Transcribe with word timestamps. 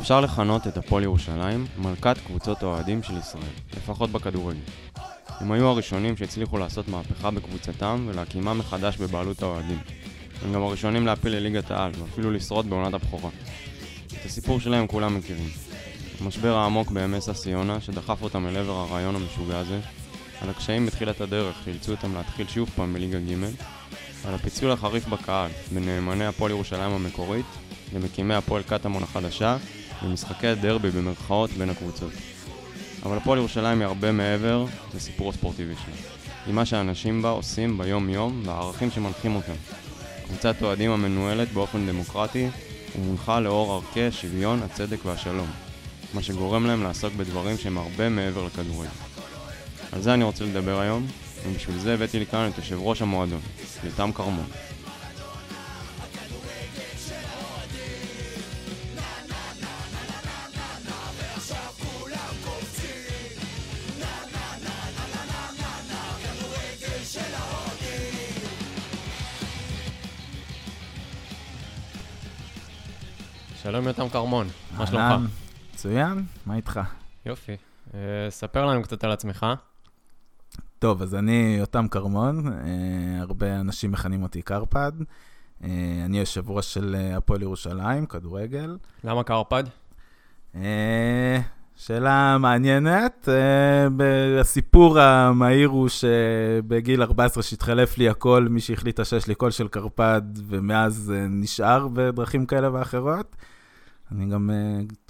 אפשר 0.00 0.20
לכנות 0.20 0.66
את 0.66 0.76
הפועל 0.76 1.02
ירושלים 1.02 1.66
מלכת 1.78 2.16
קבוצות 2.26 2.62
האוהדים 2.62 3.02
של 3.02 3.18
ישראל, 3.18 3.52
לפחות 3.76 4.10
בכדורגל. 4.10 4.60
הם 5.26 5.52
היו 5.52 5.66
הראשונים 5.68 6.16
שהצליחו 6.16 6.58
לעשות 6.58 6.88
מהפכה 6.88 7.30
בקבוצתם 7.30 8.06
ולהקימה 8.08 8.54
מחדש 8.54 8.96
בבעלות 8.96 9.42
האוהדים. 9.42 9.78
הם 10.42 10.52
גם 10.52 10.62
הראשונים 10.62 11.06
להפיל 11.06 11.32
לליגת 11.32 11.70
העל 11.70 11.90
ואפילו 11.98 12.30
לשרוד 12.30 12.70
בעונת 12.70 12.94
הבכורה. 12.94 13.30
את 14.06 14.24
הסיפור 14.24 14.60
שלהם 14.60 14.86
כולם 14.86 15.18
מכירים. 15.18 15.48
המשבר 16.20 16.56
העמוק 16.56 16.90
בימי 16.90 17.18
יונה 17.46 17.80
שדחף 17.80 18.22
אותם 18.22 18.46
אל 18.46 18.56
עבר 18.56 18.72
הרעיון 18.72 19.16
המשוגע 19.16 19.58
הזה, 19.58 19.80
על 20.40 20.50
הקשיים 20.50 20.86
בתחילת 20.86 21.20
הדרך 21.20 21.56
שאילצו 21.64 21.92
אותם 21.92 22.14
להתחיל 22.14 22.48
שוב 22.48 22.70
פעם 22.76 22.92
בליגה 22.92 23.18
ג', 23.18 23.34
על 24.24 24.34
הפיצול 24.34 24.70
החריף 24.70 25.06
בקהל 25.06 25.50
בין 25.72 25.84
נאמני 25.84 26.26
הפועל 26.26 26.50
ירושלים 26.50 26.92
המקורית 26.92 27.46
למקימי 27.94 28.34
הפועל 28.34 28.62
קטמון 28.62 29.02
החדשה 29.02 29.56
במשחקי 30.02 30.46
הדרבי 30.46 30.90
במרכאות 30.90 31.50
בין 31.50 31.70
הקבוצות. 31.70 32.12
אבל 33.02 33.16
הפועל 33.16 33.38
ירושלים 33.38 33.78
היא 33.78 33.86
הרבה 33.86 34.12
מעבר 34.12 34.64
לסיפור 34.94 35.30
הספורטיבי 35.30 35.74
שלה. 35.74 35.94
היא 36.46 36.54
מה 36.54 36.64
שאנשים 36.64 37.22
בה 37.22 37.28
עושים 37.28 37.78
ביום-יום 37.78 38.42
והערכים 38.44 38.90
שמנחים 38.90 39.36
אותם. 39.36 39.52
קבוצת 40.26 40.62
אוהדים 40.62 40.90
המנוהלת 40.90 41.52
באופן 41.52 41.86
דמוקרטי 41.86 42.48
ומונחה 42.98 43.40
לאור 43.40 43.72
ערכי 43.74 44.02
השוויון, 44.02 44.62
הצדק 44.62 45.04
והשלום. 45.04 45.50
מה 46.14 46.22
שגורם 46.22 46.66
להם 46.66 46.82
לעסוק 46.82 47.14
בדברים 47.14 47.58
שהם 47.58 47.78
הרבה 47.78 48.08
מעבר 48.08 48.44
לכדורגל. 48.44 48.90
על 49.92 50.02
זה 50.02 50.14
אני 50.14 50.24
רוצה 50.24 50.44
לדבר 50.44 50.80
היום, 50.80 51.06
ובשביל 51.46 51.78
זה 51.78 51.94
הבאתי 51.94 52.20
לכאן 52.20 52.50
את 52.52 52.58
יושב 52.58 52.78
ראש 52.80 53.02
המועדון, 53.02 53.40
יותם 53.84 54.10
כרמון. 54.14 54.46
שלום 73.62 73.86
יותם 73.86 74.08
כרמון, 74.08 74.48
מה 74.76 74.86
שלומך? 74.86 75.30
מצוין, 75.74 76.24
מה 76.46 76.54
איתך? 76.56 76.80
יופי. 77.26 77.56
אה, 77.94 78.00
ספר 78.30 78.66
לנו 78.66 78.82
קצת 78.82 79.04
על 79.04 79.12
עצמך. 79.12 79.46
טוב, 80.82 81.02
אז 81.02 81.14
אני 81.14 81.56
יותם 81.58 81.86
כרמון, 81.90 82.48
אה, 82.48 83.20
הרבה 83.20 83.60
אנשים 83.60 83.92
מכנים 83.92 84.22
אותי 84.22 84.42
קרפד. 84.42 84.92
אה, 85.64 85.68
אני 86.04 86.18
יושב 86.18 86.50
ראש 86.50 86.74
של 86.74 86.96
אה, 86.98 87.16
הפועל 87.16 87.42
ירושלים, 87.42 88.06
כדורגל. 88.06 88.76
למה 89.04 89.22
קרפד? 89.22 89.64
שאלה 91.76 92.38
מעניינת. 92.38 93.28
הסיפור 94.40 95.00
המהיר 95.00 95.68
הוא 95.68 95.88
שבגיל 95.88 97.02
14 97.02 97.42
שהתחלף 97.42 97.98
לי 97.98 98.08
הקול, 98.08 98.48
מי 98.48 98.60
שהחליטה 98.60 99.04
שיש 99.04 99.26
לי 99.26 99.34
קול 99.34 99.50
של 99.50 99.68
קרפד, 99.68 100.22
ומאז 100.46 101.12
נשאר 101.28 101.88
בדרכים 101.92 102.46
כאלה 102.46 102.72
ואחרות. 102.72 103.36
אני 104.12 104.26
גם 104.26 104.50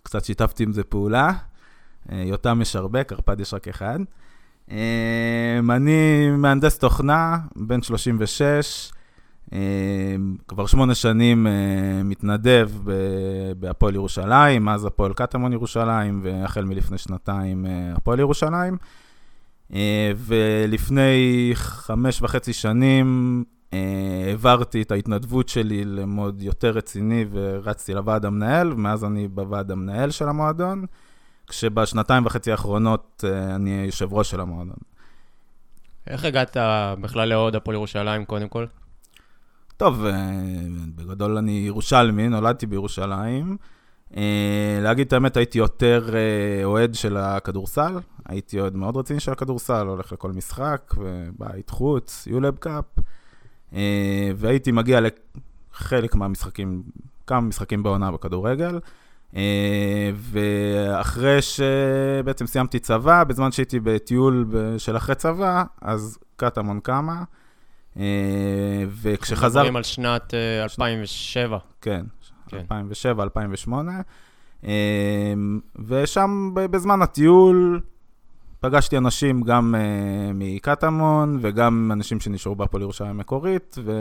קצת 0.03 0.25
שיתפתי 0.25 0.63
עם 0.63 0.73
זה 0.73 0.85
פעולה. 0.85 1.33
יותם 2.13 2.59
יש 2.63 2.77
הרבה, 2.77 3.05
קרפד 3.05 3.41
יש 3.41 3.55
רק 3.55 3.69
אחד. 3.69 3.99
אה, 4.71 5.59
אני 5.71 6.31
מהנדס 6.31 6.79
תוכנה, 6.79 7.39
בן 7.57 7.83
36, 7.83 8.93
אה, 9.53 9.59
כבר 10.49 10.67
שמונה 10.67 10.95
שנים 10.95 11.47
אה, 11.47 11.53
מתנדב 12.05 12.71
בהפועל 13.57 13.95
ירושלים, 13.95 14.69
אז 14.69 14.85
הפועל 14.85 15.13
קטמון 15.13 15.53
ירושלים, 15.53 16.21
והחל 16.23 16.65
מלפני 16.65 16.99
שנתיים 16.99 17.67
אה, 17.67 17.93
הפועל 17.97 18.21
ירושלים. 18.21 18.77
אה, 19.75 20.13
ולפני 20.17 21.51
חמש 21.55 22.23
וחצי 22.23 22.53
שנים 22.53 23.45
אה, 23.73 24.25
העברתי 24.29 24.83
את 24.83 24.93
ההתנדבות 24.93 25.49
שלי 25.49 25.85
למוד 25.85 26.43
יותר 26.43 26.71
רציני 26.71 27.25
ורצתי 27.31 27.95
לוועד 27.95 28.25
המנהל, 28.25 28.73
ומאז 28.73 29.05
אני 29.05 29.29
בוועד 29.29 29.71
המנהל 29.71 30.11
של 30.11 30.29
המועדון, 30.29 30.85
כשבשנתיים 31.47 32.27
וחצי 32.27 32.51
האחרונות 32.51 33.25
אה, 33.27 33.55
אני 33.55 33.83
יושב 33.87 34.13
ראש 34.13 34.31
של 34.31 34.41
המועדון. 34.41 34.77
איך 36.07 36.25
הגעת 36.25 36.57
בכלל 37.01 37.29
לאוהד 37.29 37.57
הפועל 37.57 37.75
ירושלים, 37.75 38.25
קודם 38.25 38.49
כל? 38.49 38.67
טוב, 39.77 40.05
אה, 40.05 40.13
בגדול 40.97 41.37
אני 41.37 41.63
ירושלמי, 41.67 42.29
נולדתי 42.29 42.67
בירושלים. 42.67 43.57
אה, 44.17 44.79
להגיד 44.83 45.07
את 45.07 45.13
האמת, 45.13 45.37
הייתי 45.37 45.59
יותר 45.59 46.09
אוהד 46.65 46.95
של 46.95 47.17
הכדורסל. 47.17 47.99
הייתי 48.27 48.61
אוהד 48.61 48.75
מאוד 48.75 48.97
רציני 48.97 49.21
של 49.21 49.33
הכדורסל, 49.33 49.87
הולך 49.87 50.13
לכל 50.13 50.33
משחק, 50.33 50.95
בית 51.39 51.71
חוץ, 51.71 52.27
יולב 52.27 52.57
קאפ. 52.57 52.85
והייתי 54.37 54.73
מגיע 54.73 55.01
לחלק 55.01 56.15
מהמשחקים, 56.15 56.83
כמה 57.27 57.41
משחקים 57.41 57.83
בעונה 57.83 58.11
בכדורגל. 58.11 58.79
אה, 59.37 60.11
ואחרי 60.15 61.39
שבעצם 61.43 62.47
סיימתי 62.47 62.79
צבא, 62.79 63.25
בזמן 63.25 63.53
שהייתי 63.53 63.81
בטיול 63.81 64.47
של 64.79 64.97
אחרי 64.97 65.15
צבא, 65.15 65.65
אז 65.83 66.19
קטמון 66.37 66.81
קמה. 66.81 67.23
אה, 67.97 68.85
וכשחזר... 69.03 69.61
מדברים 69.61 69.77
על 69.77 69.83
שנת 69.83 70.35
אה, 70.35 70.63
2007. 70.63 71.59
כן, 71.81 72.05
כן. 72.49 72.57
2007, 72.57 73.23
2008. 73.23 73.93
אמ, 74.65 75.61
ושם 75.87 76.51
ב- 76.55 76.67
בזמן 76.67 77.03
הטיול 77.03 77.81
פגשתי 78.61 78.99
אנשים 78.99 79.43
גם 79.43 79.75
מקטמון 80.35 81.39
וגם 81.43 81.91
אנשים 81.93 82.21
שנשארו 82.21 82.55
בהפועל 82.55 82.83
ירושלים 82.83 83.11
המקורית, 83.11 83.79
ו... 83.85 83.93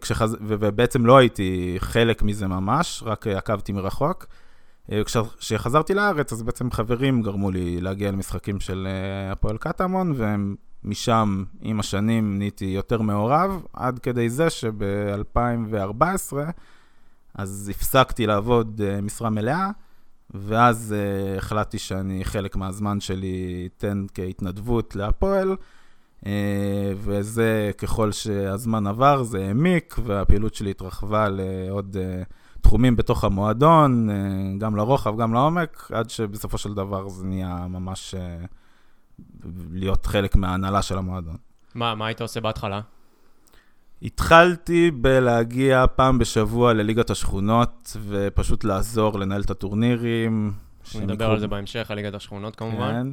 כשחז... 0.00 0.34
ו- 0.34 0.54
ובעצם 0.60 1.06
לא 1.06 1.16
הייתי 1.16 1.76
חלק 1.78 2.22
מזה 2.22 2.46
ממש, 2.46 3.02
רק 3.06 3.26
עקבתי 3.26 3.72
מרחוק. 3.72 4.26
Uh, 4.86 4.92
כשחזרתי 5.38 5.94
לארץ, 5.94 6.32
אז 6.32 6.42
בעצם 6.42 6.70
חברים 6.70 7.22
גרמו 7.22 7.50
לי 7.50 7.80
להגיע 7.80 8.10
למשחקים 8.10 8.60
של 8.60 8.88
uh, 8.88 9.32
הפועל 9.32 9.56
קטמון, 9.56 10.14
ומשם, 10.84 11.44
עם 11.60 11.80
השנים, 11.80 12.38
נהייתי 12.38 12.64
יותר 12.64 13.02
מעורב, 13.02 13.62
עד 13.72 13.98
כדי 13.98 14.30
זה 14.30 14.50
שב-2014, 14.50 16.36
אז 17.34 17.72
הפסקתי 17.74 18.26
לעבוד 18.26 18.80
משרה 19.02 19.30
מלאה, 19.30 19.70
ואז 20.34 20.94
החלטתי 21.38 21.78
שאני 21.78 22.24
חלק 22.24 22.56
מהזמן 22.56 23.00
שלי 23.00 23.68
אתן 23.76 24.06
כהתנדבות 24.14 24.96
להפועל, 24.96 25.56
וזה 26.96 27.70
ככל 27.78 28.12
שהזמן 28.12 28.86
עבר, 28.86 29.22
זה 29.22 29.46
העמיק, 29.46 29.96
והפעילות 30.04 30.54
שלי 30.54 30.70
התרחבה 30.70 31.28
לעוד 31.28 31.96
uh, 31.96 32.60
תחומים 32.60 32.96
בתוך 32.96 33.24
המועדון, 33.24 34.08
uh, 34.10 34.60
גם 34.60 34.76
לרוחב, 34.76 35.18
גם 35.18 35.34
לעומק, 35.34 35.90
עד 35.92 36.10
שבסופו 36.10 36.58
של 36.58 36.74
דבר 36.74 37.08
זה 37.08 37.26
נהיה 37.26 37.66
ממש 37.68 38.14
להיות 39.72 40.06
חלק 40.06 40.36
מההנהלה 40.36 40.82
של 40.82 40.98
המועדון. 40.98 41.36
מה, 41.74 41.94
מה 41.94 42.06
היית 42.06 42.20
עושה 42.20 42.40
בהתחלה? 42.40 42.80
התחלתי 44.02 44.90
בלהגיע 44.90 45.84
פעם 45.96 46.18
בשבוע 46.18 46.72
לליגת 46.72 47.10
השכונות, 47.10 47.96
ופשוט 48.06 48.64
לעזור 48.64 49.18
לנהל 49.18 49.40
את 49.40 49.50
הטורנירים. 49.50 50.52
נדבר 50.94 51.30
על 51.30 51.40
זה 51.40 51.48
בהמשך, 51.48 51.90
על 51.90 51.96
ליגת 51.96 52.14
השכונות 52.14 52.56
כמובן. 52.56 53.12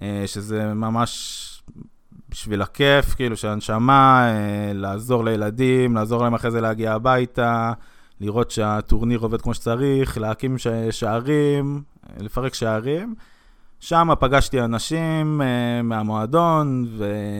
כן, 0.00 0.06
אה, 0.06 0.22
שזה 0.26 0.74
ממש 0.74 1.46
בשביל 2.30 2.62
הכיף, 2.62 3.14
כאילו, 3.14 3.36
של 3.36 3.48
הנשמה, 3.48 4.28
אה, 4.28 4.72
לעזור 4.74 5.24
לילדים, 5.24 5.94
לעזור 5.94 6.22
להם 6.22 6.34
אחרי 6.34 6.50
זה 6.50 6.60
להגיע 6.60 6.92
הביתה, 6.94 7.72
לראות 8.20 8.50
שהטורניר 8.50 9.18
עובד 9.18 9.40
כמו 9.40 9.54
שצריך, 9.54 10.18
להקים 10.18 10.58
ש- 10.58 10.66
שערים, 10.90 11.82
אה, 12.06 12.24
לפרק 12.24 12.54
שערים. 12.54 13.14
שם 13.80 14.08
פגשתי 14.20 14.60
אנשים 14.60 15.40
uh, 15.40 15.82
מהמועדון, 15.82 16.86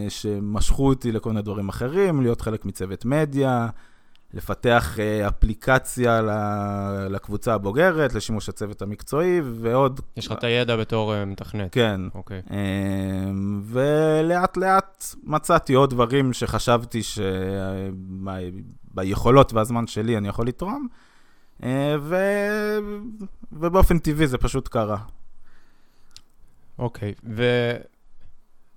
שמשכו 0.09 0.89
אותי 0.89 1.13
לכל 1.13 1.31
מיני 1.31 1.43
דברים 1.43 1.69
אחרים, 1.69 2.23
להיות 2.23 2.41
חלק 2.41 2.65
מצוות 2.65 3.05
מדיה, 3.05 3.69
לפתח 4.35 4.97
uh, 4.97 5.29
אפליקציה 5.29 6.21
לקבוצה 7.11 7.55
הבוגרת, 7.55 8.15
לשימוש 8.15 8.49
הצוות 8.49 8.83
המקצועי, 8.83 9.41
ועוד... 9.45 10.01
יש 10.17 10.27
לך 10.27 10.33
את 10.33 10.45
הידע 10.45 10.77
בתור 10.77 11.15
uh, 11.15 11.17
מתכנת. 11.25 11.73
כן. 11.73 12.01
אוקיי. 12.15 12.43
Uh, 12.49 12.53
ולאט 13.65 14.57
לאט 14.57 15.05
מצאתי 15.23 15.75
עוד 15.75 15.91
דברים 15.91 16.33
שחשבתי 16.33 17.01
שביכולות 18.95 19.53
והזמן 19.53 19.87
שלי 19.87 20.17
אני 20.17 20.29
יכול 20.29 20.47
לתרום, 20.47 20.89
ו... 22.01 22.17
ובאופן 23.53 23.99
טבעי 23.99 24.27
זה 24.27 24.39
פשוט 24.39 24.69
קרה. 24.69 24.99
אוקיי, 26.79 27.15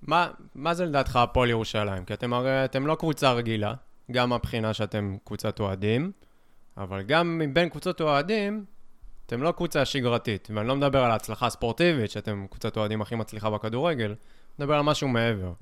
ומה 0.06 0.28
מה 0.54 0.74
זה 0.74 0.84
לדעתך 0.86 1.16
הפועל 1.16 1.50
ירושלים? 1.50 2.04
כי 2.04 2.14
אתם 2.14 2.32
הרי, 2.32 2.64
אתם 2.64 2.86
לא 2.86 2.94
קבוצה 2.94 3.32
רגילה, 3.32 3.74
גם 4.12 4.28
מהבחינה 4.28 4.74
שאתם 4.74 5.16
קבוצת 5.24 5.60
אוהדים, 5.60 6.12
אבל 6.76 7.02
גם 7.02 7.38
מבין 7.38 7.68
קבוצות 7.68 8.00
אוהדים, 8.00 8.64
אתם 9.26 9.42
לא 9.42 9.52
קבוצה 9.52 9.84
שגרתית, 9.84 10.48
ואני 10.54 10.68
לא 10.68 10.76
מדבר 10.76 11.04
על 11.04 11.10
ההצלחה 11.10 11.46
הספורטיבית, 11.46 12.10
שאתם 12.10 12.46
קבוצת 12.50 12.76
אוהדים 12.76 13.02
הכי 13.02 13.14
מצליחה 13.14 13.50
בכדורגל, 13.50 14.06
אני 14.06 14.14
מדבר 14.58 14.74
על 14.74 14.82
משהו 14.82 15.08
מעבר. 15.08 15.52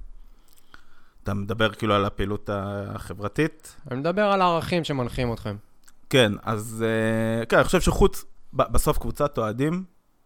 אתה 1.22 1.34
מדבר 1.34 1.72
כאילו 1.72 1.94
על 1.94 2.04
הפעילות 2.04 2.50
החברתית? 2.52 3.76
אני 3.90 4.00
מדבר 4.00 4.22
על 4.22 4.40
הערכים 4.40 4.84
שמנחים 4.84 5.32
אתכם. 5.32 5.56
כן, 6.10 6.32
אז 6.42 6.84
אה, 6.88 7.46
כן, 7.46 7.56
אני 7.56 7.64
חושב 7.64 7.80
שחוץ, 7.80 8.24
בסוף 8.52 8.98
קבוצת 8.98 9.38
אוהדים, 9.38 9.84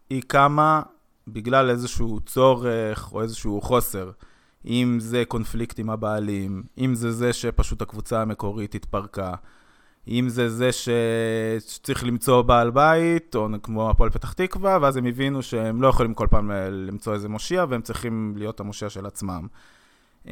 היא 0.09 0.21
קמה 0.27 0.81
בגלל 1.27 1.69
איזשהו 1.69 2.19
צורך 2.19 3.13
או 3.13 3.21
איזשהו 3.21 3.61
חוסר. 3.61 4.11
אם 4.67 4.97
זה 4.99 5.23
קונפליקט 5.27 5.79
עם 5.79 5.89
הבעלים, 5.89 6.63
אם 6.77 6.95
זה 6.95 7.11
זה 7.11 7.33
שפשוט 7.33 7.81
הקבוצה 7.81 8.21
המקורית 8.21 8.75
התפרקה, 8.75 9.33
אם 10.07 10.29
זה 10.29 10.49
זה. 10.49 10.69
שצריך 10.71 12.03
למצוא 12.03 12.41
בעל 12.41 12.71
בית, 12.71 13.35
או 13.35 13.47
כמו 13.63 13.89
הפועל 13.89 14.09
פתח 14.09 14.33
תקווה, 14.33 14.77
ואז 14.81 14.97
הם 14.97 15.05
הבינו 15.05 15.43
שהם 15.43 15.81
לא 15.81 15.87
יכולים 15.87 16.13
כל 16.13 16.27
פעם 16.29 16.51
למצוא 16.71 17.13
איזה 17.13 17.29
מושיע, 17.29 17.65
והם 17.69 17.81
צריכים 17.81 18.33
להיות 18.37 18.59
המושיע 18.59 18.89
של 18.89 19.05
עצמם. 19.05 19.47
אמ, 20.27 20.31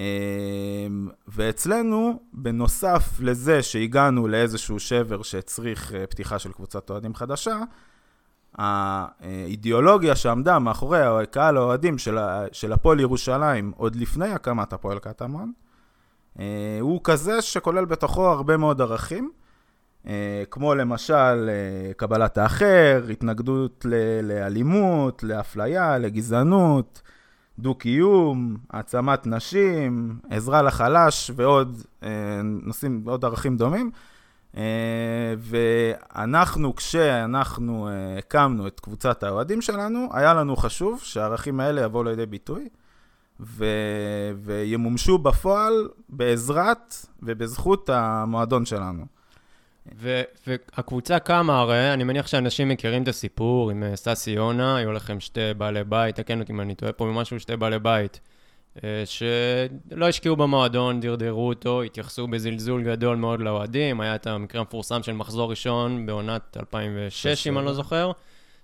ואצלנו, 1.27 2.19
בנוסף 2.33 3.19
לזה 3.19 3.63
שהגענו 3.63 4.27
לאיזשהו 4.27 4.79
שבר 4.79 5.23
שהצריך 5.23 5.93
אה, 5.93 6.07
פתיחה 6.07 6.39
של 6.39 6.51
קבוצת 6.51 6.89
אוהדים 6.89 7.15
חדשה, 7.15 7.59
האידיאולוגיה 8.57 10.15
שעמדה 10.15 10.59
מאחורי 10.59 10.99
קהל 11.31 11.57
האוהדים 11.57 11.97
של, 11.97 12.17
של 12.51 12.73
הפועל 12.73 12.99
ירושלים 12.99 13.71
עוד 13.77 13.95
לפני 13.95 14.31
הקמת 14.31 14.73
הפועל 14.73 14.99
קטמון, 14.99 15.51
אה, 16.39 16.77
הוא 16.81 17.01
כזה 17.03 17.41
שכולל 17.41 17.85
בתוכו 17.85 18.27
הרבה 18.27 18.57
מאוד 18.57 18.81
ערכים, 18.81 19.31
אה, 20.07 20.43
כמו 20.51 20.75
למשל 20.75 21.49
קבלת 21.97 22.37
האחר, 22.37 23.03
התנגדות 23.11 23.85
לאלימות, 24.23 25.23
לאפליה, 25.23 25.97
לגזענות, 25.97 27.01
דו-קיום, 27.59 28.57
העצמת 28.69 29.27
נשים, 29.27 30.19
עזרה 30.29 30.61
לחלש 30.61 31.31
ועוד 31.35 31.81
אה, 32.03 32.09
נושאים, 32.43 33.03
עוד 33.05 33.25
ערכים 33.25 33.57
דומים. 33.57 33.91
אה, 34.57 35.33
ואנחנו, 35.37 36.75
כשאנחנו 36.75 37.87
אה, 37.87 38.17
הקמנו 38.17 38.67
את 38.67 38.79
קבוצת 38.79 39.23
האוהדים 39.23 39.61
שלנו, 39.61 40.09
היה 40.13 40.33
לנו 40.33 40.55
חשוב 40.55 41.01
שהערכים 41.03 41.59
האלה 41.59 41.81
יבואו 41.81 42.03
לידי 42.03 42.25
ביטוי 42.25 42.69
ו... 43.39 43.65
וימומשו 44.43 45.17
בפועל 45.17 45.89
בעזרת 46.09 46.95
ובזכות 47.23 47.89
המועדון 47.89 48.65
שלנו. 48.65 49.05
ו- 49.95 50.21
והקבוצה 50.47 51.19
קמה, 51.19 51.59
הרי 51.59 51.93
אני 51.93 52.03
מניח 52.03 52.27
שאנשים 52.27 52.69
מכירים 52.69 53.03
את 53.03 53.07
הסיפור 53.07 53.71
עם 53.71 53.83
אה, 53.83 53.95
ססי 53.95 54.31
יונה, 54.31 54.77
היו 54.77 54.91
לכם 54.91 55.19
שתי 55.19 55.53
בעלי 55.57 55.83
בית, 55.83 56.15
תקן 56.15 56.39
אותי 56.39 56.53
אם 56.53 56.61
אני 56.61 56.75
טועה 56.75 56.91
פה 56.91 57.05
ממשהו, 57.05 57.39
שתי 57.39 57.57
בעלי 57.57 57.79
בית, 57.79 58.19
שלא 59.06 60.07
השקיעו 60.07 60.36
במועדון, 60.36 61.00
דרדרו 61.00 61.48
אותו, 61.48 61.81
התייחסו 61.81 62.27
בזלזול 62.27 62.83
גדול 62.83 63.18
מאוד 63.18 63.39
לאוהדים, 63.39 64.01
היה 64.01 64.16
את 64.16 64.27
המקרה 64.27 64.62
המפורסם 64.62 65.04
של 65.04 65.13
מחזור 65.13 65.50
ראשון 65.50 66.06
בעונת 66.06 66.57
2006, 66.60 67.48
אם 67.48 67.57
אני 67.57 67.66
לא 67.66 67.74
זוכר, 67.74 68.12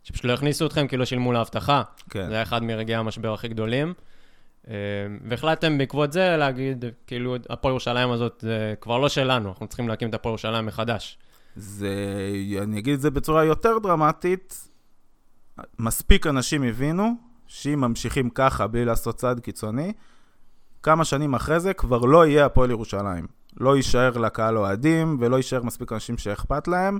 שפשוט 0.04 0.26
לא 0.26 0.34
הכניסו 0.34 0.66
אתכם 0.66 0.88
כי 0.88 0.98
לא 0.98 1.06
שילמו 1.06 1.34
לאבטחה. 1.34 1.82
כן. 2.10 2.28
זה 2.28 2.34
היה 2.34 2.44
אחד 2.44 2.64
מרגעי 2.64 2.96
המשבר 2.96 3.34
הכי 3.34 3.48
גדולים. 3.48 3.94
אה, 4.68 4.74
והחלטתם 5.24 5.78
בעקבות 5.78 6.12
זה 6.12 6.38
להגיד, 6.38 6.86
כאילו, 7.08 7.36
הפועל 7.50 7.72
ירושלים 7.72 8.12
הזאת 8.12 8.40
זה 8.42 8.74
כבר 8.82 8.98
לא 8.98 9.10
שלנו, 9.10 9.50
אנחנו 9.50 9.68
צריכים 9.68 9.88
להקים 9.88 10.10
את 10.10 10.14
הפועל 10.14 10.32
ירושלים 10.32 10.66
מחדש. 10.66 11.18
זה, 11.56 11.96
אני 12.62 12.80
אגיד 12.80 12.94
את 12.94 13.02
זה 13.02 13.12
בצורה 13.12 13.46
יותר 13.46 13.78
דרמטית, 13.84 14.70
מספיק 15.80 16.28
אנשים 16.28 16.64
הבינו 16.64 17.31
שאם 17.54 17.82
ממשיכים 17.82 18.30
ככה 18.30 18.68
בלי 18.68 18.86
לעשות 18.86 19.16
צעד 19.16 19.40
קיצוני, 19.40 19.94
כמה 20.84 21.06
שנים 21.06 21.34
אחרי 21.34 21.60
זה 21.60 21.74
כבר 21.74 21.98
לא 21.98 22.26
יהיה 22.26 22.46
הפועל 22.46 22.70
ירושלים. 22.72 23.28
לא 23.60 23.76
יישאר 23.76 24.18
לקהל 24.18 24.58
אוהדים 24.58 25.18
ולא 25.20 25.36
יישאר 25.36 25.64
מספיק 25.64 25.92
אנשים 25.92 26.18
שאכפת 26.18 26.68
להם. 26.68 27.00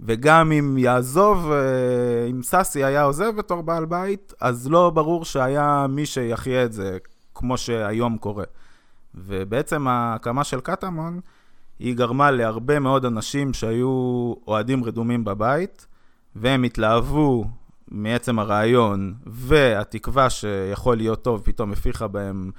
וגם 0.00 0.52
אם 0.52 0.78
יעזוב, 0.78 1.52
אה, 1.52 2.26
אם 2.30 2.42
סאסי 2.42 2.84
היה 2.84 3.02
עוזב 3.02 3.36
בתור 3.36 3.62
בעל 3.62 3.84
בית, 3.84 4.32
אז 4.40 4.68
לא 4.70 4.90
ברור 4.90 5.24
שהיה 5.24 5.86
מי 5.88 6.06
שיחיה 6.06 6.64
את 6.64 6.72
זה, 6.72 6.98
כמו 7.34 7.56
שהיום 7.56 8.18
קורה. 8.18 8.44
ובעצם 9.14 9.88
ההקמה 9.88 10.44
של 10.44 10.60
קטמון, 10.60 11.20
היא 11.78 11.96
גרמה 11.96 12.30
להרבה 12.30 12.78
מאוד 12.78 13.04
אנשים 13.04 13.52
שהיו 13.52 14.34
אוהדים 14.46 14.84
רדומים 14.84 15.24
בבית, 15.24 15.86
והם 16.36 16.62
התלהבו 16.62 17.44
מעצם 17.90 18.38
הרעיון, 18.38 19.14
והתקווה 19.26 20.30
שיכול 20.30 20.96
להיות 20.96 21.22
טוב 21.22 21.40
פתאום 21.44 21.72
הפיחה 21.72 22.08
בהם 22.08 22.50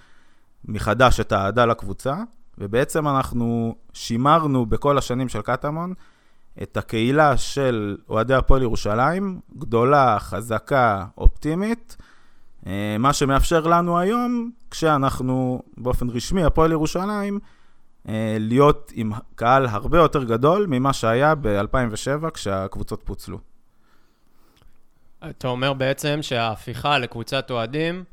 מחדש 0.65 1.19
את 1.19 1.31
האהדה 1.31 1.65
לקבוצה, 1.65 2.15
ובעצם 2.57 3.07
אנחנו 3.07 3.75
שימרנו 3.93 4.65
בכל 4.65 4.97
השנים 4.97 5.29
של 5.29 5.41
קטמון 5.41 5.93
את 6.63 6.77
הקהילה 6.77 7.37
של 7.37 7.97
אוהדי 8.09 8.33
הפועל 8.33 8.61
ירושלים, 8.61 9.39
גדולה, 9.57 10.19
חזקה, 10.19 11.05
אופטימית, 11.17 11.97
אה, 12.67 12.95
מה 12.99 13.13
שמאפשר 13.13 13.67
לנו 13.67 13.99
היום, 13.99 14.51
כשאנחנו 14.71 15.61
באופן 15.77 16.09
רשמי, 16.09 16.43
הפועל 16.43 16.71
ירושלים, 16.71 17.39
אה, 18.09 18.37
להיות 18.39 18.91
עם 18.95 19.11
קהל 19.35 19.65
הרבה 19.65 19.97
יותר 19.97 20.23
גדול 20.23 20.65
ממה 20.69 20.93
שהיה 20.93 21.35
ב-2007 21.35 22.29
כשהקבוצות 22.33 23.01
פוצלו. 23.05 23.48
אתה 25.29 25.47
אומר 25.47 25.73
בעצם 25.73 26.19
שההפיכה 26.21 26.97
לקבוצת 26.97 27.51
אוהדים, 27.51 28.03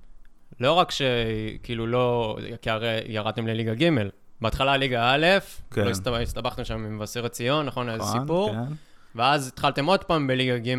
לא 0.61 0.73
רק 0.73 0.91
שכאילו 0.91 1.87
לא, 1.87 2.39
כי 2.63 2.71
הרי 2.71 3.01
ירדתם 3.07 3.47
לליגה 3.47 3.75
ג', 3.75 3.91
בהתחלה 4.41 4.77
ליגה 4.77 5.15
א', 5.15 5.27
כן. 5.71 5.85
לא 5.85 6.21
הסתבכתם 6.21 6.65
שם 6.65 6.75
עם 6.75 6.97
מבשרת 6.97 7.33
ציון, 7.33 7.67
נכון? 7.67 7.89
איזה 7.89 8.03
נכון, 8.03 8.21
סיפור. 8.21 8.53
כן. 8.53 8.73
ואז 9.15 9.49
התחלתם 9.49 9.87
עוד 9.87 10.05
פעם 10.05 10.27
בליגה 10.27 10.59
ג', 10.59 10.75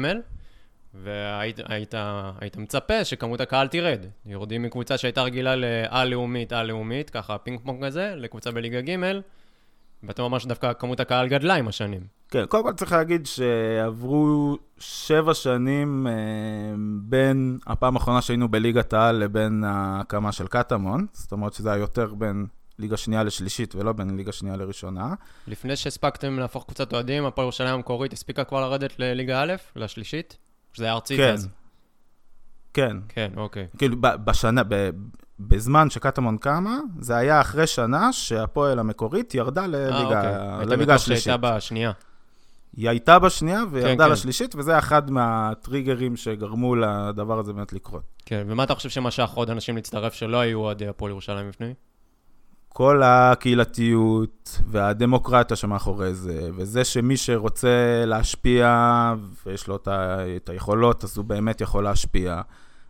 והיית 0.94 1.60
היית, 1.66 1.94
היית 2.42 2.58
מצפה 2.58 3.06
שכמות 3.06 3.42
הקהל 3.42 3.68
תרד. 3.68 4.06
יורדים 4.26 4.64
מקבוצה 4.64 4.98
שהייתה 4.98 5.22
רגילה 5.22 5.56
לעל-לאומית, 5.56 6.54
על-לאומית, 6.54 7.10
ככה 7.10 7.38
פינג 7.38 7.60
פונג 7.64 7.86
כזה, 7.86 8.14
לקבוצה 8.16 8.52
בליגה 8.52 8.82
ג', 8.82 8.96
ואתה 10.04 10.22
אומר 10.22 10.40
שדווקא 10.40 10.74
כמות 10.74 11.00
הקהל 11.00 11.28
גדלה 11.28 11.56
עם 11.56 11.68
השנים. 11.68 12.02
כן, 12.30 12.46
קודם 12.46 12.64
כל 12.64 12.74
צריך 12.74 12.92
להגיד 12.92 13.26
שעברו 13.26 14.58
שבע 14.80 15.34
שנים 15.34 16.08
אה, 16.08 16.14
בין 17.02 17.58
הפעם 17.68 17.96
האחרונה 17.96 18.22
שהיינו 18.22 18.48
בליגת 18.50 18.94
העל 18.94 19.16
לבין 19.16 19.64
ההקמה 19.64 20.32
של 20.32 20.48
קטמון, 20.48 21.06
זאת 21.12 21.32
אומרת 21.32 21.54
שזה 21.54 21.72
היה 21.72 21.80
יותר 21.80 22.14
בין 22.14 22.46
ליגה 22.80 22.98
שנייה 22.98 23.24
לשלישית 23.24 23.76
ולא 23.76 23.94
בין 23.94 24.18
ליגה 24.18 24.32
שנייה 24.32 24.56
לראשונה. 24.56 25.14
לפני 25.48 25.76
שהספקתם 25.76 26.40
להפוך 26.40 26.64
קבוצת 26.66 26.94
אוהדים, 26.94 27.26
הפועל 27.26 27.46
ירושלים 27.46 27.74
המקורית 27.74 28.14
הספיקה 28.14 28.44
כבר 28.44 28.62
לרדת 28.62 29.00
לליגה 29.00 29.44
א', 29.44 29.54
לשלישית? 29.76 30.38
שזה 30.74 30.86
היה 30.86 30.94
ארצית 30.94 31.20
כן. 31.20 31.34
אז? 31.34 31.48
כן. 32.74 32.98
כן, 33.10 33.32
אוקיי. 33.38 33.68
כאילו, 33.78 33.96
בשנה, 34.02 34.64
ב, 34.64 34.90
בזמן 35.40 35.90
שקטמון 35.90 36.38
קמה, 36.38 36.80
זה 37.00 37.16
היה 37.16 37.42
אחרי 37.42 37.68
שנה 37.68 38.14
שהפועל 38.14 38.80
המקורית 38.80 39.36
ירדה 39.36 39.62
אה, 39.62 39.68
לליגה, 39.68 40.54
אוקיי. 40.54 40.66
לליגה 40.66 40.96
השלישית. 40.96 41.24
שהייתה 41.24 41.56
בשנייה. 41.56 41.92
היא 42.78 42.90
הייתה 42.90 43.20
בשנייה 43.20 43.64
וירדה 43.72 44.04
כן, 44.04 44.04
כן. 44.04 44.12
לשלישית, 44.12 44.54
כן. 44.54 44.60
וזה 44.60 44.78
אחד 44.78 45.12
מהטריגרים 45.12 46.16
שגרמו 46.16 46.76
לדבר 46.76 47.40
הזה 47.40 47.54
באמת 47.54 47.74
לקרות. 47.74 48.04
כן, 48.26 48.46
ומה 48.48 48.64
אתה 48.64 48.76
חושב 48.76 48.90
שמשך 48.90 49.30
עוד 49.30 49.50
אנשים 49.50 49.76
להצטרף 49.76 50.14
שלא 50.14 50.38
היו 50.38 50.60
אוהדי 50.60 50.88
הפועל 50.88 51.12
ירושלים 51.12 51.50
לפני? 51.50 51.74
כל 52.70 53.02
הקהילתיות 53.04 54.62
והדמוקרטיה 54.68 55.58
שמאחורי 55.58 56.14
זה, 56.14 56.50
וזה 56.56 56.84
שמי 56.84 57.18
שרוצה 57.18 58.04
להשפיע 58.06 59.14
ויש 59.46 59.68
לו 59.68 59.76
את 60.36 60.50
היכולות, 60.50 61.04
אז 61.04 61.18
הוא 61.18 61.26
באמת 61.26 61.62
יכול 61.62 61.84
להשפיע. 61.84 62.42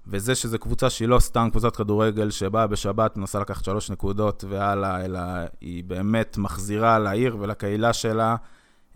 וזה 0.10 0.36
שזו 0.36 0.60
קבוצה 0.60 0.90
שהיא 0.90 1.08
לא 1.08 1.20
סתם 1.20 1.48
קבוצת 1.52 1.76
כדורגל 1.76 2.30
שבאה 2.30 2.68
בשבת, 2.68 3.18
מנסה 3.18 3.40
לקחת 3.40 3.64
שלוש 3.64 3.92
נקודות 3.92 4.44
והלאה, 4.50 5.06
אלא 5.06 5.20
היא 5.62 5.84
באמת 5.84 6.38
מחזירה 6.38 7.00
לעיר 7.00 7.38
ולקהילה 7.40 7.94
שלה, 7.94 8.36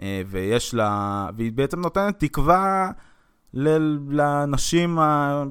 אה, 0.01 0.21
ויש 0.27 0.73
לה, 0.73 1.27
והיא 1.37 1.51
בעצם 1.51 1.79
נותנת 1.79 2.19
תקווה 2.19 2.91
לאנשים, 3.53 4.99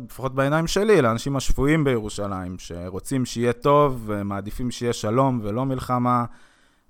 לפחות 0.05 0.35
בעיניים 0.35 0.67
שלי, 0.67 1.03
לאנשים 1.03 1.37
השפויים 1.37 1.85
בירושלים, 1.85 2.59
שרוצים 2.59 3.25
שיהיה 3.25 3.53
טוב 3.53 4.03
ומעדיפים 4.07 4.71
שיהיה 4.71 4.93
שלום 4.93 5.41
ולא 5.43 5.67
מלחמה, 5.67 6.25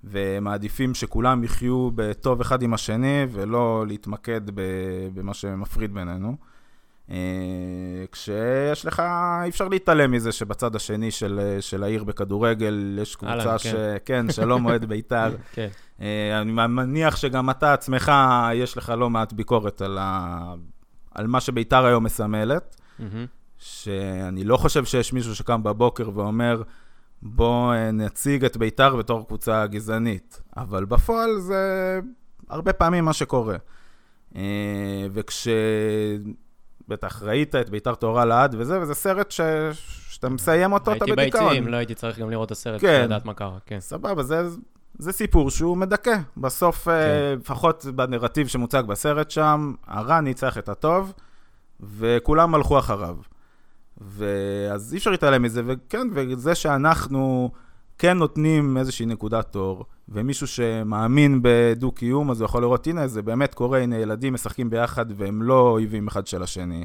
ומעדיפים 0.03 0.93
שכולם 0.93 1.43
יחיו 1.43 1.89
בטוב 1.95 2.41
אחד 2.41 2.61
עם 2.61 2.73
השני 2.73 3.25
ולא 3.31 3.85
להתמקד 3.87 4.41
במה 5.13 5.33
שמפריד 5.33 5.93
בינינו. 5.93 6.50
אה, 7.11 7.17
כשיש 8.11 8.85
לך, 8.85 8.99
אי 9.43 9.49
אפשר 9.49 9.67
להתעלם 9.67 10.11
מזה 10.11 10.31
שבצד 10.31 10.75
השני 10.75 11.11
של, 11.11 11.57
של 11.59 11.83
העיר 11.83 12.03
בכדורגל 12.03 12.99
יש 13.01 13.15
קבוצה 13.15 13.33
אהלן, 13.33 13.57
ש... 13.57 13.65
כן. 13.65 13.97
כן, 14.05 14.31
שלום 14.31 14.65
אוהד 14.65 14.85
בית"ר. 14.89 15.31
כן. 15.53 15.67
אה, 16.01 16.41
אני 16.41 16.51
מניח 16.51 17.15
שגם 17.15 17.49
אתה 17.49 17.73
עצמך, 17.73 18.11
יש 18.53 18.77
לך 18.77 18.93
לא 18.97 19.09
מעט 19.09 19.33
ביקורת 19.33 19.81
על, 19.81 19.97
ה... 20.01 20.53
על 21.11 21.27
מה 21.27 21.41
שבית"ר 21.41 21.85
היום 21.85 22.03
מסמלת. 22.03 22.75
שאני 23.57 24.43
לא 24.43 24.57
חושב 24.57 24.85
שיש 24.85 25.13
מישהו 25.13 25.35
שקם 25.35 25.63
בבוקר 25.63 26.09
ואומר, 26.13 26.61
בוא 27.21 27.73
אה, 27.73 27.91
נציג 27.91 28.45
את 28.45 28.57
בית"ר 28.57 28.95
בתור 28.95 29.27
קבוצה 29.27 29.67
גזענית. 29.67 30.41
אבל 30.57 30.85
בפועל 30.85 31.39
זה 31.39 31.99
הרבה 32.49 32.73
פעמים 32.73 33.05
מה 33.05 33.13
שקורה. 33.13 33.55
אה, 34.35 35.07
וכש... 35.13 35.47
בטח 36.87 37.23
ראית 37.23 37.55
את 37.55 37.69
בית"ר 37.69 37.95
טהורה 37.95 38.25
לעד 38.25 38.55
וזה, 38.57 38.81
וזה 38.81 38.93
סרט 38.93 39.31
ש... 39.31 39.41
שאתה 40.09 40.29
מסיים 40.29 40.73
אותו, 40.73 40.91
אתה 40.91 41.05
הייתי 41.05 41.11
בדיכאון. 41.15 41.43
ביציעים, 41.43 41.67
לא 41.67 41.77
הייתי 41.77 41.95
צריך 41.95 42.19
גם 42.19 42.29
לראות 42.29 42.45
את 42.45 42.51
הסרט 42.51 42.81
כן. 42.81 43.01
לדעת 43.05 43.25
מה 43.25 43.33
קרה, 43.33 43.57
כן. 43.65 43.79
סבבה, 43.79 44.23
זה, 44.23 44.41
זה 44.97 45.11
סיפור 45.11 45.49
שהוא 45.49 45.77
מדכא. 45.77 46.17
בסוף, 46.37 46.85
כן. 46.85 46.91
לפחות 47.39 47.85
בנרטיב 47.85 48.47
שמוצג 48.47 48.83
בסרט 48.87 49.31
שם, 49.31 49.73
הרע 49.87 50.21
ניצח 50.21 50.57
את 50.57 50.69
הטוב, 50.69 51.13
וכולם 51.79 52.55
הלכו 52.55 52.79
אחריו. 52.79 53.15
ואז 54.01 54.93
אי 54.93 54.97
אפשר 54.97 55.11
להתעלם 55.11 55.41
מזה, 55.41 55.61
וכן, 55.65 56.07
וזה 56.13 56.55
שאנחנו 56.55 57.51
כן 58.01 58.17
נותנים 58.17 58.77
איזושהי 58.77 59.05
נקודת 59.05 59.55
אור, 59.55 59.85
ומישהו 60.09 60.47
שמאמין 60.47 61.39
בדו-קיום, 61.41 62.31
אז 62.31 62.41
הוא 62.41 62.45
יכול 62.45 62.61
לראות, 62.61 62.87
הנה, 62.87 63.07
זה 63.07 63.21
באמת 63.21 63.53
קורה, 63.53 63.79
הנה, 63.79 63.97
ילדים 63.97 64.33
משחקים 64.33 64.69
ביחד 64.69 65.05
והם 65.15 65.43
לא 65.43 65.59
אויבים 65.69 66.07
אחד 66.07 66.27
של 66.27 66.43
השני. 66.43 66.83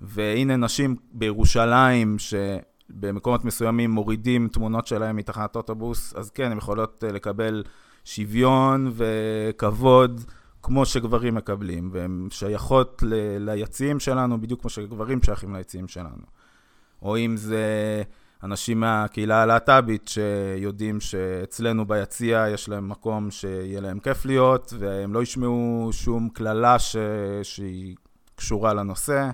והנה 0.00 0.56
נשים 0.56 0.96
בירושלים, 1.12 2.16
שבמקומות 2.18 3.44
מסוימים 3.44 3.90
מורידים 3.90 4.48
תמונות 4.48 4.86
שלהם 4.86 5.16
מתחנת 5.16 5.56
אוטובוס, 5.56 6.14
אז 6.16 6.30
כן, 6.30 6.50
הן 6.50 6.58
יכולות 6.58 7.04
אה, 7.06 7.12
לקבל 7.12 7.62
שוויון 8.04 8.92
וכבוד, 8.94 10.20
כמו 10.62 10.86
שגברים 10.86 11.34
מקבלים, 11.34 11.90
והן 11.92 12.28
שייכות 12.30 13.02
ליציעים 13.40 14.00
שלנו, 14.00 14.40
בדיוק 14.40 14.60
כמו 14.60 14.70
שגברים 14.70 15.22
שייכים 15.22 15.54
ליציעים 15.54 15.88
שלנו. 15.88 16.26
או 17.02 17.18
אם 17.18 17.36
זה 17.36 18.02
אנשים 18.44 18.80
מהקהילה 18.80 19.42
הלהט"בית 19.42 20.08
שיודעים 20.08 21.00
שאצלנו 21.00 21.86
ביציע 21.86 22.46
יש 22.54 22.68
להם 22.68 22.88
מקום 22.88 23.30
שיהיה 23.30 23.80
להם 23.80 23.98
כיף 23.98 24.24
להיות, 24.24 24.72
והם 24.78 25.14
לא 25.14 25.22
ישמעו 25.22 25.88
שום 25.92 26.28
קללה 26.28 26.78
ש... 26.78 26.96
שהיא 27.42 27.96
קשורה 28.36 28.74
לנושא. 28.74 29.30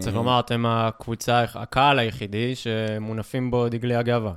צריך 0.00 0.14
לומר, 0.14 0.40
אתם 0.40 0.66
הקבוצה, 0.66 1.44
הקהל 1.54 1.98
היחידי 1.98 2.54
שמונפים 2.54 3.50
בו 3.50 3.68
דגלי 3.68 3.94
הגאווה. 3.94 4.32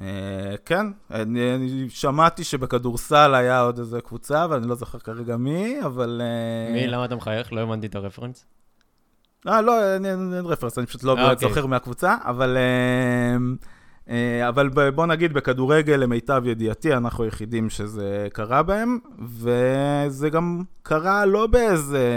אה, 0.00 0.54
כן, 0.66 0.86
אני, 1.10 1.54
אני 1.54 1.90
שמעתי 1.90 2.44
שבכדורסל 2.44 3.34
היה 3.34 3.60
עוד 3.60 3.78
איזה 3.78 4.00
קבוצה, 4.00 4.44
אבל 4.44 4.56
אני 4.56 4.68
לא 4.68 4.74
זוכר 4.74 4.98
כרגע 4.98 5.36
מי, 5.36 5.76
אבל... 5.84 6.22
אה, 6.24 6.72
מי, 6.72 6.86
למה 6.86 7.04
אתה 7.04 7.16
מחייך? 7.16 7.52
לא 7.52 7.60
הבנתי 7.60 7.86
את 7.86 7.94
הרפרנס. 7.94 8.46
אה, 9.48 9.60
לא, 9.60 9.94
אין, 9.94 10.32
רפרנס, 10.44 10.78
אני 10.78 10.86
פשוט 10.86 11.02
לא 11.02 11.16
אה, 11.18 11.30
אוקיי. 11.30 11.48
זוכר 11.48 11.66
מהקבוצה, 11.66 12.16
אבל... 12.24 12.56
אה, 12.56 13.36
אה, 14.08 14.48
אבל 14.48 14.68
בוא 14.90 15.06
נגיד, 15.06 15.32
בכדורגל, 15.32 15.96
למיטב 15.96 16.42
ידיעתי, 16.46 16.94
אנחנו 16.94 17.24
היחידים 17.24 17.70
שזה 17.70 18.28
קרה 18.32 18.62
בהם, 18.62 18.98
וזה 19.18 20.30
גם 20.30 20.62
קרה 20.82 21.26
לא 21.26 21.46
באיזה... 21.46 22.08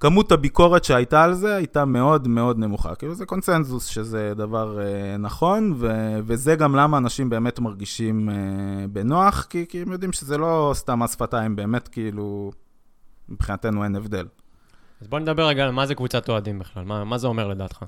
כמות 0.00 0.32
הביקורת 0.32 0.84
שהייתה 0.84 1.22
על 1.22 1.34
זה 1.34 1.56
הייתה 1.56 1.84
מאוד 1.84 2.28
מאוד 2.28 2.58
נמוכה. 2.58 2.94
כאילו 2.94 3.14
זה 3.14 3.26
קונצנזוס 3.26 3.86
שזה 3.86 4.32
דבר 4.36 4.80
אה, 4.80 5.16
נכון, 5.16 5.74
ו- 5.76 6.18
וזה 6.24 6.56
גם 6.56 6.76
למה 6.76 6.98
אנשים 6.98 7.30
באמת 7.30 7.58
מרגישים 7.58 8.30
אה, 8.30 8.34
בנוח, 8.92 9.46
כי, 9.50 9.66
כי 9.68 9.82
הם 9.82 9.92
יודעים 9.92 10.12
שזה 10.12 10.38
לא 10.38 10.72
סתם 10.74 10.98
מס 10.98 11.12
שפתיים, 11.12 11.56
באמת 11.56 11.88
כאילו, 11.88 12.52
מבחינתנו 13.28 13.84
אין 13.84 13.96
הבדל. 13.96 14.26
אז 15.00 15.08
בוא 15.08 15.18
נדבר 15.18 15.46
רגע 15.46 15.64
על 15.64 15.70
מה 15.70 15.86
זה 15.86 15.94
קבוצת 15.94 16.28
אוהדים 16.28 16.58
בכלל, 16.58 16.84
מה, 16.84 17.04
מה 17.04 17.18
זה 17.18 17.26
אומר 17.26 17.48
לדעתך? 17.48 17.84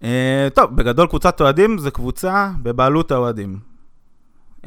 Uh, 0.00 0.04
טוב, 0.54 0.76
בגדול 0.76 1.06
קבוצת 1.06 1.40
אוהדים 1.40 1.78
זה 1.78 1.90
קבוצה 1.90 2.50
בבעלות 2.62 3.10
האוהדים. 3.10 3.58
Uh, 4.62 4.66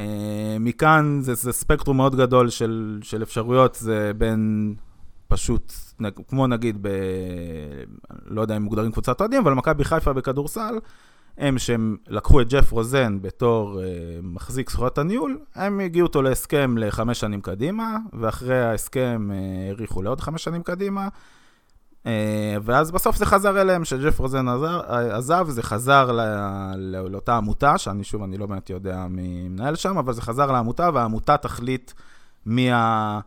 מכאן 0.59 1.17
זה, 1.21 1.33
זה 1.33 1.51
ספקטרום 1.51 1.97
מאוד 1.97 2.15
גדול 2.15 2.49
של, 2.49 2.99
של 3.03 3.23
אפשרויות, 3.23 3.75
זה 3.75 4.11
בין 4.17 4.75
פשוט, 5.27 5.73
כמו 6.27 6.47
נגיד, 6.47 6.77
ב, 6.81 6.89
לא 8.25 8.41
יודע 8.41 8.57
אם 8.57 8.61
מוגדרים 8.61 8.91
קבוצת 8.91 9.19
אוהדים, 9.19 9.41
אבל 9.41 9.53
מכבי 9.53 9.83
חיפה 9.83 10.13
בכדורסל, 10.13 10.79
הם 11.37 11.57
שהם 11.57 11.97
לקחו 12.07 12.41
את 12.41 12.49
ג'ף 12.49 12.71
רוזן 12.71 13.21
בתור 13.21 13.79
uh, 13.79 13.85
מחזיק 14.23 14.69
זכויות 14.69 14.97
הניהול, 14.97 15.39
הם 15.55 15.79
הגיעו 15.79 16.07
אותו 16.07 16.21
להסכם 16.21 16.77
לחמש 16.77 17.19
שנים 17.19 17.41
קדימה, 17.41 17.97
ואחרי 18.13 18.61
ההסכם 18.61 19.29
uh, 19.31 19.69
האריכו 19.69 20.01
לעוד 20.01 20.21
חמש 20.21 20.43
שנים 20.43 20.63
קדימה. 20.63 21.07
אה, 22.05 22.57
ואז 22.63 22.91
בסוף 22.91 23.15
זה 23.15 23.25
חזר 23.25 23.61
אליהם, 23.61 23.85
שג'ף 23.85 24.19
רוזן 24.19 24.47
עזר, 24.47 24.81
עזב, 25.11 25.45
זה 25.49 25.63
חזר 25.63 26.11
ל, 26.11 26.21
ל, 26.75 27.07
לאותה 27.09 27.37
עמותה, 27.37 27.77
שאני 27.77 28.03
שוב, 28.03 28.23
אני 28.23 28.37
לא 28.37 28.45
באמת 28.45 28.69
יודע 28.69 29.07
מי 29.09 29.49
מנהל 29.49 29.75
שם, 29.75 29.97
אבל 29.97 30.13
זה 30.13 30.21
חזר 30.21 30.51
לעמותה, 30.51 30.89
והעמותה 30.93 31.37
תחליט 31.37 31.91
מי, 32.45 32.71
ה, 32.71 32.75
אה, 32.75 33.19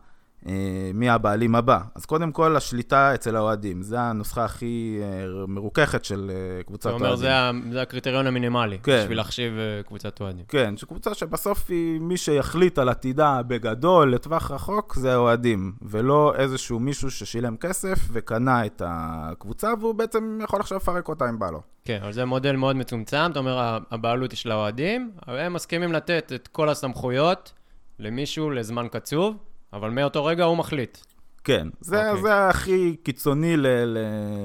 מי 0.93 1.09
הבעלים 1.09 1.55
הבא. 1.55 1.79
אז 1.95 2.05
קודם 2.05 2.31
כל, 2.31 2.55
השליטה 2.55 3.13
אצל 3.15 3.35
האוהדים, 3.35 3.81
זה 3.81 3.99
הנוסחה 3.99 4.45
הכי 4.45 4.99
אה, 5.01 5.25
מרוככת 5.47 6.05
של 6.05 6.31
אה, 6.33 6.63
קבוצת 6.63 6.81
אתה 6.81 6.89
אוהדים. 6.89 7.05
אומר, 7.05 7.15
זה, 7.15 7.71
זה 7.71 7.81
הקריטריון 7.81 8.27
המינימלי, 8.27 8.77
כן. 8.83 8.99
בשביל 9.01 9.17
להחשיב 9.17 9.53
אה, 9.57 9.83
קבוצת 9.83 10.21
אוהדים. 10.21 10.45
כן, 10.47 10.77
שקבוצה 10.77 11.13
שבסוף 11.13 11.65
היא 11.69 11.99
מי 11.99 12.17
שיחליט 12.17 12.79
על 12.79 12.89
עתידה 12.89 13.41
בגדול, 13.47 14.13
לטווח 14.13 14.51
רחוק, 14.51 14.95
זה 14.95 15.13
האוהדים, 15.13 15.73
ולא 15.81 16.33
איזשהו 16.35 16.79
מישהו 16.79 17.11
ששילם 17.11 17.57
כסף 17.57 17.99
וקנה 18.11 18.65
את 18.65 18.81
הקבוצה, 18.85 19.73
והוא 19.79 19.95
בעצם 19.95 20.39
יכול 20.43 20.59
עכשיו 20.59 20.77
לפרק 20.77 21.09
אותה 21.09 21.29
אם 21.29 21.39
בא 21.39 21.49
לו. 21.49 21.61
כן, 21.85 21.99
אבל 22.03 22.11
זה 22.11 22.25
מודל 22.25 22.55
מאוד 22.55 22.75
מצומצם, 22.75 23.29
אתה 23.31 23.39
אומר, 23.39 23.77
הבעלות 23.91 24.31
היא 24.31 24.37
של 24.37 24.51
האוהדים, 24.51 25.11
הם 25.27 25.53
מסכימים 25.53 25.93
לתת 25.93 26.31
את 26.35 26.47
כל 26.47 26.69
הסמכויות 26.69 27.53
למישהו 27.99 28.49
לזמן 28.49 28.87
קצוב, 28.91 29.35
אבל 29.73 29.89
מאותו 29.89 30.25
רגע 30.25 30.43
הוא 30.43 30.57
מחליט. 30.57 30.97
כן, 31.43 31.67
זה, 31.81 32.09
אוקיי. 32.09 32.21
זה 32.21 32.47
הכי 32.47 32.95
קיצוני 33.03 33.57
ל, 33.57 33.67
ל, 33.67 33.97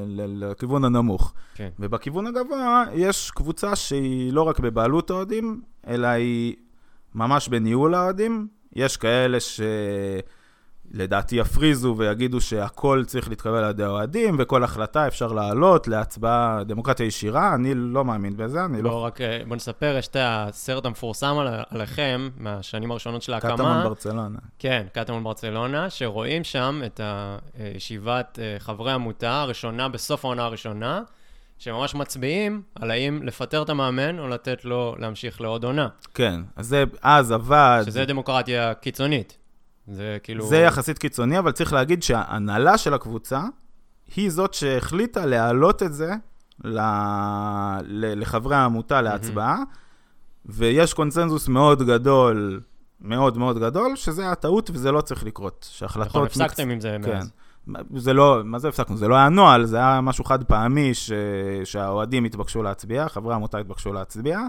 ל, 0.06 0.50
לכיוון 0.50 0.84
הנמוך. 0.84 1.34
כן. 1.54 1.68
ובכיוון 1.78 2.26
הגבוה, 2.26 2.84
יש 2.94 3.30
קבוצה 3.30 3.76
שהיא 3.76 4.32
לא 4.32 4.42
רק 4.42 4.60
בבעלות 4.60 5.10
האוהדים, 5.10 5.60
אלא 5.86 6.06
היא 6.06 6.56
ממש 7.14 7.48
בניהול 7.48 7.94
האוהדים. 7.94 8.48
יש 8.76 8.96
כאלה 8.96 9.40
שלדעתי 10.94 11.36
יפריזו 11.36 11.94
ויגידו 11.98 12.40
שהכל 12.40 13.02
צריך 13.06 13.28
להתקבל 13.28 13.64
על 13.64 13.70
ידי 13.70 13.82
האוהדים, 13.84 14.36
וכל 14.38 14.64
החלטה 14.64 15.06
אפשר 15.06 15.32
להעלות 15.32 15.88
להצבעה 15.88 16.64
דמוקרטיה 16.66 17.06
ישירה. 17.06 17.54
אני 17.54 17.72
לא 17.74 18.04
מאמין 18.04 18.36
בזה, 18.36 18.64
אני 18.64 18.82
לא... 18.82 18.90
לא 18.90 19.04
רק, 19.04 19.20
אה, 19.20 19.40
בוא 19.48 19.56
נספר, 19.56 19.96
יש 19.98 20.08
את 20.08 20.16
הסרט 20.20 20.84
המפורסם 20.86 21.36
על- 21.38 21.62
עליכם, 21.70 22.28
מהשנים 22.36 22.90
הראשונות 22.90 23.22
של 23.22 23.34
ההקמה. 23.34 23.52
קטמון 23.54 23.82
ברצלונה. 23.84 24.38
כן, 24.58 24.86
קטמון 24.92 25.24
ברצלונה, 25.24 25.90
שרואים 25.90 26.44
שם 26.44 26.82
את 26.86 27.00
ישיבת 27.76 28.38
אה, 28.42 28.56
חברי 28.58 28.92
עמותה 28.92 29.40
הראשונה 29.40 29.88
בסוף 29.88 30.24
העונה 30.24 30.44
הראשונה, 30.44 31.02
שממש 31.58 31.94
מצביעים 31.94 32.62
על 32.74 32.90
האם 32.90 33.20
לפטר 33.22 33.62
את 33.62 33.68
המאמן 33.68 34.18
או 34.18 34.28
לתת 34.28 34.64
לו 34.64 34.94
להמשיך 34.98 35.40
לעוד 35.40 35.64
עונה. 35.64 35.88
כן, 36.14 36.40
אז 36.56 36.66
זה 36.66 36.84
אז 37.02 37.32
עבד. 37.32 37.82
שזה 37.86 38.04
דמוקרטיה 38.04 38.74
קיצונית. 38.74 39.36
זה 39.88 40.18
כאילו... 40.22 40.46
זה 40.46 40.56
יחסית 40.56 40.98
קיצוני, 40.98 41.38
אבל 41.38 41.52
צריך 41.52 41.72
להגיד 41.72 42.02
שההנהלה 42.02 42.78
של 42.78 42.94
הקבוצה 42.94 43.42
היא 44.16 44.30
זאת 44.30 44.54
שהחליטה 44.54 45.26
להעלות 45.26 45.82
את 45.82 45.94
זה 45.94 46.14
ל... 46.64 46.80
ל... 47.82 48.20
לחברי 48.20 48.56
העמותה 48.56 49.02
להצבעה, 49.02 49.58
ויש 50.46 50.94
קונצנזוס 50.94 51.48
מאוד 51.48 51.82
גדול, 51.82 52.60
מאוד 53.00 53.38
מאוד 53.38 53.58
גדול, 53.58 53.96
שזה 53.96 54.30
הטעות 54.30 54.70
וזה 54.74 54.92
לא 54.92 55.00
צריך 55.00 55.24
לקרות. 55.24 55.68
שהחלטות... 55.70 56.08
נכון, 56.08 56.26
הפסקתם 56.26 56.70
עם 56.70 56.80
זה 56.80 56.96
כן. 57.02 57.10
מאז. 57.10 57.30
זה 57.96 58.12
לא, 58.12 58.40
מה 58.44 58.58
זה 58.58 58.68
הפסקנו? 58.68 58.96
זה 58.96 59.08
לא 59.08 59.14
היה 59.14 59.28
נוהל, 59.28 59.64
זה 59.64 59.76
היה 59.76 60.00
משהו 60.00 60.24
חד 60.24 60.44
פעמי 60.44 60.94
ש... 60.94 61.12
שהאוהדים 61.64 62.24
התבקשו 62.24 62.62
להצביע, 62.62 63.08
חברי 63.08 63.32
העמותה 63.32 63.58
התבקשו 63.58 63.92
להצביע, 63.92 64.40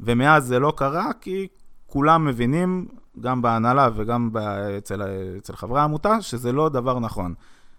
ומאז 0.00 0.44
זה 0.46 0.58
לא 0.58 0.72
קרה 0.76 1.10
כי 1.20 1.48
כולם 1.86 2.24
מבינים, 2.24 2.88
גם 3.20 3.42
בהנהלה 3.42 3.88
וגם 3.94 4.32
ב... 4.32 4.36
אצל... 4.78 5.02
אצל 5.38 5.56
חברי 5.56 5.80
העמותה, 5.80 6.22
שזה 6.22 6.52
לא 6.52 6.68
דבר 6.68 6.98
נכון. 6.98 7.34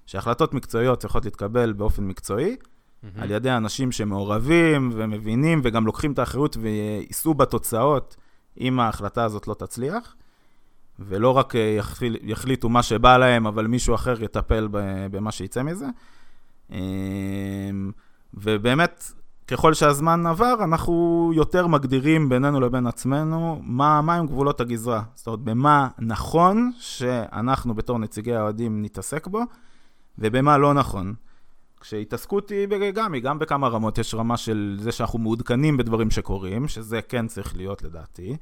שהחלטות 0.06 0.54
מקצועיות 0.54 1.00
צריכות 1.00 1.26
להתקבל 1.26 1.74
באופן 1.74 2.04
מקצועי, 2.04 2.56
מהמם. 3.04 3.20
על 3.24 3.32
ידי 3.32 3.52
אנשים 3.52 3.92
שמעורבים 3.92 4.92
ומבינים 4.94 5.62
וגם 5.64 5.86
לוקחים 5.86 6.12
את 6.12 6.20
האחריות 6.20 6.58
ויישאו 6.58 7.34
בתוצאות 7.34 8.16
אם 8.60 8.80
ההחלטה 8.80 9.24
הזאת 9.24 9.48
לא 9.48 9.54
תצליח. 9.54 10.16
ולא 11.00 11.38
רק 11.38 11.56
אה, 11.56 11.76
יחל, 11.78 12.16
יחליטו 12.22 12.70
מה 12.70 12.84
שבא 12.84 13.18
להם, 13.18 13.48
אבל 13.48 13.68
מישהו 13.68 13.96
אחר 13.96 14.24
יטפל 14.24 14.68
במה 15.12 15.32
שיצא 15.32 15.64
מזה. 15.64 15.86
אה, 16.72 16.78
ובאמת, 18.34 19.14
ככל 19.48 19.74
שהזמן 19.74 20.26
עבר, 20.26 20.54
אנחנו 20.64 21.32
יותר 21.36 21.68
מגדירים 21.68 22.30
בינינו 22.30 22.60
לבין 22.60 22.88
עצמנו 22.88 23.60
מה, 23.64 24.02
מה 24.02 24.16
הם 24.16 24.28
גבולות 24.28 24.62
הגזרה. 24.62 25.04
זאת 25.16 25.28
אומרת, 25.28 25.40
במה 25.40 25.88
נכון 26.00 26.72
שאנחנו 26.80 27.74
בתור 27.74 28.00
נציגי 28.00 28.36
האוהדים 28.36 28.82
נתעסק 28.82 29.28
בו, 29.28 29.42
ובמה 30.20 30.58
לא 30.58 30.74
נכון. 30.74 31.14
כשהתעסקות 31.82 32.50
היא 32.50 32.68
גם, 32.94 33.14
היא 33.14 33.24
גם 33.24 33.40
בכמה 33.40 33.68
רמות, 33.68 33.98
יש 33.98 34.14
רמה 34.14 34.38
של 34.38 34.78
זה 34.80 34.92
שאנחנו 34.92 35.20
מעודכנים 35.20 35.78
בדברים 35.78 36.12
שקורים, 36.12 36.68
שזה 36.68 37.02
כן 37.02 37.28
צריך 37.28 37.56
להיות 37.58 37.84
לדעתי, 37.84 38.38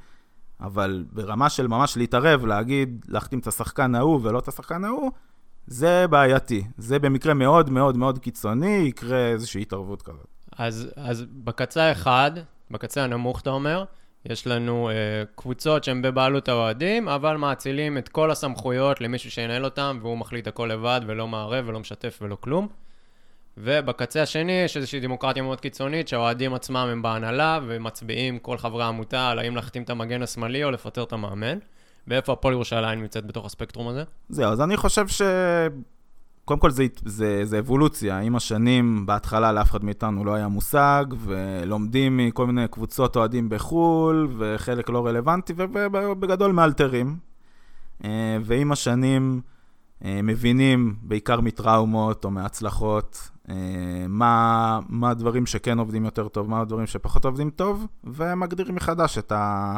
אבל 0.62 1.06
ברמה 1.12 1.50
של 1.50 1.68
ממש 1.68 1.98
להתערב, 1.98 2.46
להגיד, 2.46 3.06
להחתים 3.08 3.40
את 3.40 3.48
השחקן 3.48 3.96
ההוא 3.96 4.20
ולא 4.24 4.40
את 4.40 4.48
השחקן 4.48 4.84
ההוא, 4.86 5.12
זה 5.68 6.08
בעייתי. 6.08 6.64
זה 6.78 7.00
במקרה 7.00 7.34
מאוד 7.34 7.70
מאוד 7.70 7.98
מאוד 7.98 8.20
קיצוני, 8.20 8.78
יקרה 8.88 9.28
איזושהי 9.28 9.62
התערבות 9.62 10.02
כזאת. 10.02 10.39
אז, 10.60 10.88
אז 10.96 11.26
בקצה 11.32 11.84
האחד, 11.84 12.32
בקצה 12.72 13.04
הנמוך 13.04 13.42
אתה 13.42 13.50
אומר, 13.50 13.84
יש 14.26 14.48
לנו 14.48 14.90
אה, 14.90 14.94
קבוצות 15.36 15.84
שהן 15.84 16.02
בבעלות 16.02 16.50
האוהדים, 16.50 17.08
אבל 17.08 17.38
מאצילים 17.38 17.98
את 17.98 18.10
כל 18.10 18.32
הסמכויות 18.32 19.02
למישהו 19.02 19.32
שינהל 19.32 19.66
אותם, 19.66 20.00
והוא 20.02 20.18
מחליט 20.18 20.48
הכל 20.48 20.70
לבד 20.74 21.02
ולא 21.08 21.28
מערב 21.28 21.66
ולא 21.68 21.80
משתף 21.80 22.20
ולא 22.22 22.38
כלום. 22.42 22.68
ובקצה 23.58 24.22
השני 24.22 24.52
יש 24.52 24.78
איזושהי 24.78 25.00
דמוקרטיה 25.00 25.44
מאוד 25.44 25.62
קיצונית, 25.62 26.08
שהאוהדים 26.08 26.54
עצמם 26.54 26.88
הם 26.92 27.02
בהנהלה, 27.02 27.60
ומצביעים 27.68 28.40
כל 28.40 28.58
חברי 28.58 28.84
העמותה 28.84 29.30
על 29.30 29.40
האם 29.40 29.56
להחתים 29.56 29.84
את 29.84 29.90
המגן 29.90 30.22
השמאלי 30.22 30.64
או 30.64 30.72
לפטר 30.72 31.04
את 31.04 31.14
המאמן. 31.14 31.58
ואיפה 32.08 32.34
הפועל 32.34 32.54
ירושלים 32.54 33.02
נמצאת 33.02 33.26
בתוך 33.26 33.46
הספקטרום 33.46 33.88
הזה? 33.88 34.04
זהו, 34.30 34.52
אז 34.52 34.62
אני 34.62 34.78
חושב 34.78 35.08
ש... 35.08 35.22
קודם 36.50 36.60
כל 36.60 36.72
זה, 36.72 36.86
זה, 37.06 37.42
זה 37.46 37.60
אבולוציה, 37.60 38.20
עם 38.20 38.36
השנים, 38.36 39.06
בהתחלה 39.06 39.52
לאף 39.52 39.72
אחד 39.72 39.84
מאיתנו 39.84 40.26
לא 40.26 40.34
היה 40.34 40.48
מושג, 40.48 41.06
ולומדים 41.24 42.18
מכל 42.18 42.48
מיני 42.48 42.68
קבוצות 42.68 43.16
אוהדים 43.16 43.50
בחו"ל, 43.50 44.28
וחלק 44.38 44.90
לא 44.90 45.08
רלוונטי, 45.08 45.54
ובגדול 45.58 46.52
מאלתרים. 46.52 47.18
אה, 48.04 48.38
ועם 48.44 48.72
השנים 48.72 49.42
אה, 50.06 50.20
מבינים, 50.24 50.96
בעיקר 51.02 51.42
מטראומות 51.42 52.26
או 52.26 52.32
מהצלחות, 52.32 53.30
אה, 53.50 53.56
מה, 54.08 54.80
מה 54.90 55.10
הדברים 55.10 55.46
שכן 55.46 55.80
עובדים 55.80 56.06
יותר 56.06 56.28
טוב, 56.28 56.50
מה 56.50 56.62
הדברים 56.62 56.88
שפחות 56.88 57.26
עובדים 57.26 57.50
טוב, 57.50 57.88
ומגדירים 58.04 58.76
מחדש 58.76 59.18
את, 59.18 59.32
ה, 59.32 59.78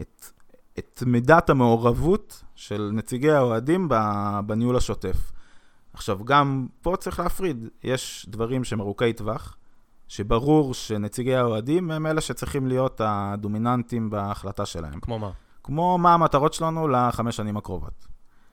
את, 0.00 0.24
את 0.78 1.02
מידת 1.06 1.50
המעורבות 1.50 2.44
של 2.54 2.90
נציגי 2.92 3.30
האוהדים 3.30 3.88
בניהול 4.46 4.76
השוטף. 4.76 5.32
עכשיו, 5.98 6.24
גם 6.24 6.66
פה 6.82 6.96
צריך 6.96 7.20
להפריד, 7.20 7.68
יש 7.84 8.26
דברים 8.28 8.64
שהם 8.64 8.80
ארוכי 8.80 9.12
טווח, 9.12 9.56
שברור 10.08 10.74
שנציגי 10.74 11.34
האוהדים 11.34 11.90
הם 11.90 12.06
אלה 12.06 12.20
שצריכים 12.20 12.66
להיות 12.66 13.00
הדומיננטים 13.04 14.10
בהחלטה 14.10 14.66
שלהם. 14.66 15.00
כמו 15.00 15.18
מה? 15.18 15.30
כמו 15.62 15.98
מה 15.98 16.14
המטרות 16.14 16.54
שלנו 16.54 16.88
לחמש 16.88 17.36
שנים 17.36 17.56
הקרובות. 17.56 18.06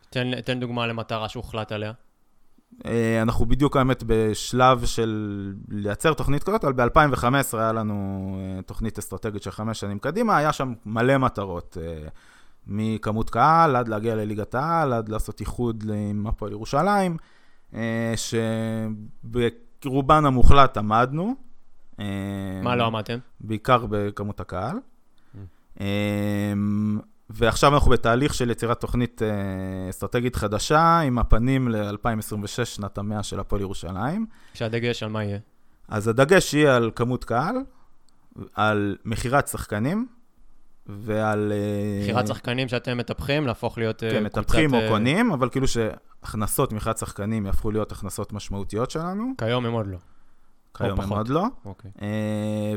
תן, 0.10 0.42
תן 0.42 0.60
דוגמה 0.60 0.88
למטרה 0.88 1.30
שהוחלט 1.30 1.72
עליה. 1.72 1.92
אה, 2.86 3.22
אנחנו 3.22 3.46
בדיוק 3.46 3.78
האמת 3.78 4.04
בשלב 4.08 4.86
של 4.86 5.54
לייצר 5.70 6.14
תוכנית 6.14 6.44
כזאת, 6.44 6.64
אבל 6.64 6.74
ב-2015 6.74 7.58
היה 7.58 7.72
לנו 7.72 8.30
אה, 8.40 8.62
תוכנית 8.62 8.98
אסטרטגית 8.98 9.44
של 9.44 9.52
חמש 9.52 9.80
שנים 9.80 10.00
קדימה, 10.00 10.38
היה 10.38 10.54
שם 10.54 10.74
מלא 10.86 11.18
מטרות, 11.18 11.78
אה, 11.82 12.08
מכמות 12.68 13.30
קהל 13.30 13.76
עד 13.76 13.88
להגיע 13.88 14.16
לליגת 14.16 14.56
העל, 14.56 14.94
עד 14.94 15.10
לעשות 15.10 15.40
איחוד 15.40 15.84
עם 16.12 16.28
הפועל 16.28 16.52
ירושלים, 16.52 17.18
שברובן 18.16 20.26
המוחלט 20.26 20.78
עמדנו. 20.78 21.36
מה 22.64 22.76
לא 22.76 22.86
עמדתם? 22.86 23.18
בעיקר 23.40 23.86
בכמות 23.90 24.40
הקהל. 24.40 24.78
Mm. 25.78 25.82
ועכשיו 27.30 27.74
אנחנו 27.74 27.92
בתהליך 27.92 28.34
של 28.34 28.50
יצירת 28.50 28.80
תוכנית 28.80 29.22
אה, 29.22 29.90
אסטרטגית 29.90 30.36
חדשה, 30.36 31.00
עם 31.00 31.20
הפנים 31.20 31.68
ל-2026, 31.68 32.66
שנת 32.66 32.98
המאה 32.98 33.24
של 33.24 33.40
הפועל 33.40 33.62
ירושלים. 33.62 34.26
שהדגש 34.54 35.04
על 35.04 35.10
מה 35.10 35.24
יהיה? 35.24 35.40
אז 35.88 36.08
הדגש 36.08 36.54
יהיה 36.54 36.76
על 36.76 36.92
כמות 36.96 37.24
קהל, 37.24 37.56
על 38.54 38.98
מכירת 39.06 39.48
שחקנים, 39.48 40.08
ועל... 40.88 41.52
אה, 41.56 42.02
מכירת 42.04 42.28
שחקנים 42.28 42.68
שאתם 42.68 42.98
מטפחים, 42.98 43.48
להפוך 43.48 43.78
להיות 43.78 44.04
אה, 44.04 44.10
כן, 44.10 44.20
קבוצת... 44.20 44.34
כן, 44.36 44.42
מטפחים 44.42 44.74
או 44.74 44.80
קונים, 44.90 45.32
אבל 45.32 45.50
כאילו 45.50 45.68
שהכנסות 45.68 46.74
מכירת 46.74 46.98
שחקנים 46.98 47.46
יהפכו 47.46 47.72
להיות 47.72 47.92
הכנסות 47.92 48.34
משמעותיות 48.34 48.92
שלנו. 48.92 49.32
כיום 49.38 49.66
הם 49.66 49.74
עוד 49.74 49.88
לא. 49.88 49.98
כיום 50.78 51.02
הם 51.02 51.10
עוד 51.10 51.28
לא. 51.28 51.46
אוקיי. 51.66 51.92
אה, 52.02 52.76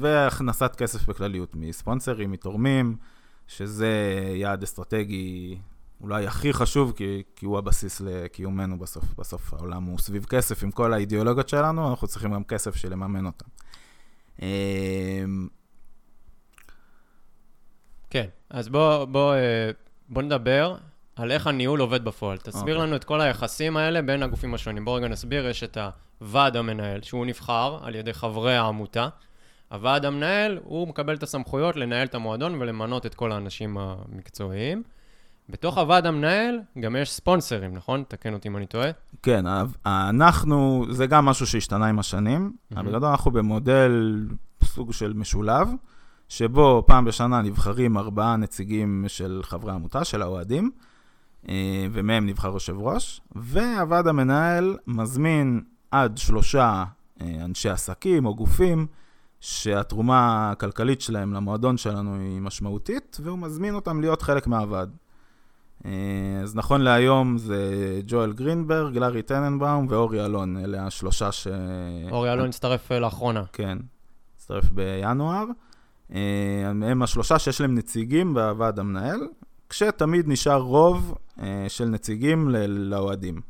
והכנסת 0.00 0.76
כסף 0.76 1.06
בכלליות 1.06 1.56
מספונסרים, 1.56 2.30
מתורמים, 2.30 2.96
שזה 3.46 3.88
יעד 4.34 4.62
אסטרטגי 4.62 5.58
אולי 6.00 6.26
הכי 6.26 6.52
חשוב, 6.52 6.92
כי, 6.96 7.22
כי 7.36 7.46
הוא 7.46 7.58
הבסיס 7.58 8.00
לקיומנו 8.00 8.78
בסוף. 8.78 9.04
בסוף 9.18 9.54
העולם 9.54 9.84
הוא 9.84 9.98
סביב 9.98 10.24
כסף 10.24 10.62
עם 10.62 10.70
כל 10.70 10.92
האידיאולוגיות 10.92 11.48
שלנו, 11.48 11.90
אנחנו 11.90 12.06
צריכים 12.06 12.34
גם 12.34 12.44
כסף 12.44 12.76
של 12.76 12.92
לממן 12.92 13.26
אותם. 13.26 13.46
אה, 14.42 15.24
כן, 18.10 18.26
אז 18.50 18.68
בוא, 18.68 19.04
בוא, 19.04 19.34
אה, 19.34 19.70
בוא 20.08 20.22
נדבר 20.22 20.76
על 21.16 21.32
איך 21.32 21.46
הניהול 21.46 21.80
עובד 21.80 22.04
בפועל. 22.04 22.38
תסביר 22.38 22.74
okay. 22.74 22.78
אוקיי. 22.78 22.86
לנו 22.86 22.96
את 22.96 23.04
כל 23.04 23.20
היחסים 23.20 23.76
האלה 23.76 24.02
בין 24.02 24.22
הגופים 24.22 24.54
השונים. 24.54 24.84
בואו 24.84 24.96
רגע 24.96 25.08
נסביר, 25.08 25.48
יש 25.48 25.64
את 25.64 25.78
הוועד 26.20 26.56
המנהל, 26.56 27.02
שהוא 27.02 27.26
נבחר 27.26 27.78
על 27.82 27.94
ידי 27.94 28.12
חברי 28.12 28.56
העמותה. 28.56 29.08
הוועד 29.70 30.04
המנהל, 30.04 30.58
הוא 30.64 30.88
מקבל 30.88 31.14
את 31.14 31.22
הסמכויות 31.22 31.76
לנהל 31.76 32.06
את 32.06 32.14
המועדון 32.14 32.54
ולמנות 32.54 33.06
את 33.06 33.14
כל 33.14 33.32
האנשים 33.32 33.78
המקצועיים. 33.78 34.82
בתוך 35.48 35.78
הוועד 35.78 36.06
המנהל 36.06 36.60
גם 36.80 36.96
יש 36.96 37.12
ספונסרים, 37.12 37.74
נכון? 37.74 38.04
תקן 38.08 38.34
אותי 38.34 38.48
אם 38.48 38.56
אני 38.56 38.66
טועה. 38.66 38.90
כן, 39.22 39.44
אנחנו, 39.86 40.86
זה 40.90 41.06
גם 41.06 41.24
משהו 41.24 41.46
שהשתנה 41.46 41.86
עם 41.86 41.98
השנים. 41.98 42.52
Mm-hmm. 42.52 42.80
אבל 42.80 42.88
בגדול 42.88 43.08
אנחנו 43.08 43.30
במודל 43.30 44.24
סוג 44.64 44.92
של 44.92 45.12
משולב, 45.12 45.68
שבו 46.28 46.84
פעם 46.86 47.04
בשנה 47.04 47.42
נבחרים 47.42 47.98
ארבעה 47.98 48.36
נציגים 48.36 49.04
של 49.08 49.40
חברי 49.44 49.72
עמותה, 49.72 50.04
של 50.04 50.22
האוהדים. 50.22 50.70
אה, 51.48 51.86
ומהם 51.92 52.26
נבחר 52.26 52.52
יושב 52.52 52.76
ראש, 52.78 53.20
והוועד 53.36 54.06
המנהל 54.06 54.76
מזמין 54.86 55.62
עד 55.90 56.18
שלושה 56.18 56.84
אה, 57.20 57.26
אנשי 57.44 57.68
עסקים 57.68 58.26
או 58.26 58.34
גופים 58.34 58.86
שהתרומה 59.40 60.50
הכלכלית 60.50 61.00
שלהם 61.00 61.32
למועדון 61.32 61.76
שלנו 61.76 62.14
היא 62.14 62.40
משמעותית, 62.40 63.16
והוא 63.22 63.38
מזמין 63.38 63.74
אותם 63.74 64.00
להיות 64.00 64.22
חלק 64.22 64.46
מהוועד. 64.46 64.90
אה, 65.86 65.90
אז 66.42 66.56
נכון 66.56 66.80
להיום 66.80 67.38
זה 67.38 68.00
ג'ואל 68.06 68.32
גרינברג, 68.32 68.98
לארי 68.98 69.22
טננבאום 69.22 69.86
ואורי 69.90 70.24
אלון, 70.24 70.56
אלה 70.56 70.86
השלושה 70.86 71.32
ש... 71.32 71.46
אורי 72.10 72.32
אלון 72.32 72.48
הצטרף 72.48 72.92
לאחרונה. 72.92 73.42
כן, 73.52 73.78
הצטרף 74.36 74.70
בינואר. 74.70 75.44
הם 76.82 77.02
השלושה 77.02 77.38
שיש 77.38 77.60
להם 77.60 77.74
נציגים 77.74 78.34
בוועד 78.34 78.78
המנהל, 78.78 79.20
כשתמיד 79.68 80.28
נשאר 80.28 80.60
רוב 80.60 81.14
אה, 81.42 81.64
של 81.68 81.84
נציגים 81.84 82.48
לאוהדים. 82.68 83.40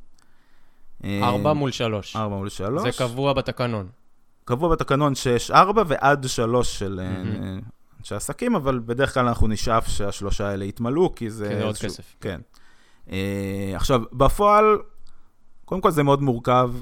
אה, 1.05 1.21
ארבע 1.23 1.53
מול 1.53 1.71
שלוש. 1.71 2.17
ארבע 2.17 2.37
מול 2.37 2.49
שלוש. 2.49 2.83
זה 2.83 3.05
קבוע 3.05 3.33
בתקנון. 3.33 3.89
קבוע 4.45 4.69
בתקנון 4.69 5.15
שיש 5.15 5.51
ארבע 5.51 5.83
ועד 5.87 6.25
שלוש 6.29 6.79
של. 6.79 7.01
אנשי 8.05 8.15
עסקים, 8.15 8.55
אבל 8.55 8.79
בדרך 8.79 9.15
כלל 9.15 9.29
אנחנו 9.29 9.49
נשאף 9.49 9.89
שהשלושה 9.89 10.49
האלה 10.49 10.65
יתמלאו, 10.65 11.15
כי 11.15 11.31
זה... 11.31 11.49
כי 11.49 11.55
זה 11.55 11.65
עוד 11.65 11.77
כסף. 11.77 12.17
כן. 12.21 12.41
עכשיו, 13.75 14.03
בפועל, 14.13 14.79
קודם 15.65 15.81
כל 15.81 15.91
זה 15.91 16.03
מאוד 16.03 16.23
מורכב, 16.23 16.73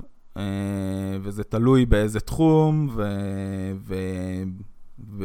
וזה 1.22 1.44
תלוי 1.44 1.87
באיזה 1.87 2.20
תחום, 2.20 2.88
ו... 2.94 3.02
ו... 3.76 3.94
ו... 5.18 5.24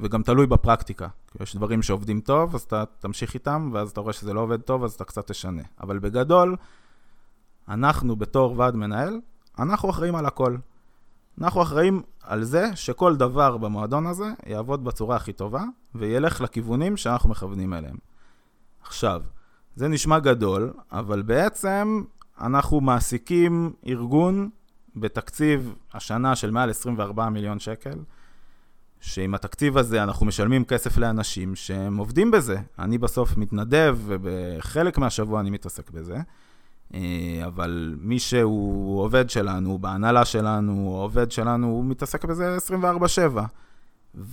וגם 0.00 0.22
תלוי 0.22 0.46
בפרקטיקה. 0.46 1.08
יש 1.40 1.56
דברים 1.56 1.82
שעובדים 1.82 2.20
טוב, 2.20 2.54
אז 2.54 2.60
אתה 2.60 2.84
תמשיך 2.98 3.34
איתם, 3.34 3.70
ואז 3.72 3.90
אתה 3.90 4.00
רואה 4.00 4.12
שזה 4.12 4.32
לא 4.32 4.40
עובד 4.40 4.60
טוב, 4.60 4.84
אז 4.84 4.92
אתה 4.92 5.04
קצת 5.04 5.30
תשנה. 5.30 5.62
אבל 5.80 5.98
בגדול, 5.98 6.56
אנחנו 7.68 8.16
בתור 8.16 8.54
ועד 8.58 8.76
מנהל, 8.76 9.20
אנחנו 9.58 9.90
אחראים 9.90 10.14
על 10.14 10.26
הכל. 10.26 10.56
אנחנו 11.40 11.62
אחראים 11.62 12.02
על 12.22 12.44
זה 12.44 12.70
שכל 12.74 13.16
דבר 13.16 13.56
במועדון 13.56 14.06
הזה 14.06 14.32
יעבוד 14.46 14.84
בצורה 14.84 15.16
הכי 15.16 15.32
טובה, 15.32 15.64
וילך 15.94 16.40
לכיוונים 16.40 16.96
שאנחנו 16.96 17.30
מכוונים 17.30 17.74
אליהם. 17.74 17.96
עכשיו, 18.82 19.22
זה 19.76 19.88
נשמע 19.88 20.18
גדול, 20.18 20.72
אבל 20.92 21.22
בעצם 21.22 22.02
אנחנו 22.40 22.80
מעסיקים 22.80 23.72
ארגון 23.86 24.50
בתקציב 24.96 25.74
השנה 25.94 26.36
של 26.36 26.50
מעל 26.50 26.70
24 26.70 27.28
מיליון 27.28 27.58
שקל, 27.58 27.98
שעם 29.00 29.34
התקציב 29.34 29.78
הזה 29.78 30.02
אנחנו 30.02 30.26
משלמים 30.26 30.64
כסף 30.64 30.96
לאנשים 30.96 31.56
שהם 31.56 31.96
עובדים 31.96 32.30
בזה. 32.30 32.60
אני 32.78 32.98
בסוף 32.98 33.36
מתנדב, 33.36 33.98
ובחלק 34.06 34.98
מהשבוע 34.98 35.40
אני 35.40 35.50
מתעסק 35.50 35.90
בזה. 35.90 36.18
אה, 36.94 37.42
אבל 37.46 37.96
מי 38.00 38.18
שהוא 38.18 39.00
עובד 39.02 39.30
שלנו, 39.30 39.78
בהנהלה 39.78 40.24
שלנו, 40.24 40.88
או 40.88 41.02
עובד 41.02 41.30
שלנו, 41.30 41.66
הוא 41.66 41.84
מתעסק 41.84 42.24
בזה 42.24 42.56
24/7. 42.56 43.40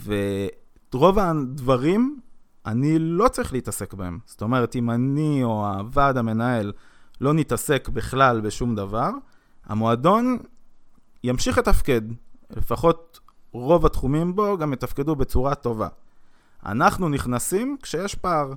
ורוב 0.05 1.19
הדברים, 1.19 2.19
אני 2.65 2.99
לא 2.99 3.27
צריך 3.27 3.53
להתעסק 3.53 3.93
בהם. 3.93 4.19
זאת 4.25 4.41
אומרת, 4.41 4.75
אם 4.75 4.91
אני 4.91 5.43
או 5.43 5.67
הוועד 5.67 6.17
המנהל 6.17 6.71
לא 7.21 7.33
נתעסק 7.33 7.89
בכלל 7.89 8.41
בשום 8.41 8.75
דבר, 8.75 9.09
המועדון 9.65 10.37
ימשיך 11.23 11.57
לתפקד. 11.57 12.01
לפחות 12.49 13.19
רוב 13.51 13.85
התחומים 13.85 14.35
בו 14.35 14.57
גם 14.57 14.73
יתפקדו 14.73 15.15
בצורה 15.15 15.55
טובה. 15.55 15.87
אנחנו 16.65 17.09
נכנסים 17.09 17.77
כשיש 17.81 18.15
פער. 18.15 18.53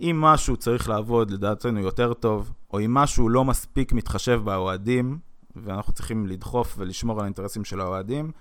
אם 0.00 0.20
משהו 0.20 0.56
צריך 0.56 0.88
לעבוד 0.88 1.30
לדעתנו 1.30 1.80
יותר 1.80 2.14
טוב, 2.14 2.52
או 2.72 2.80
אם 2.80 2.94
משהו 2.94 3.28
לא 3.28 3.44
מספיק 3.44 3.92
מתחשב 3.92 4.40
באוהדים, 4.44 5.18
ואנחנו 5.56 5.92
צריכים 5.92 6.26
לדחוף 6.26 6.74
ולשמור 6.78 7.16
על 7.16 7.22
האינטרסים 7.22 7.64
של 7.64 7.80
האוהדים, 7.80 8.32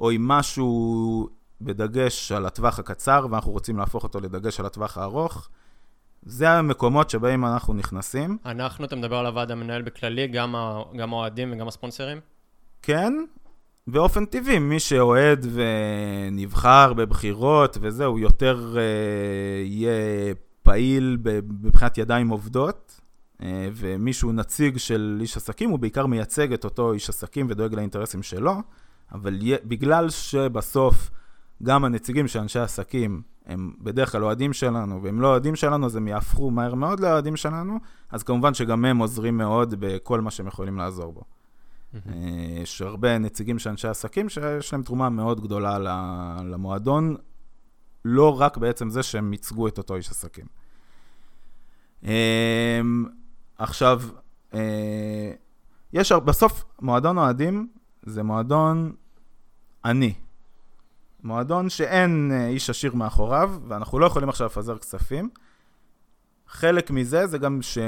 או 0.00 0.10
אם 0.10 0.28
משהו 0.28 1.28
בדגש 1.60 2.32
על 2.32 2.46
הטווח 2.46 2.78
הקצר, 2.78 3.26
ואנחנו 3.30 3.52
רוצים 3.52 3.78
להפוך 3.78 4.04
אותו 4.04 4.20
לדגש 4.20 4.60
על 4.60 4.66
הטווח 4.66 4.98
הארוך, 4.98 5.48
זה 6.22 6.50
המקומות 6.50 7.10
שבהם 7.10 7.44
אנחנו 7.44 7.74
נכנסים. 7.74 8.38
אנחנו, 8.46 8.84
אתה 8.84 8.96
מדבר 8.96 9.16
על 9.16 9.26
הוועד 9.26 9.50
המנהל 9.50 9.82
בכללי, 9.82 10.26
גם 10.26 10.54
האוהדים 11.12 11.52
וגם 11.52 11.68
הספונסרים? 11.68 12.20
כן, 12.82 13.12
באופן 13.86 14.24
טבעי, 14.24 14.58
מי 14.58 14.80
שאוהד 14.80 15.46
ונבחר 15.52 16.92
בבחירות 16.92 17.78
וזהו, 17.80 18.18
יותר 18.18 18.74
uh, 18.74 18.78
יהיה 19.64 20.34
פעיל 20.74 21.18
מבחינת 21.62 21.98
ידיים 21.98 22.28
עובדות, 22.28 23.00
uh, 23.38 23.44
ומי 23.74 24.12
שהוא 24.12 24.32
נציג 24.32 24.76
של 24.76 25.18
איש 25.20 25.36
עסקים, 25.36 25.70
הוא 25.70 25.78
בעיקר 25.78 26.06
מייצג 26.06 26.52
את 26.52 26.64
אותו 26.64 26.92
איש 26.92 27.08
עסקים 27.08 27.46
ודואג 27.50 27.74
לאינטרסים 27.74 28.22
שלו, 28.22 28.62
אבל 29.12 29.38
בגלל 29.64 30.10
שבסוף 30.10 31.10
גם 31.62 31.84
הנציגים 31.84 32.28
של 32.28 32.38
אנשי 32.38 32.58
עסקים 32.58 33.22
הם 33.46 33.72
בדרך 33.80 34.12
כלל 34.12 34.24
אוהדים 34.24 34.52
שלנו, 34.52 35.02
והם 35.02 35.20
לא 35.20 35.28
אוהדים 35.28 35.56
שלנו, 35.56 35.86
אז 35.86 35.96
הם 35.96 36.08
יהפכו 36.08 36.50
מהר 36.50 36.74
מאוד 36.74 37.00
לאוהדים 37.00 37.36
שלנו, 37.36 37.78
אז 38.10 38.22
כמובן 38.22 38.54
שגם 38.54 38.84
הם 38.84 38.98
עוזרים 38.98 39.36
מאוד 39.36 39.74
בכל 39.78 40.20
מה 40.20 40.30
שהם 40.30 40.46
יכולים 40.46 40.78
לעזור 40.78 41.12
בו. 41.12 41.22
אה, 41.94 42.00
יש 42.62 42.82
הרבה 42.82 43.18
נציגים 43.18 43.58
של 43.58 43.70
אנשי 43.70 43.88
עסקים 43.88 44.28
שיש 44.28 44.72
להם 44.72 44.82
תרומה 44.82 45.08
מאוד 45.08 45.40
גדולה 45.40 45.78
למועדון, 46.44 47.16
לא 48.04 48.40
רק 48.40 48.56
בעצם 48.56 48.90
זה 48.90 49.02
שהם 49.02 49.32
ייצגו 49.32 49.68
את 49.68 49.78
אותו 49.78 49.96
איש 49.96 50.10
עסקים. 50.10 50.63
אה, 52.04 52.80
עכשיו, 53.58 54.02
אה, 54.54 55.32
יש, 55.92 56.12
בסוף 56.12 56.64
מועדון 56.82 57.18
אוהדים 57.18 57.68
זה 58.02 58.22
מועדון 58.22 58.92
עני. 59.84 60.14
מועדון 61.22 61.68
שאין 61.68 62.32
איש 62.48 62.70
עשיר 62.70 62.94
מאחוריו, 62.94 63.54
ואנחנו 63.68 63.98
לא 63.98 64.06
יכולים 64.06 64.28
עכשיו 64.28 64.46
לפזר 64.46 64.78
כספים. 64.78 65.28
חלק 66.48 66.90
מזה 66.90 67.26
זה 67.26 67.38
גם 67.38 67.62
ש... 67.62 67.78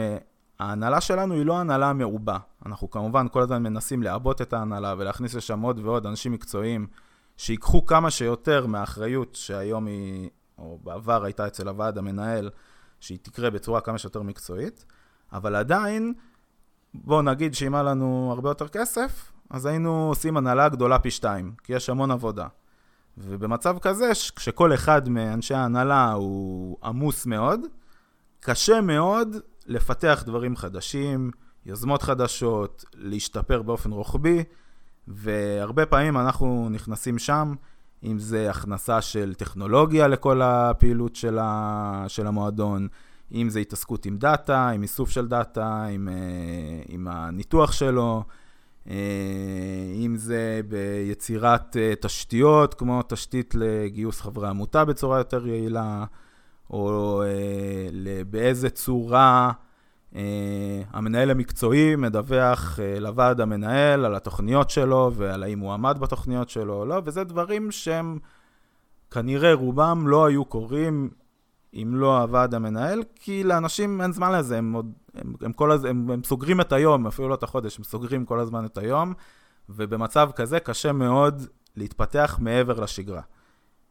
ההנהלה 0.60 1.00
שלנו 1.00 1.34
היא 1.34 1.46
לא 1.46 1.58
הנהלה 1.58 1.92
מרובה. 1.92 2.38
אנחנו 2.66 2.90
כמובן 2.90 3.26
כל 3.28 3.42
הזמן 3.42 3.62
מנסים 3.62 4.02
לעבות 4.02 4.42
את 4.42 4.52
ההנהלה 4.52 4.94
ולהכניס 4.98 5.34
לשם 5.34 5.60
עוד 5.60 5.78
ועוד 5.78 6.06
אנשים 6.06 6.32
מקצועיים 6.32 6.86
שיקחו 7.36 7.86
כמה 7.86 8.10
שיותר 8.10 8.66
מהאחריות 8.66 9.34
שהיום 9.34 9.86
היא, 9.86 10.30
או 10.58 10.78
בעבר 10.82 11.24
הייתה 11.24 11.46
אצל 11.46 11.68
הוועד 11.68 11.98
המנהל, 11.98 12.50
שהיא 13.00 13.18
תקרה 13.22 13.50
בצורה 13.50 13.80
כמה 13.80 13.98
שיותר 13.98 14.22
מקצועית, 14.22 14.84
אבל 15.32 15.54
עדיין, 15.56 16.14
בואו 16.94 17.22
נגיד 17.22 17.54
שאם 17.54 17.74
היה 17.74 17.82
לנו 17.82 18.30
הרבה 18.32 18.50
יותר 18.50 18.68
כסף, 18.68 19.32
אז 19.50 19.66
היינו 19.66 20.08
עושים 20.08 20.36
הנהלה 20.36 20.68
גדולה 20.68 20.98
פי 20.98 21.10
שתיים, 21.10 21.54
כי 21.64 21.72
יש 21.72 21.90
המון 21.90 22.10
עבודה. 22.10 22.46
ובמצב 23.18 23.78
כזה, 23.78 24.10
כשכל 24.36 24.74
אחד 24.74 25.08
מאנשי 25.08 25.54
ההנהלה 25.54 26.12
הוא 26.12 26.76
עמוס 26.84 27.26
מאוד, 27.26 27.60
קשה 28.40 28.80
מאוד 28.80 29.36
לפתח 29.66 30.22
דברים 30.26 30.56
חדשים, 30.56 31.30
יוזמות 31.66 32.02
חדשות, 32.02 32.84
להשתפר 32.94 33.62
באופן 33.62 33.90
רוחבי, 33.90 34.44
והרבה 35.08 35.86
פעמים 35.86 36.16
אנחנו 36.16 36.68
נכנסים 36.70 37.18
שם, 37.18 37.54
אם 38.04 38.18
זה 38.18 38.50
הכנסה 38.50 39.00
של 39.00 39.34
טכנולוגיה 39.34 40.08
לכל 40.08 40.42
הפעילות 40.42 41.16
של, 41.16 41.38
ה, 41.38 42.04
של 42.08 42.26
המועדון, 42.26 42.88
אם 43.32 43.48
זה 43.48 43.60
התעסקות 43.60 44.06
עם 44.06 44.16
דאטה, 44.16 44.68
עם 44.68 44.82
איסוף 44.82 45.10
של 45.10 45.28
דאטה, 45.28 45.84
עם, 45.84 46.08
אה, 46.08 46.82
עם 46.88 47.08
הניתוח 47.08 47.72
שלו, 47.72 48.24
אה, 48.88 48.94
אם 49.94 50.16
זה 50.16 50.60
ביצירת 50.68 51.76
אה, 51.76 51.92
תשתיות, 52.00 52.74
כמו 52.74 53.02
תשתית 53.08 53.54
לגיוס 53.54 54.20
חברי 54.20 54.48
עמותה 54.48 54.84
בצורה 54.84 55.18
יותר 55.18 55.46
יעילה, 55.46 56.04
או 56.70 57.22
באיזה 58.30 58.70
צורה 58.70 59.52
אה, 60.14 60.82
המנהל 60.92 61.30
המקצועי 61.30 61.96
מדווח 61.96 62.80
אה, 62.80 63.00
לוועד 63.00 63.40
המנהל 63.40 64.04
על 64.04 64.14
התוכניות 64.14 64.70
שלו 64.70 65.12
ועל 65.14 65.42
האם 65.42 65.58
הוא 65.58 65.72
עמד 65.72 65.96
בתוכניות 66.00 66.48
שלו 66.48 66.74
או 66.74 66.86
לא, 66.86 67.02
וזה 67.04 67.24
דברים 67.24 67.70
שהם 67.70 68.18
כנראה 69.10 69.54
רובם 69.54 70.08
לא 70.08 70.26
היו 70.26 70.44
קורים 70.44 71.10
אם 71.74 71.92
לא 71.94 72.22
הוועד 72.22 72.54
המנהל, 72.54 73.02
כי 73.14 73.44
לאנשים 73.44 74.00
אין 74.00 74.12
זמן 74.12 74.32
לזה, 74.32 74.58
הם, 74.58 74.72
עוד, 74.72 74.92
הם, 75.14 75.34
הם, 75.40 75.52
כל 75.52 75.72
הז... 75.72 75.84
הם, 75.84 76.10
הם 76.10 76.22
סוגרים 76.24 76.60
את 76.60 76.72
היום, 76.72 77.06
אפילו 77.06 77.28
לא 77.28 77.34
את 77.34 77.42
החודש, 77.42 77.78
הם 77.78 77.84
סוגרים 77.84 78.24
כל 78.24 78.40
הזמן 78.40 78.64
את 78.64 78.78
היום, 78.78 79.14
ובמצב 79.68 80.30
כזה 80.36 80.60
קשה 80.60 80.92
מאוד 80.92 81.46
להתפתח 81.76 82.38
מעבר 82.40 82.80
לשגרה. 82.80 83.22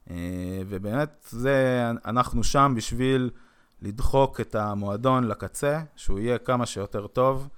אה, 0.10 0.62
ובאמת, 0.68 1.28
זה, 1.30 1.86
אנחנו 2.06 2.44
שם 2.44 2.74
בשביל 2.76 3.30
לדחוק 3.82 4.42
את 4.42 4.56
המועדון 4.56 5.24
לקצה, 5.24 5.82
שהוא 5.96 6.20
יהיה 6.20 6.38
כמה 6.38 6.66
שיותר 6.66 7.08
טוב, 7.08 7.50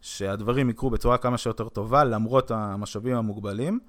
שהדברים 0.00 0.70
יקרו 0.70 0.90
בצורה 0.90 1.18
כמה 1.18 1.38
שיותר 1.38 1.68
טובה, 1.68 2.04
למרות 2.04 2.50
המשאבים 2.50 3.16
המוגבלים, 3.16 3.80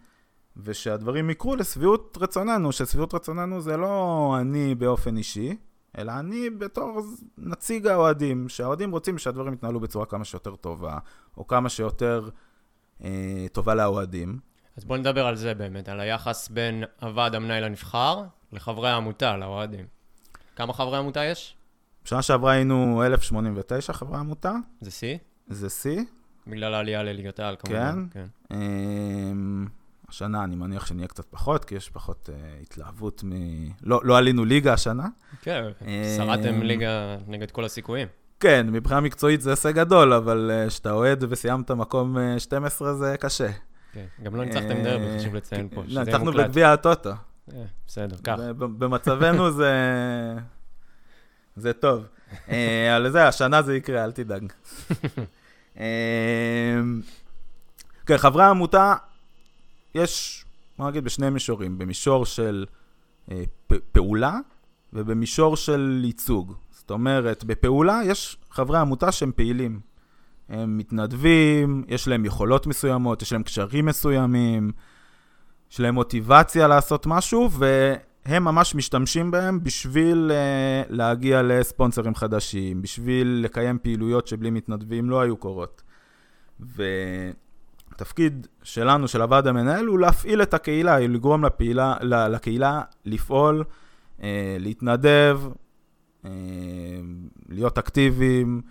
ושהדברים 0.57 1.29
יקרו 1.29 1.55
לשביעות 1.55 2.17
רצוננו, 2.21 2.71
ששביעות 2.71 3.13
רצוננו 3.13 3.61
זה 3.61 3.77
לא 3.77 4.35
אני 4.39 4.75
באופן 4.75 5.17
אישי, 5.17 5.57
אלא 5.97 6.11
אני 6.19 6.49
בתור 6.49 7.01
נציג 7.37 7.87
האוהדים, 7.87 8.49
שהאוהדים 8.49 8.91
רוצים 8.91 9.17
שהדברים 9.17 9.53
יתנהלו 9.53 9.79
בצורה 9.79 10.05
כמה 10.05 10.25
שיותר 10.25 10.55
טובה, 10.55 10.97
או 11.37 11.47
כמה 11.47 11.69
שיותר 11.69 12.29
אה, 13.03 13.45
טובה 13.51 13.75
לאוהדים. 13.75 14.39
אז 14.77 14.85
בואו 14.85 14.99
נדבר 14.99 15.25
על 15.27 15.35
זה 15.35 15.53
באמת, 15.53 15.89
על 15.89 15.99
היחס 15.99 16.49
בין 16.49 16.83
הוועד 17.01 17.35
המנהל 17.35 17.63
הנבחר 17.63 18.23
לחברי 18.51 18.89
העמותה, 18.89 19.37
לאוהדים. 19.37 19.85
כמה 20.55 20.73
חברי 20.73 20.97
עמותה 20.97 21.25
יש? 21.25 21.55
בשנה 22.05 22.21
שעברה 22.21 22.51
היינו 22.51 23.03
1,089 23.05 23.93
חברי 23.93 24.17
עמותה. 24.17 24.53
זה 24.81 24.91
שיא? 24.91 25.17
זה 25.47 25.69
שיא. 25.69 26.01
בגלל 26.47 26.73
העלייה 26.73 27.03
לליגת 27.03 27.39
העל, 27.39 27.55
כמובן. 27.59 28.05
כן. 28.11 28.25
כן. 28.49 28.55
אמ, 28.55 29.67
השנה 30.09 30.43
אני 30.43 30.55
מניח 30.55 30.85
שנהיה 30.85 31.07
קצת 31.07 31.25
פחות, 31.25 31.65
כי 31.65 31.75
יש 31.75 31.89
פחות 31.89 32.29
uh, 32.29 32.61
התלהבות 32.61 33.23
מ... 33.23 33.31
לא, 33.83 34.01
לא 34.03 34.17
עלינו 34.17 34.45
ליגה 34.45 34.73
השנה. 34.73 35.07
כן, 35.41 35.63
שרדתם 36.17 36.53
אמ, 36.53 36.61
ליגה 36.61 37.17
נגד 37.27 37.51
כל 37.51 37.65
הסיכויים. 37.65 38.07
כן, 38.39 38.67
מבחינה 38.69 38.99
מקצועית 38.99 39.41
זה 39.41 39.49
הישג 39.49 39.75
גדול, 39.75 40.13
אבל 40.13 40.51
כשאתה 40.67 40.89
uh, 40.89 40.93
אוהד 40.93 41.23
וסיימת 41.29 41.71
מקום 41.71 42.17
uh, 42.17 42.39
12 42.39 42.93
זה 42.93 43.15
קשה. 43.19 43.49
כן, 43.93 44.05
גם 44.23 44.35
לא 44.35 44.45
ניצחתם 44.45 44.83
דרבי, 44.83 45.19
חשוב 45.19 45.35
לציין 45.35 45.69
פה, 45.69 45.83
שזה 45.87 45.99
מוקלט. 45.99 46.07
ניצחנו 46.13 46.31
בגביע 46.31 46.73
הטוטו. 46.73 47.09
אה, 47.53 47.63
בסדר, 47.87 48.15
קח. 48.23 48.35
במצבנו 48.57 49.51
זה... 49.51 49.71
זה 51.55 51.73
טוב. 51.73 52.03
אה, 52.49 52.95
על 52.95 53.09
זה, 53.09 53.27
השנה 53.27 53.61
זה 53.61 53.75
יקרה, 53.75 54.03
אל 54.03 54.11
תדאג. 54.11 54.53
אה, 55.79 56.81
כן, 58.05 58.17
חברי 58.17 58.43
העמותה, 58.43 58.95
יש, 59.95 60.45
מה 60.79 60.89
נגיד, 60.89 61.03
בשני 61.03 61.29
מישורים. 61.29 61.77
במישור 61.77 62.25
של 62.25 62.65
פעולה 63.91 64.37
ובמישור 64.93 65.57
של 65.57 66.01
ייצוג. 66.05 66.53
זאת 66.71 66.91
אומרת, 66.91 67.43
בפעולה 67.43 68.01
יש 68.05 68.37
חברי 68.49 68.79
עמותה 68.79 69.11
שהם 69.11 69.31
פעילים. 69.35 69.79
הם 70.49 70.77
מתנדבים, 70.77 71.83
יש 71.87 72.07
להם 72.07 72.25
יכולות 72.25 72.67
מסוימות, 72.67 73.21
יש 73.21 73.33
להם 73.33 73.43
קשרים 73.43 73.85
מסוימים, 73.85 74.71
יש 75.71 75.79
להם 75.79 75.93
מוטיבציה 75.93 76.67
לעשות 76.67 77.05
משהו, 77.05 77.49
והם 78.25 78.43
ממש 78.43 78.75
משתמשים 78.75 79.31
בהם 79.31 79.63
בשביל 79.63 80.31
uh, 80.31 80.93
להגיע 80.93 81.41
לספונסרים 81.41 82.15
חדשים, 82.15 82.81
בשביל 82.81 83.41
לקיים 83.43 83.77
פעילויות 83.81 84.27
שבלי 84.27 84.49
מתנדבים 84.49 85.09
לא 85.09 85.21
היו 85.21 85.37
קורות. 85.37 85.83
התפקיד 87.91 88.47
שלנו, 88.63 89.07
של 89.07 89.21
הוועד 89.21 89.47
המנהל, 89.47 89.85
הוא 89.85 89.99
להפעיל 89.99 90.41
את 90.41 90.53
הקהילה, 90.53 90.95
היא 90.95 91.09
לגרום 91.09 91.45
לפעילה, 91.45 91.95
לקהילה 92.01 92.81
לפעול, 93.05 93.63
אה, 94.23 94.57
להתנדב, 94.59 95.39
אה, 96.25 96.31
להיות 97.49 97.77
אקטיביים, 97.77 98.61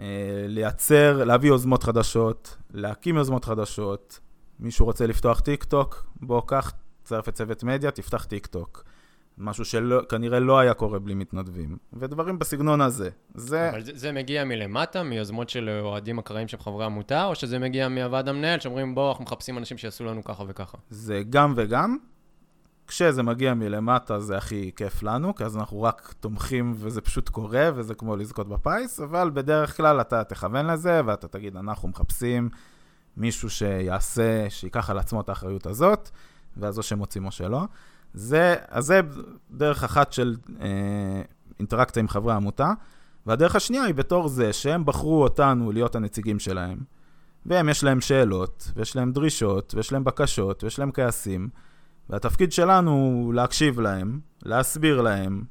אה, 0.00 0.06
לייצר, 0.48 1.24
להביא 1.24 1.48
יוזמות 1.48 1.82
חדשות, 1.82 2.56
להקים 2.70 3.16
יוזמות 3.16 3.44
חדשות. 3.44 4.20
מישהו 4.60 4.86
רוצה 4.86 5.06
לפתוח 5.06 5.40
טיק 5.40 5.64
טוק, 5.64 6.06
בוא 6.20 6.42
קח, 6.46 6.72
תצטרף 7.10 7.28
את 7.28 7.34
צוות 7.34 7.62
מדיה, 7.64 7.90
תפתח 7.90 8.24
טיק 8.24 8.46
טוק. 8.46 8.84
משהו 9.38 9.64
שכנראה 9.64 10.40
לא 10.40 10.58
היה 10.58 10.74
קורה 10.74 10.98
בלי 10.98 11.14
מתנדבים, 11.14 11.76
ודברים 11.92 12.38
בסגנון 12.38 12.80
הזה. 12.80 13.10
זה... 13.34 13.70
אבל 13.70 13.82
זה, 13.82 13.92
זה 13.94 14.12
מגיע 14.12 14.44
מלמטה, 14.44 15.02
מיוזמות 15.02 15.48
של 15.48 15.80
אוהדים 15.82 16.18
אקראיים 16.18 16.48
שהם 16.48 16.60
חברי 16.60 16.84
עמותה, 16.84 17.24
או 17.24 17.34
שזה 17.34 17.58
מגיע 17.58 17.88
מהוועד 17.88 18.28
המנהל, 18.28 18.60
שאומרים, 18.60 18.94
בואו, 18.94 19.08
אנחנו 19.08 19.24
מחפשים 19.24 19.58
אנשים 19.58 19.78
שיעשו 19.78 20.04
לנו 20.04 20.24
ככה 20.24 20.44
וככה? 20.48 20.78
זה 20.90 21.22
גם 21.30 21.52
וגם. 21.56 21.96
כשזה 22.86 23.22
מגיע 23.22 23.54
מלמטה 23.54 24.20
זה 24.20 24.36
הכי 24.36 24.70
כיף 24.76 25.02
לנו, 25.02 25.34
כי 25.34 25.44
אז 25.44 25.56
אנחנו 25.56 25.82
רק 25.82 26.14
תומכים 26.20 26.72
וזה 26.76 27.00
פשוט 27.00 27.28
קורה, 27.28 27.70
וזה 27.74 27.94
כמו 27.94 28.16
לזכות 28.16 28.48
בפיס, 28.48 29.00
אבל 29.00 29.30
בדרך 29.34 29.76
כלל 29.76 30.00
אתה 30.00 30.24
תכוון 30.24 30.66
לזה, 30.66 31.00
ואתה 31.06 31.28
תגיד, 31.28 31.56
אנחנו 31.56 31.88
מחפשים 31.88 32.48
מישהו 33.16 33.50
שיעשה, 33.50 34.50
שייקח 34.50 34.90
על 34.90 34.98
עצמו 34.98 35.20
את 35.20 35.28
האחריות 35.28 35.66
הזאת, 35.66 36.10
ואז 36.56 36.78
או 36.78 36.82
שמוצאים 36.82 37.26
או 37.26 37.30
שלא. 37.30 37.62
זה, 38.14 38.54
אז 38.68 38.84
זה 38.84 39.00
דרך 39.50 39.84
אחת 39.84 40.12
של 40.12 40.36
אה, 40.60 41.22
אינטראקציה 41.58 42.00
עם 42.00 42.08
חברי 42.08 42.32
העמותה, 42.32 42.72
והדרך 43.26 43.56
השנייה 43.56 43.84
היא 43.84 43.94
בתור 43.94 44.28
זה 44.28 44.52
שהם 44.52 44.84
בחרו 44.84 45.22
אותנו 45.22 45.72
להיות 45.72 45.94
הנציגים 45.94 46.38
שלהם, 46.38 46.78
והם 47.46 47.68
יש 47.68 47.84
להם 47.84 48.00
שאלות, 48.00 48.72
ויש 48.76 48.96
להם 48.96 49.12
דרישות, 49.12 49.74
ויש 49.74 49.92
להם 49.92 50.04
בקשות, 50.04 50.64
ויש 50.64 50.78
להם 50.78 50.90
כעסים, 50.92 51.48
והתפקיד 52.10 52.52
שלנו 52.52 52.90
הוא 52.90 53.34
להקשיב 53.34 53.80
להם, 53.80 54.20
להסביר 54.42 55.00
להם, 55.00 55.44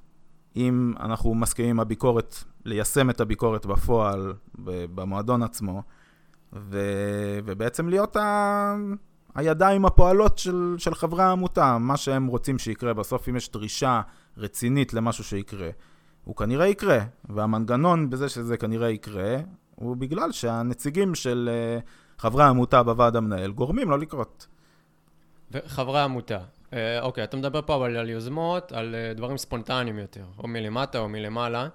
אם 0.56 0.94
אנחנו 1.00 1.36
מסכימים 1.36 1.72
עם 1.72 1.80
הביקורת, 1.80 2.36
ליישם 2.66 3.10
את 3.10 3.22
הביקורת 3.22 3.66
בפועל, 3.66 4.34
במועדון 4.96 5.44
עצמו, 5.44 5.84
ו, 6.54 6.80
ובעצם 7.46 7.90
להיות 7.90 8.16
ה... 8.16 8.76
הידיים 9.40 9.86
הפועלות 9.86 10.38
של, 10.38 10.76
של 10.78 10.96
חברי 10.96 11.24
העמותה, 11.24 11.78
מה 11.78 11.98
שהם 11.98 12.28
רוצים 12.28 12.60
שיקרה. 12.60 12.94
בסוף 12.94 13.30
אם 13.30 13.36
יש 13.36 13.52
דרישה 13.52 14.02
רצינית 14.38 14.94
למשהו 14.94 15.24
שיקרה, 15.24 15.70
הוא 16.24 16.36
כנראה 16.36 16.68
יקרה, 16.68 17.00
והמנגנון 17.30 18.10
בזה 18.10 18.30
שזה 18.30 18.58
כנראה 18.58 18.90
יקרה, 18.90 19.38
הוא 19.76 19.98
בגלל 19.98 20.32
שהנציגים 20.32 21.16
של 21.16 21.50
uh, 21.50 22.22
חברי 22.22 22.44
העמותה 22.44 22.84
בוועד 22.84 23.16
המנהל 23.16 23.52
גורמים 23.52 23.90
לא 23.90 24.00
לקרות. 24.00 24.48
וחברי 25.52 26.00
העמותה, 26.00 26.40
אה, 26.74 27.02
אוקיי, 27.02 27.24
אתה 27.24 27.38
מדבר 27.38 27.62
פה 27.62 27.76
אבל 27.76 27.98
על 27.98 28.10
יוזמות, 28.10 28.72
על 28.72 28.96
uh, 28.96 29.18
דברים 29.18 29.38
ספונטניים 29.38 30.00
יותר, 30.00 30.26
או 30.38 30.48
מלמטה 30.48 31.00
או 31.00 31.10
מלמעלה, 31.10 31.68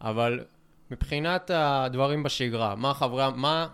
אבל 0.00 0.40
מבחינת 0.90 1.50
הדברים 1.54 2.22
בשגרה, 2.22 2.74
מה, 2.74 2.94
חברי, 2.94 3.24
מה 3.36 3.66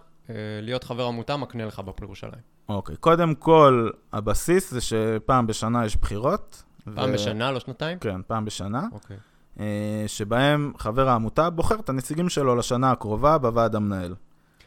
להיות 0.62 0.84
חבר 0.84 1.04
עמותה 1.04 1.36
מקנה 1.36 1.64
לך 1.64 1.80
בפועל? 1.80 2.32
אוקיי, 2.74 2.96
קודם 2.96 3.34
כל, 3.34 3.90
הבסיס 4.12 4.70
זה 4.70 4.80
שפעם 4.80 5.46
בשנה 5.46 5.86
יש 5.86 5.96
בחירות. 5.96 6.62
פעם 6.94 7.10
ו... 7.10 7.12
בשנה, 7.12 7.52
לא 7.52 7.60
שנתיים? 7.60 7.98
כן, 7.98 8.20
פעם 8.26 8.44
בשנה. 8.44 8.86
אוקיי. 8.92 9.16
אה, 9.60 10.04
שבהם 10.06 10.72
חבר 10.78 11.08
העמותה 11.08 11.50
בוחר 11.50 11.74
את 11.74 11.88
הנציגים 11.88 12.28
שלו 12.28 12.56
לשנה 12.56 12.90
הקרובה 12.90 13.38
בוועד 13.38 13.74
המנהל. 13.74 14.14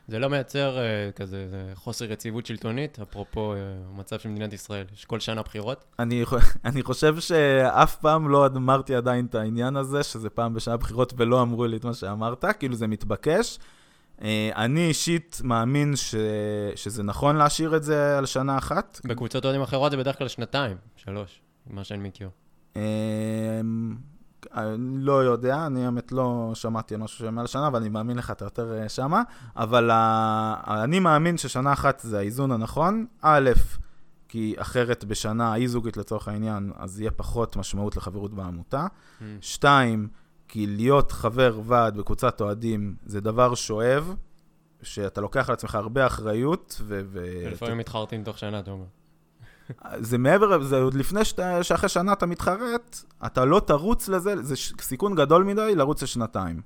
זה 0.08 0.20
לא 0.20 0.28
מייצר 0.28 0.78
uh, 0.78 1.12
כזה 1.12 1.48
חוסר 1.76 2.12
יציבות 2.12 2.46
שלטונית, 2.46 3.00
אפרופו 3.00 3.54
uh, 3.54 3.58
המצב 3.94 4.20
של 4.20 4.30
מדינת 4.30 4.54
ישראל, 4.54 4.86
יש 4.94 5.06
כל 5.06 5.20
שנה 5.20 5.42
בחירות? 5.42 5.86
אני, 6.00 6.24
אני 6.66 6.84
חושב 6.84 7.20
שאף 7.20 7.96
פעם 7.96 8.30
לא 8.30 8.46
אמרתי 8.46 8.96
עדיין 8.96 9.26
את 9.26 9.36
העניין 9.36 9.76
הזה, 9.76 10.04
שזה 10.04 10.30
פעם 10.30 10.54
בשנה 10.54 10.78
בחירות 10.78 11.13
ולא 11.18 11.42
אמרו 11.42 11.66
לי 11.66 11.78
את 11.78 11.86
מה 11.86 11.94
שאמרת, 11.94 12.46
כאילו 12.60 12.76
זה 12.76 12.88
מתבקש. 12.88 13.60
אה, 14.21 14.49
אני 14.56 14.88
אישית 14.88 15.41
מאמין 15.43 15.95
ש... 15.95 16.15
שזה 16.76 17.04
נכון 17.04 17.36
להשאיר 17.36 17.76
את 17.76 17.84
זה 17.84 18.17
על 18.17 18.26
שנה 18.26 18.58
אחת. 18.58 19.02
בקבוצות 19.06 19.45
אוהדים 19.45 19.62
אחרות 19.62 19.91
זה 19.91 19.97
בדרך 19.97 20.17
כלל 20.17 20.28
שנתיים, 20.28 20.78
שלוש, 20.95 21.41
מה 21.69 21.84
שאני 21.84 22.10
מכיר. 22.10 22.30
אני 24.54 24.78
לא 24.78 25.23
יודע, 25.23 25.65
אני 25.65 25.86
האמת 25.86 26.12
לא 26.12 26.52
שמעתי 26.54 26.95
על 26.95 27.02
משהו 27.02 27.26
שמעל 27.26 27.47
שנה, 27.47 27.67
אבל 27.67 27.80
אני 27.80 27.89
מאמין 27.89 28.17
לך, 28.17 28.32
אתה 28.32 28.45
יותר 28.45 28.82
אה, 28.82 28.89
שמה. 28.89 29.21
אבל 29.56 29.91
אני 30.67 30.99
מאמין 30.99 31.38
ששנה 31.38 31.73
אחת 31.73 31.99
זה 31.99 32.19
האיזון 32.19 32.52
הנכון. 32.52 33.06
א', 33.21 33.52
כי 34.28 34.56
אחרת 34.58 35.04
בשנה 35.04 35.54
האי-זוגית 35.54 35.97
לצורך 35.97 36.28
העניין, 36.28 36.71
אז 36.76 36.99
יהיה 36.99 37.12
פחות 37.12 37.56
משמעות 37.56 37.97
לחברות 37.97 38.34
בעמותה. 38.34 38.86
Mm. 38.86 39.23
כי 40.47 40.67
להיות 40.67 41.12
חבר 41.12 41.60
ועד 41.63 41.97
בקבוצת 41.97 42.41
אוהדים 42.41 42.95
זה 43.06 43.21
דבר 43.21 43.56
שואב, 43.56 44.15
שאתה 44.82 45.21
לוקח 45.21 45.49
על 45.49 45.53
עצמך 45.53 45.75
הרבה 45.75 46.06
אחריות, 46.06 46.82
ו... 46.84 47.01
ו... 47.06 47.43
לפעמים 47.51 47.77
מתחרטים 47.77 48.23
תוך 48.23 48.38
שנה, 48.38 48.60
אתה 48.60 48.71
אומר. 48.71 48.86
זה 49.99 50.17
מעבר, 50.17 50.63
זה 50.63 50.82
עוד 50.82 50.93
לפני 50.93 51.25
שאתה, 51.25 51.63
שאחרי 51.63 51.89
שנה 51.89 52.13
אתה 52.13 52.25
מתחרט, 52.25 52.99
אתה 53.25 53.45
לא 53.45 53.60
תרוץ 53.60 54.08
לזה, 54.08 54.43
זה 54.43 54.56
סיכון 54.82 55.15
גדול 55.15 55.43
מדי 55.43 55.75
לרוץ 55.75 56.03
לשנתיים. 56.03 56.62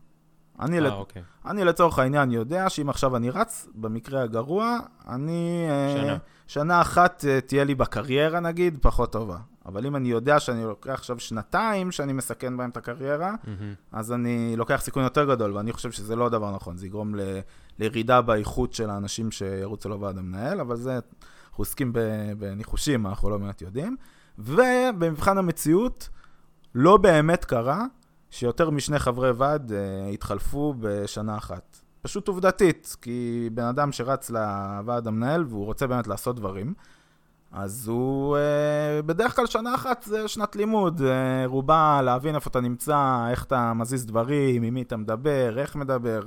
אני, 0.59 0.77
아, 0.77 0.81
לת... 0.81 0.93
אוקיי. 0.93 1.21
אני 1.45 1.63
לצורך 1.63 1.99
העניין 1.99 2.31
יודע 2.31 2.69
שאם 2.69 2.89
עכשיו 2.89 3.15
אני 3.15 3.29
רץ, 3.29 3.67
במקרה 3.75 4.21
הגרוע, 4.21 4.77
אני... 5.07 5.67
אה, 5.69 5.93
שנה. 5.97 6.11
אה, 6.11 6.17
שנה 6.47 6.81
אחת 6.81 7.25
אה, 7.27 7.41
תהיה 7.41 7.63
לי 7.63 7.75
בקריירה 7.75 8.39
נגיד, 8.39 8.77
פחות 8.81 9.11
טובה. 9.11 9.37
אבל 9.67 9.85
אם 9.85 9.95
אני 9.95 10.09
יודע 10.09 10.39
שאני 10.39 10.63
לוקח 10.63 10.89
עכשיו 10.89 11.19
שנתיים 11.19 11.91
שאני 11.91 12.13
מסכן 12.13 12.57
בהם 12.57 12.69
את 12.69 12.77
הקריירה, 12.77 13.33
mm-hmm. 13.33 13.47
אז 13.91 14.11
אני 14.11 14.53
לוקח 14.57 14.81
סיכון 14.83 15.03
יותר 15.03 15.25
גדול, 15.25 15.57
ואני 15.57 15.73
חושב 15.73 15.91
שזה 15.91 16.15
לא 16.15 16.29
דבר 16.29 16.55
נכון, 16.55 16.77
זה 16.77 16.85
יגרום 16.85 17.15
ל... 17.15 17.21
לירידה 17.79 18.21
באיכות 18.21 18.73
של 18.73 18.89
האנשים 18.89 19.31
שירוצו 19.31 19.89
לוועד 19.89 20.17
המנהל, 20.17 20.59
אבל 20.59 20.75
זה, 20.75 20.93
אנחנו 20.93 21.61
עוסקים 21.61 21.93
בניחושים, 22.37 23.07
אנחנו 23.07 23.29
לא 23.29 23.37
באמת 23.37 23.61
יודעים. 23.61 23.95
ובמבחן 24.39 25.37
המציאות, 25.37 26.09
לא 26.75 26.97
באמת 26.97 27.45
קרה 27.45 27.85
שיותר 28.29 28.69
משני 28.69 28.99
חברי 28.99 29.31
ועד 29.31 29.71
uh, 29.71 30.13
התחלפו 30.13 30.73
בשנה 30.79 31.37
אחת. 31.37 31.77
פשוט 32.01 32.27
עובדתית, 32.27 32.95
כי 33.01 33.49
בן 33.53 33.63
אדם 33.63 33.91
שרץ 33.91 34.29
לוועד 34.29 35.07
המנהל 35.07 35.45
והוא 35.47 35.65
רוצה 35.65 35.87
באמת 35.87 36.07
לעשות 36.07 36.35
דברים, 36.35 36.73
אז 37.51 37.87
הוא, 37.87 38.37
uh, 38.37 39.05
בדרך 39.05 39.35
כלל 39.35 39.45
שנה 39.45 39.75
אחת 39.75 40.03
זה 40.03 40.27
שנת 40.27 40.55
לימוד, 40.55 41.01
uh, 41.01 41.03
רובה 41.45 42.01
להבין 42.01 42.35
איפה 42.35 42.49
אתה 42.49 42.61
נמצא, 42.61 43.27
איך 43.29 43.43
אתה 43.43 43.73
מזיז 43.73 44.05
דברים, 44.05 44.63
עם 44.63 44.73
מי 44.73 44.81
אתה 44.81 44.97
מדבר, 44.97 45.59
איך 45.59 45.75
מדבר, 45.75 46.21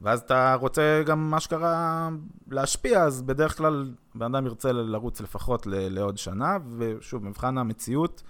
ואז 0.00 0.20
אתה 0.20 0.54
רוצה 0.54 1.02
גם 1.06 1.30
מה 1.30 1.40
שקרה 1.40 2.08
להשפיע, 2.50 3.02
אז 3.02 3.22
בדרך 3.22 3.56
כלל 3.56 3.94
בן 4.14 4.34
אדם 4.34 4.46
ירצה 4.46 4.72
לרוץ 4.72 5.20
לפחות 5.20 5.66
ל- 5.66 5.94
לעוד 5.94 6.18
שנה, 6.18 6.56
ושוב, 6.78 7.24
מבחן 7.24 7.58
המציאות, 7.58 8.22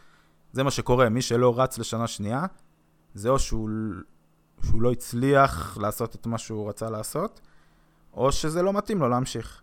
זה 0.52 0.62
מה 0.62 0.70
שקורה, 0.70 1.08
מי 1.08 1.22
שלא 1.22 1.60
רץ 1.60 1.78
לשנה 1.78 2.06
שנייה, 2.06 2.44
זה 3.14 3.28
או 3.28 3.38
שהוא, 3.38 3.70
שהוא 4.64 4.82
לא 4.82 4.92
הצליח 4.92 5.78
לעשות 5.80 6.14
את 6.14 6.26
מה 6.26 6.38
שהוא 6.38 6.68
רצה 6.68 6.90
לעשות, 6.90 7.40
או 8.14 8.32
שזה 8.32 8.62
לא 8.62 8.72
מתאים 8.72 8.98
לו 8.98 9.08
להמשיך. 9.08 9.62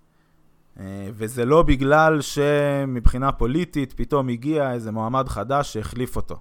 אה, 0.80 1.10
וזה 1.14 1.46
לא 1.46 1.64
בגלל 1.64 2.22
שמבחינה 2.22 3.32
פוליטית 3.32 3.94
פתאום 3.94 4.30
הגיע 4.30 4.74
איזה 4.74 4.92
מועמד 4.92 5.30
חדש 5.30 5.74
שהחליף 5.74 6.16
אותו. 6.16 6.40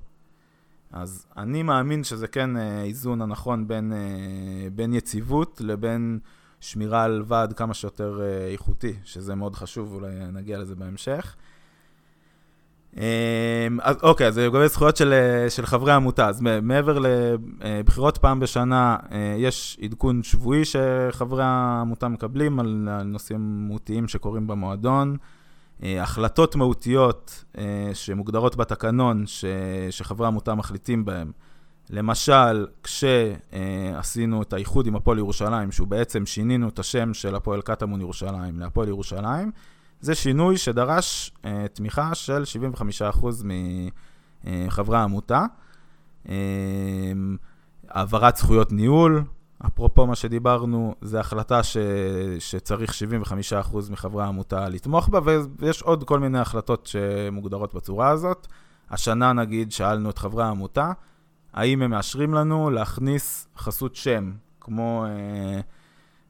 אז 0.92 1.26
אני 1.36 1.62
מאמין 1.62 2.04
שזה 2.04 2.28
כן 2.28 2.56
אה, 2.56 2.82
איזון 2.82 3.22
הנכון 3.22 3.68
בין, 3.68 3.92
אה, 3.92 4.70
בין 4.74 4.92
יציבות 4.92 5.60
לבין 5.64 6.18
שמירה 6.60 7.04
על 7.04 7.22
ועד 7.26 7.52
כמה 7.52 7.74
שיותר 7.74 8.20
איכותי, 8.52 8.94
שזה 9.04 9.34
מאוד 9.34 9.54
חשוב, 9.54 9.92
אולי 9.94 10.12
נגיע 10.32 10.58
לזה 10.58 10.74
בהמשך. 10.74 11.36
אמ, 12.96 13.02
אז 13.82 13.96
אוקיי, 14.02 14.26
אז 14.26 14.38
לגבי 14.38 14.68
זכויות 14.68 14.96
של, 14.96 15.12
אה, 15.12 15.50
של 15.50 15.66
חברי 15.66 15.92
עמותה, 15.92 16.28
אז 16.28 16.40
מעבר 16.62 16.98
לבחירות 17.60 18.18
פעם 18.18 18.40
בשנה, 18.40 18.96
אה, 19.12 19.34
יש 19.38 19.78
עדכון 19.82 20.22
שבועי 20.22 20.62
שחברי 20.64 21.42
העמותה 21.44 22.08
מקבלים 22.08 22.60
על 22.60 22.88
נושאים 23.04 23.66
מהותיים 23.68 24.08
שקורים 24.08 24.46
במועדון, 24.46 25.16
אה, 25.82 26.02
החלטות 26.02 26.56
מהותיות 26.56 27.44
שמוגדרות 27.94 28.56
בתקנון 28.56 29.26
ש, 29.26 29.44
שחברי 29.90 30.26
העמותה 30.26 30.54
מחליטים 30.54 31.04
בהן. 31.04 31.32
למשל, 31.90 32.66
כשעשינו 32.82 34.42
את 34.42 34.52
האיחוד 34.52 34.86
עם 34.86 34.96
הפועל 34.96 35.18
ירושלים, 35.18 35.72
שהוא 35.72 35.88
בעצם 35.88 36.26
שינינו 36.26 36.68
את 36.68 36.78
השם 36.78 37.14
של 37.14 37.34
הפועל 37.34 37.60
קטמון 37.60 38.00
ירושלים 38.00 38.58
להפועל 38.58 38.88
ירושלים, 38.88 39.50
זה 40.02 40.14
שינוי 40.14 40.58
שדרש 40.58 41.32
uh, 41.36 41.46
תמיכה 41.72 42.14
של 42.14 42.42
75% 43.20 43.26
מחברי 44.44 44.98
העמותה. 44.98 45.44
Uh, 46.26 46.30
העברת 47.88 48.36
זכויות 48.36 48.72
ניהול, 48.72 49.24
אפרופו 49.66 50.06
מה 50.06 50.14
שדיברנו, 50.14 50.94
זו 51.00 51.18
החלטה 51.18 51.62
ש... 51.62 51.76
שצריך 52.38 52.92
75% 53.72 53.76
מחברי 53.90 54.24
העמותה 54.24 54.68
לתמוך 54.68 55.08
בה, 55.08 55.20
ויש 55.58 55.82
עוד 55.82 56.04
כל 56.04 56.18
מיני 56.18 56.38
החלטות 56.38 56.86
שמוגדרות 56.86 57.74
בצורה 57.74 58.08
הזאת. 58.08 58.46
השנה 58.90 59.32
נגיד 59.32 59.72
שאלנו 59.72 60.10
את 60.10 60.18
חברי 60.18 60.44
העמותה, 60.44 60.92
האם 61.52 61.82
הם 61.82 61.90
מאשרים 61.90 62.34
לנו 62.34 62.70
להכניס 62.70 63.48
חסות 63.56 63.96
שם, 63.96 64.32
כמו 64.60 65.04
אה, 65.06 65.60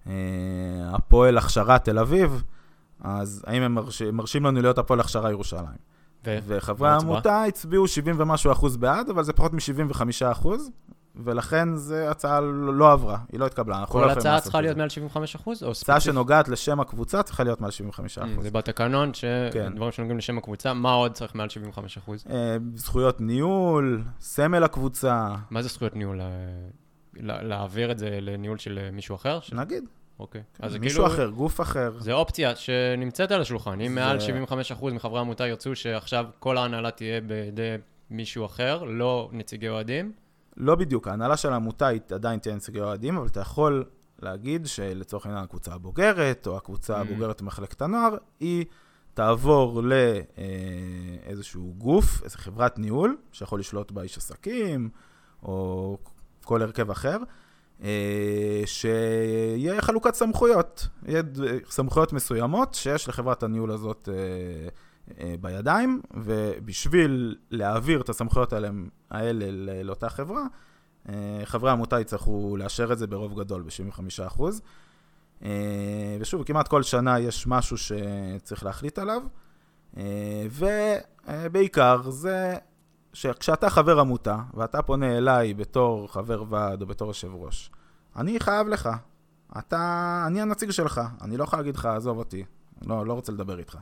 אה, 0.06 0.96
הפועל 0.96 1.38
הכשרה 1.38 1.78
תל 1.78 1.98
אביב, 1.98 2.42
אז 3.04 3.44
האם 3.46 3.62
הם 3.62 3.74
מרש... 3.74 4.02
מרשים 4.02 4.44
לנו 4.44 4.62
להיות 4.62 4.78
הפועל 4.78 5.00
הכשרה 5.00 5.30
ירושלים. 5.30 5.92
ו... 6.24 6.38
וחברי 6.46 6.88
העמותה 6.88 7.44
הצביעו 7.44 7.88
70 7.88 8.14
ומשהו 8.18 8.52
אחוז 8.52 8.76
בעד, 8.76 9.10
אבל 9.10 9.22
זה 9.22 9.32
פחות 9.32 9.52
מ-75 9.52 10.02
אחוז, 10.32 10.70
ולכן 11.16 11.76
זו 11.76 11.94
הצעה 11.94 12.40
לא 12.40 12.92
עברה, 12.92 13.18
היא 13.32 13.40
לא 13.40 13.46
התקבלה. 13.46 13.84
כל 13.88 14.00
לא 14.06 14.10
הצעה 14.10 14.40
צריכה 14.40 14.60
להיות 14.60 14.76
מעל 14.76 14.88
75 14.88 15.34
אחוז? 15.34 15.62
הצעה 15.62 16.00
שנוגעת 16.00 16.48
לשם 16.48 16.80
הקבוצה 16.80 17.22
צריכה 17.22 17.44
להיות 17.44 17.60
מעל 17.60 17.70
75 17.70 18.18
אחוז. 18.18 18.38
Mm, 18.38 18.42
זה 18.42 18.50
בתקנון, 18.50 19.14
שדברים 19.14 19.78
כן. 19.78 19.90
שנוגעים 19.90 20.18
לשם 20.18 20.38
הקבוצה, 20.38 20.74
מה 20.74 20.92
עוד 20.92 21.12
צריך 21.12 21.34
מעל 21.34 21.48
75 21.48 21.98
אחוז? 21.98 22.24
אה, 22.30 22.56
זכויות 22.74 23.20
ניהול, 23.20 24.02
סמל 24.20 24.64
הקבוצה. 24.64 25.34
מה 25.50 25.62
זה 25.62 25.68
זכויות 25.68 25.96
ניהול? 25.96 26.20
להעביר 27.14 27.92
את 27.92 27.98
זה 27.98 28.18
לניהול 28.20 28.58
של 28.58 28.90
מישהו 28.92 29.14
אחר? 29.14 29.38
נגיד. 29.52 29.84
אוקיי. 30.22 30.42
כן, 30.54 30.64
אז 30.64 30.76
מישהו 30.76 31.04
כאילו, 31.04 31.14
אחר, 31.14 31.28
גוף 31.28 31.60
אחר. 31.60 31.92
זה 31.98 32.12
אופציה 32.12 32.56
שנמצאת 32.56 33.30
על 33.30 33.40
השולחן. 33.40 33.80
אם 33.80 33.88
זה... 33.88 33.94
מעל 33.94 34.18
75% 34.80 34.84
מחברי 34.92 35.18
העמותה 35.18 35.46
ירצו 35.46 35.76
שעכשיו 35.76 36.26
כל 36.38 36.58
ההנהלה 36.58 36.90
תהיה 36.90 37.20
בידי 37.20 37.74
מישהו 38.10 38.46
אחר, 38.46 38.84
לא 38.84 39.30
נציגי 39.32 39.68
אוהדים, 39.68 40.12
לא 40.56 40.74
בדיוק, 40.74 41.08
ההנהלה 41.08 41.36
של 41.36 41.52
העמותה 41.52 41.86
היא 41.86 42.00
עדיין 42.14 42.38
תהיה 42.38 42.54
נציגי 42.54 42.80
אוהדים, 42.80 43.16
אבל 43.16 43.26
אתה 43.26 43.40
יכול 43.40 43.84
להגיד 44.22 44.66
שלצורך 44.66 45.26
העניין 45.26 45.44
הקבוצה 45.44 45.74
הבוגרת, 45.74 46.46
או 46.46 46.56
הקבוצה 46.56 46.96
mm. 46.96 47.00
הבוגרת 47.00 47.42
במחלקת 47.42 47.82
הנוער, 47.82 48.16
היא 48.40 48.64
תעבור 49.14 49.82
לאיזשהו 49.82 51.68
אה, 51.68 51.74
גוף, 51.78 52.22
איזו 52.24 52.38
חברת 52.38 52.78
ניהול, 52.78 53.16
שיכול 53.32 53.60
לשלוט 53.60 53.90
בה 53.90 54.02
איש 54.02 54.18
עסקים, 54.18 54.88
או 55.42 55.98
כל 56.44 56.62
הרכב 56.62 56.90
אחר, 56.90 57.16
שיהיה 58.66 59.82
חלוקת 59.82 60.14
סמכויות. 60.14 60.88
יהיה 61.06 61.22
סמכויות 61.70 62.12
מסוימות 62.12 62.74
שיש 62.74 63.08
לחברת 63.08 63.42
הניהול 63.42 63.70
הזאת 63.70 64.08
אה, 64.12 64.68
אה, 65.20 65.34
בידיים, 65.40 66.00
ובשביל 66.14 67.36
להעביר 67.50 68.00
את 68.00 68.08
הסמכויות 68.08 68.52
האלה, 68.52 68.68
האלה 69.10 69.44
לאותה 69.84 70.08
חברה, 70.08 70.42
אה, 71.08 71.40
חברי 71.44 71.70
העמותה 71.70 72.00
יצטרכו 72.00 72.56
לאשר 72.56 72.92
את 72.92 72.98
זה 72.98 73.06
ברוב 73.06 73.40
גדול, 73.40 73.62
ב-75%. 73.62 74.42
אה, 75.44 76.16
ושוב, 76.20 76.44
כמעט 76.44 76.68
כל 76.68 76.82
שנה 76.82 77.18
יש 77.18 77.46
משהו 77.46 77.76
שצריך 77.78 78.64
להחליט 78.64 78.98
עליו, 78.98 79.22
ובעיקר 80.50 82.10
זה 82.10 82.56
שכשאתה 83.12 83.70
חבר 83.70 84.00
עמותה, 84.00 84.38
ואתה 84.54 84.82
פונה 84.82 85.16
אליי 85.16 85.54
בתור 85.54 86.12
חבר 86.12 86.44
ועד 86.48 86.82
או 86.82 86.86
בתור 86.86 87.08
יושב 87.08 87.34
ראש, 87.34 87.70
אני 88.16 88.40
חייב 88.40 88.68
לך. 88.68 88.88
אתה, 89.58 90.24
אני 90.26 90.40
הנציג 90.40 90.70
שלך, 90.70 91.00
אני 91.22 91.36
לא 91.36 91.44
יכול 91.44 91.58
להגיד 91.58 91.76
לך, 91.76 91.86
עזוב 91.86 92.18
אותי, 92.18 92.44
לא, 92.86 93.06
לא 93.06 93.12
רוצה 93.12 93.32
לדבר 93.32 93.58
איתך. 93.58 93.78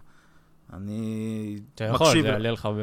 אני 0.73 1.53
מקשיב. 1.53 1.67
אתה 1.75 1.85
יכול, 1.85 2.23
זה 2.23 2.29
יעלה 2.29 2.51
לך 2.51 2.67
ב... 2.67 2.81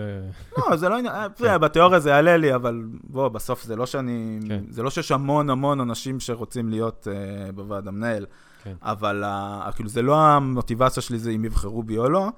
לא, 0.58 0.76
זה 0.76 0.90
לא 0.90 0.98
עניין. 0.98 1.14
בתיאוריה 1.62 2.00
זה 2.00 2.10
יעלה 2.10 2.38
לי, 2.38 2.56
אבל 2.56 2.84
בוא, 3.04 3.28
בסוף 3.28 3.64
זה 3.64 3.76
לא 3.76 3.86
שאני... 3.86 4.40
כן. 4.48 4.64
זה 4.70 4.84
לא 4.84 4.90
שיש 4.90 5.12
המון 5.12 5.50
המון 5.50 5.82
אנשים 5.82 6.20
שרוצים 6.20 6.70
להיות 6.70 7.08
uh, 7.08 7.52
בוועד 7.52 7.88
המנהל, 7.88 8.26
כן. 8.64 8.74
אבל 8.82 9.24
uh, 9.24 9.72
כאילו 9.72 9.90
זה 9.90 10.02
לא 10.02 10.18
המוטיבציה 10.18 11.04
שלי 11.04 11.20
זה 11.20 11.32
אם 11.32 11.46
יבחרו 11.46 11.84
בי 11.84 11.98
או 11.98 12.10
לא, 12.10 12.30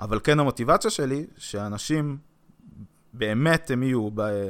אבל 0.00 0.20
כן 0.24 0.40
המוטיבציה 0.40 0.90
שלי, 0.90 1.26
שאנשים 1.36 2.18
באמת 3.12 3.70
הם 3.70 3.82
יהיו 3.82 4.08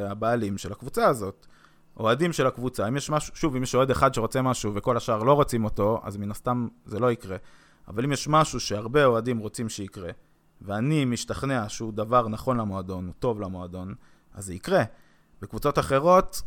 הבעלים 0.09 0.59
של 0.59 0.73
הקבוצה 0.73 1.07
הזאת. 1.07 1.47
אוהדים 1.97 2.33
של 2.33 2.47
הקבוצה, 2.47 2.89
אם 2.89 2.97
יש 2.97 3.11
משהו, 3.11 3.37
שוב, 3.37 3.57
אם 3.57 3.63
יש 3.63 3.75
אוהד 3.75 3.91
אחד 3.91 4.15
שרוצה 4.15 4.43
משהו 4.43 4.75
וכל 4.75 4.97
השאר 4.97 5.23
לא 5.23 5.33
רוצים 5.33 5.65
אותו, 5.65 6.01
אז 6.05 6.17
מן 6.17 6.31
הסתם 6.31 6.69
זה 6.85 6.99
לא 6.99 7.13
יקרה. 7.13 7.37
אבל 7.89 8.05
אם 8.05 8.13
יש 8.13 8.29
משהו 8.29 8.61
שהרבה 8.61 9.05
אוהדים 9.05 9.39
רוצים 9.39 9.69
שיקרה, 9.69 10.11
ואני 10.63 11.05
משתכנע 11.05 11.69
שהוא 11.69 11.93
דבר 11.93 12.29
נכון 12.29 12.57
למועדון, 12.57 13.07
הוא 13.07 13.15
טוב 13.19 13.41
למועדון, 13.41 13.95
אז 14.35 14.45
זה 14.45 14.55
יקרה. 14.55 14.83
בקבוצות 15.43 15.79
אחרות, 15.79 16.43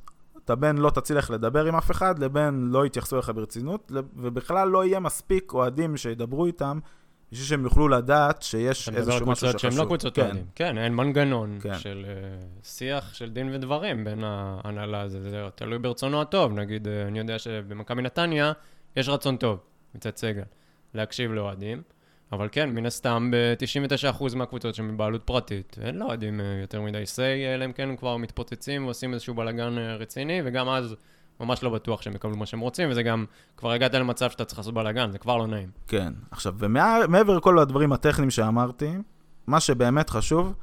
אתה 0.45 0.55
בין 0.55 0.77
לא 0.77 0.89
תצליח 0.89 1.29
לדבר 1.29 1.65
עם 1.65 1.75
אף 1.75 1.91
אחד, 1.91 2.19
לבין 2.19 2.69
לא 2.71 2.85
יתייחסו 2.85 3.15
אליך 3.15 3.31
ברצינות, 3.35 3.91
ובכלל 4.15 4.69
לא 4.69 4.85
יהיה 4.85 4.99
מספיק 4.99 5.53
אוהדים 5.53 5.97
שידברו 5.97 6.45
איתם, 6.45 6.79
בשביל 7.31 7.47
שהם 7.47 7.63
יוכלו 7.63 7.87
לדעת 7.87 8.41
שיש 8.41 8.89
איזשהו 8.89 9.25
משהו 9.25 9.47
שחשוב. 9.47 9.71
שהם 9.71 9.79
לא 9.79 9.85
קבוצות 9.85 10.15
כן. 10.15 10.21
אוהדים. 10.21 10.45
כן, 10.55 10.77
אין 10.77 10.93
מנגנון 10.93 11.59
כן. 11.61 11.79
של 11.79 12.05
uh, 12.05 12.65
שיח 12.67 13.13
של 13.13 13.29
דין 13.29 13.49
ודברים 13.53 14.03
בין 14.03 14.23
ההנהלה 14.23 15.01
הזה, 15.01 15.21
זה 15.21 15.43
תלוי 15.55 15.79
ברצונו 15.79 16.21
הטוב. 16.21 16.53
נגיד, 16.53 16.87
uh, 16.87 16.89
אני 17.07 17.19
יודע 17.19 17.39
שבמכבי 17.39 18.01
נתניה 18.01 18.51
יש 18.95 19.09
רצון 19.09 19.37
טוב 19.37 19.59
מצד 19.95 20.15
סגל 20.15 20.43
להקשיב 20.93 21.31
לאוהדים. 21.31 21.81
אבל 22.31 22.49
כן, 22.51 22.69
מן 22.69 22.85
הסתם, 22.85 23.31
ב-99% 23.31 24.35
מהקבוצות 24.35 24.75
שהן 24.75 24.93
בבעלות 24.93 25.23
פרטית, 25.23 25.77
אין 25.81 25.95
לאוהדים 25.95 26.41
אה, 26.41 26.45
יותר 26.61 26.81
מדי 26.81 27.03
say, 27.15 27.55
אלא 27.55 27.65
אם 27.65 27.71
כן 27.71 27.89
הם 27.89 27.95
כבר 27.95 28.17
מתפוצצים 28.17 28.85
ועושים 28.85 29.13
איזשהו 29.13 29.33
בלאגן 29.33 29.77
רציני, 29.77 30.41
וגם 30.45 30.69
אז 30.69 30.95
ממש 31.39 31.63
לא 31.63 31.69
בטוח 31.69 32.01
שהם 32.01 32.15
יקבלו 32.15 32.37
מה 32.37 32.45
שהם 32.45 32.59
רוצים, 32.59 32.89
וזה 32.91 33.03
גם, 33.03 33.25
כבר 33.57 33.71
הגעת 33.71 33.93
למצב 33.93 34.29
שאתה 34.29 34.45
צריך 34.45 34.59
לעשות 34.59 34.73
בלאגן, 34.73 35.11
זה 35.11 35.17
כבר 35.17 35.37
לא 35.37 35.47
נעים. 35.47 35.69
כן, 35.87 36.13
עכשיו, 36.31 36.55
ומעבר 36.57 37.37
לכל 37.37 37.59
הדברים 37.59 37.93
הטכניים 37.93 38.31
שאמרתי, 38.31 38.93
מה 39.47 39.59
שבאמת 39.59 40.09
חשוב, 40.09 40.53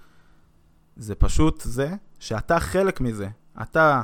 זה 0.96 1.14
פשוט 1.14 1.60
זה 1.60 1.94
שאתה 2.18 2.60
חלק 2.60 3.00
מזה. 3.00 3.28
אתה 3.62 4.02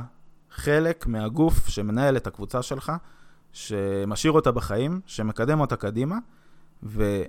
חלק 0.51 1.07
מהגוף 1.07 1.67
שמנהל 1.67 2.17
את 2.17 2.27
הקבוצה 2.27 2.61
שלך, 2.61 2.91
שמשאיר 3.53 4.31
אותה 4.31 4.51
בחיים, 4.51 5.01
שמקדם 5.05 5.59
אותה 5.59 5.75
קדימה, 5.75 6.15
ו... 6.83 7.23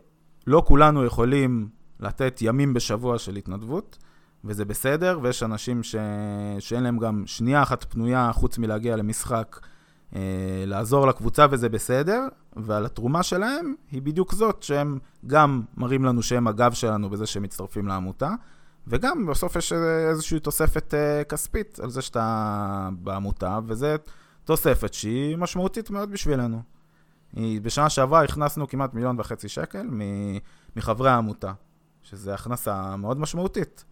לא 0.46 0.62
כולנו 0.66 1.04
יכולים 1.04 1.68
לתת 2.00 2.38
ימים 2.42 2.74
בשבוע 2.74 3.18
של 3.18 3.36
התנדבות, 3.36 3.98
וזה 4.44 4.64
בסדר, 4.64 5.18
ויש 5.22 5.42
אנשים 5.42 5.82
ש... 5.82 5.96
שאין 6.58 6.82
להם 6.82 6.98
גם 6.98 7.22
שנייה 7.26 7.62
אחת 7.62 7.84
פנויה 7.84 8.30
חוץ 8.32 8.58
מלהגיע 8.58 8.96
למשחק, 8.96 9.60
אה, 10.16 10.20
לעזור 10.66 11.06
לקבוצה 11.06 11.46
וזה 11.50 11.68
בסדר, 11.68 12.28
ועל 12.56 12.86
התרומה 12.86 13.22
שלהם 13.22 13.74
היא 13.90 14.02
בדיוק 14.02 14.34
זאת, 14.34 14.62
שהם 14.62 14.98
גם 15.26 15.62
מראים 15.76 16.04
לנו 16.04 16.22
שהם 16.22 16.46
הגב 16.46 16.72
שלנו 16.72 17.10
בזה 17.10 17.26
שהם 17.26 17.42
מצטרפים 17.42 17.88
לעמותה, 17.88 18.30
וגם 18.86 19.26
בסוף 19.26 19.56
יש 19.56 19.72
איזושהי 20.10 20.40
תוספת 20.40 20.94
אה, 20.94 21.24
כספית 21.24 21.80
על 21.82 21.90
זה 21.90 22.02
שאתה 22.02 22.88
בעמותה, 22.92 23.58
וזה 23.66 23.96
תוספת 24.44 24.94
שהיא 24.94 25.36
משמעותית 25.36 25.90
מאוד 25.90 26.10
בשבילנו. 26.10 26.62
בשנה 27.62 27.90
שעברה 27.90 28.24
הכנסנו 28.24 28.68
כמעט 28.68 28.94
מיליון 28.94 29.20
וחצי 29.20 29.48
שקל 29.48 29.86
מחברי 30.76 31.10
העמותה, 31.10 31.52
שזה 32.02 32.34
הכנסה 32.34 32.96
מאוד 32.96 33.20
משמעותית. 33.20 33.84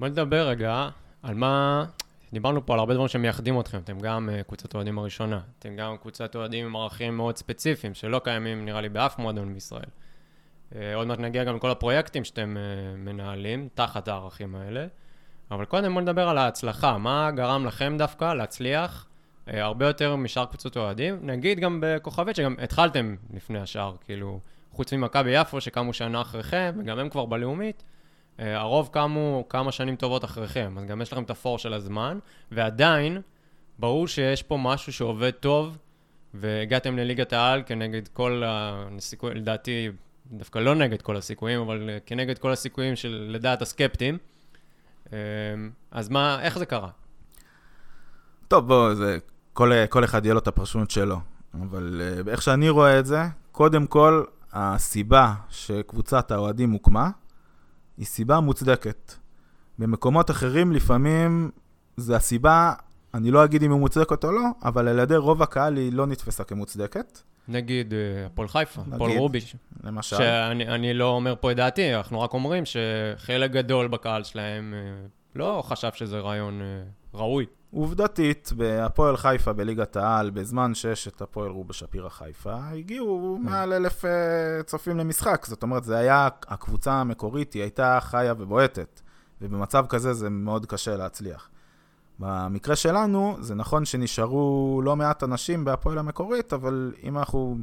בוא 0.00 0.08
נדבר 0.08 0.48
רגע 0.48 0.88
על 1.22 1.34
מה... 1.34 1.84
דיברנו 2.32 2.66
פה 2.66 2.72
על 2.72 2.78
הרבה 2.78 2.94
דברים 2.94 3.08
שמייחדים 3.08 3.60
אתכם, 3.60 3.78
אתם 3.78 3.98
גם 3.98 4.28
uh, 4.28 4.42
קבוצת 4.42 4.74
אוהדים 4.74 4.98
הראשונה, 4.98 5.40
אתם 5.58 5.76
גם 5.76 5.96
קבוצת 5.96 6.36
אוהדים 6.36 6.66
עם 6.66 6.76
ערכים 6.76 7.16
מאוד 7.16 7.36
ספציפיים, 7.36 7.94
שלא 7.94 8.20
קיימים 8.24 8.64
נראה 8.64 8.80
לי 8.80 8.88
באף 8.88 9.18
מועדון 9.18 9.54
בישראל. 9.54 9.82
Uh, 10.72 10.74
עוד 10.94 11.06
מעט 11.06 11.18
נגיע 11.18 11.44
גם 11.44 11.56
לכל 11.56 11.70
הפרויקטים 11.70 12.24
שאתם 12.24 12.56
uh, 12.56 12.96
מנהלים, 12.98 13.68
תחת 13.74 14.08
הערכים 14.08 14.54
האלה. 14.54 14.86
אבל 15.50 15.64
קודם 15.64 15.94
בוא 15.94 16.00
נדבר 16.00 16.28
על 16.28 16.38
ההצלחה, 16.38 16.98
מה 16.98 17.30
גרם 17.30 17.66
לכם 17.66 17.94
דווקא 17.98 18.34
להצליח 18.34 19.08
הרבה 19.46 19.86
יותר 19.86 20.16
משאר 20.16 20.46
קבוצות 20.46 20.76
אוהדים. 20.76 21.18
נגיד 21.22 21.60
גם 21.60 21.78
בכוכבית, 21.82 22.36
שגם 22.36 22.54
התחלתם 22.62 23.16
לפני 23.34 23.58
השאר, 23.58 23.94
כאילו, 24.04 24.40
חוץ 24.72 24.92
ממכבי 24.92 25.30
יפו, 25.30 25.60
שקמו 25.60 25.92
שנה 25.92 26.20
אחריכם, 26.20 26.74
וגם 26.78 26.98
הם 26.98 27.08
כבר 27.08 27.24
בלאומית, 27.24 27.84
הרוב 28.38 28.88
קמו 28.92 29.44
כמה 29.48 29.72
שנים 29.72 29.96
טובות 29.96 30.24
אחריכם, 30.24 30.74
אז 30.78 30.84
גם 30.84 31.02
יש 31.02 31.12
לכם 31.12 31.22
את 31.22 31.30
הפור 31.30 31.58
של 31.58 31.72
הזמן, 31.72 32.18
ועדיין, 32.52 33.20
ברור 33.78 34.08
שיש 34.08 34.42
פה 34.42 34.56
משהו 34.56 34.92
שעובד 34.92 35.30
טוב, 35.30 35.78
והגעתם 36.34 36.96
לליגת 36.96 37.32
העל 37.32 37.62
כנגד 37.66 38.08
כל 38.08 38.42
הסיכויים, 38.46 39.36
לדעתי, 39.36 39.88
דווקא 40.32 40.58
לא 40.58 40.74
נגד 40.74 41.02
כל 41.02 41.16
הסיכויים, 41.16 41.60
אבל 41.60 41.90
כנגד 42.06 42.38
כל 42.38 42.52
הסיכויים 42.52 42.96
של 42.96 43.26
לדעת 43.30 43.62
הסקפטים. 43.62 44.18
אה, 45.12 45.18
אז 45.90 46.08
מה, 46.08 46.42
איך 46.42 46.58
זה 46.58 46.66
קרה? 46.66 46.88
טוב, 48.48 48.68
בוא, 48.68 48.94
זה 48.94 49.18
כל, 49.52 49.86
כל 49.90 50.04
אחד 50.04 50.24
יהיה 50.24 50.34
לו 50.34 50.40
את 50.40 50.48
הפרשנות 50.48 50.90
שלו. 50.90 51.20
אבל 51.54 52.02
איך 52.28 52.42
שאני 52.42 52.68
רואה 52.68 52.98
את 52.98 53.06
זה, 53.06 53.20
קודם 53.52 53.86
כל, 53.86 54.24
הסיבה 54.52 55.34
שקבוצת 55.50 56.30
האוהדים 56.30 56.70
הוקמה, 56.70 57.10
היא 57.98 58.06
סיבה 58.06 58.40
מוצדקת. 58.40 59.12
במקומות 59.78 60.30
אחרים 60.30 60.72
לפעמים 60.72 61.50
זה 61.96 62.16
הסיבה 62.16 62.72
אני 63.14 63.30
לא 63.30 63.44
אגיד 63.44 63.62
אם 63.62 63.72
היא 63.72 63.80
מוצדקת 63.80 64.24
או 64.24 64.32
לא, 64.32 64.42
אבל 64.64 64.88
על 64.88 64.98
ידי 64.98 65.16
רוב 65.16 65.42
הקהל 65.42 65.76
היא 65.76 65.92
לא 65.92 66.06
נתפסה 66.06 66.44
כמוצדקת, 66.44 67.20
נגיד 67.48 67.94
אה, 67.94 68.26
הפועל 68.26 68.48
חיפה. 68.48 68.82
הפועל 68.92 69.18
רוביץ'. 69.18 69.54
למשל. 69.84 70.16
שאני 70.16 70.68
אני 70.68 70.94
לא 70.94 71.08
אומר 71.10 71.34
פה 71.40 71.52
את 71.52 71.56
דעתי, 71.56 71.94
אנחנו 71.94 72.20
רק 72.20 72.34
אומרים 72.34 72.64
שחלק 72.64 73.50
גדול 73.50 73.88
בקהל 73.88 74.24
שלהם 74.24 74.74
אה, 74.74 75.06
לא 75.34 75.62
חשב 75.66 75.92
שזה 75.94 76.18
רעיון 76.18 76.60
אה, 76.60 76.66
ראוי. 77.14 77.46
עובדתית, 77.70 78.52
בהפועל 78.56 79.16
חיפה 79.16 79.52
בליגת 79.52 79.96
העל, 79.96 80.30
בזמן 80.30 80.74
שיש 80.74 81.08
את 81.08 81.22
הפועל 81.22 81.50
רובה 81.50 81.72
שפירא 81.72 82.08
חיפה, 82.08 82.68
הגיעו 82.68 83.38
מעל 83.40 83.72
אלף 83.72 84.04
אה, 84.04 84.62
צופים 84.62 84.98
למשחק. 84.98 85.46
זאת 85.46 85.62
אומרת, 85.62 85.84
זה 85.84 85.96
היה, 85.96 86.28
הקבוצה 86.48 86.92
המקורית, 86.92 87.52
היא 87.52 87.62
הייתה 87.62 87.98
חיה 88.00 88.34
ובועטת. 88.38 89.00
ובמצב 89.40 89.86
כזה 89.88 90.12
זה 90.14 90.30
מאוד 90.30 90.66
קשה 90.66 90.96
להצליח. 90.96 91.50
במקרה 92.18 92.76
שלנו, 92.76 93.36
זה 93.40 93.54
נכון 93.54 93.84
שנשארו 93.84 94.80
לא 94.84 94.96
מעט 94.96 95.22
אנשים 95.22 95.64
בהפועל 95.64 95.98
המקורית, 95.98 96.52
אבל 96.52 96.92
אם 97.02 97.18
אנחנו 97.18 97.58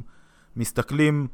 מסתכלים 0.56 1.28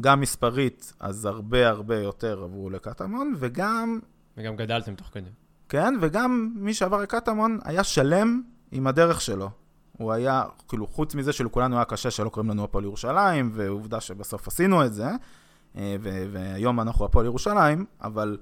גם 0.00 0.20
מספרית, 0.20 0.92
אז 1.00 1.24
הרבה 1.24 1.68
הרבה 1.68 1.98
יותר 1.98 2.42
עברו 2.42 2.70
לקטמון, 2.70 3.34
וגם 3.38 4.00
וגם 4.36 4.56
גדלתם 4.56 4.94
תוך 4.94 5.06
כדי. 5.12 5.30
כן, 5.68 5.94
וגם 6.00 6.50
מי 6.54 6.74
שעבר 6.74 7.00
לקטמון 7.00 7.58
היה 7.64 7.84
שלם 7.84 8.42
עם 8.72 8.86
הדרך 8.86 9.20
שלו. 9.20 9.50
הוא 9.98 10.12
היה, 10.12 10.44
כאילו, 10.68 10.86
חוץ 10.86 11.14
מזה 11.14 11.32
שלכולנו 11.32 11.76
היה 11.76 11.84
קשה 11.84 12.10
שלא 12.10 12.28
קוראים 12.28 12.50
לנו 12.50 12.64
הפועל 12.64 12.84
ירושלים, 12.84 13.50
ועובדה 13.54 14.00
שבסוף 14.00 14.48
עשינו 14.48 14.84
את 14.84 14.94
זה, 14.94 15.08
אה, 15.76 15.96
ו- 16.00 16.24
והיום 16.32 16.80
אנחנו 16.80 17.04
הפועל 17.04 17.26
ירושלים, 17.26 17.84
אבל 18.00 18.38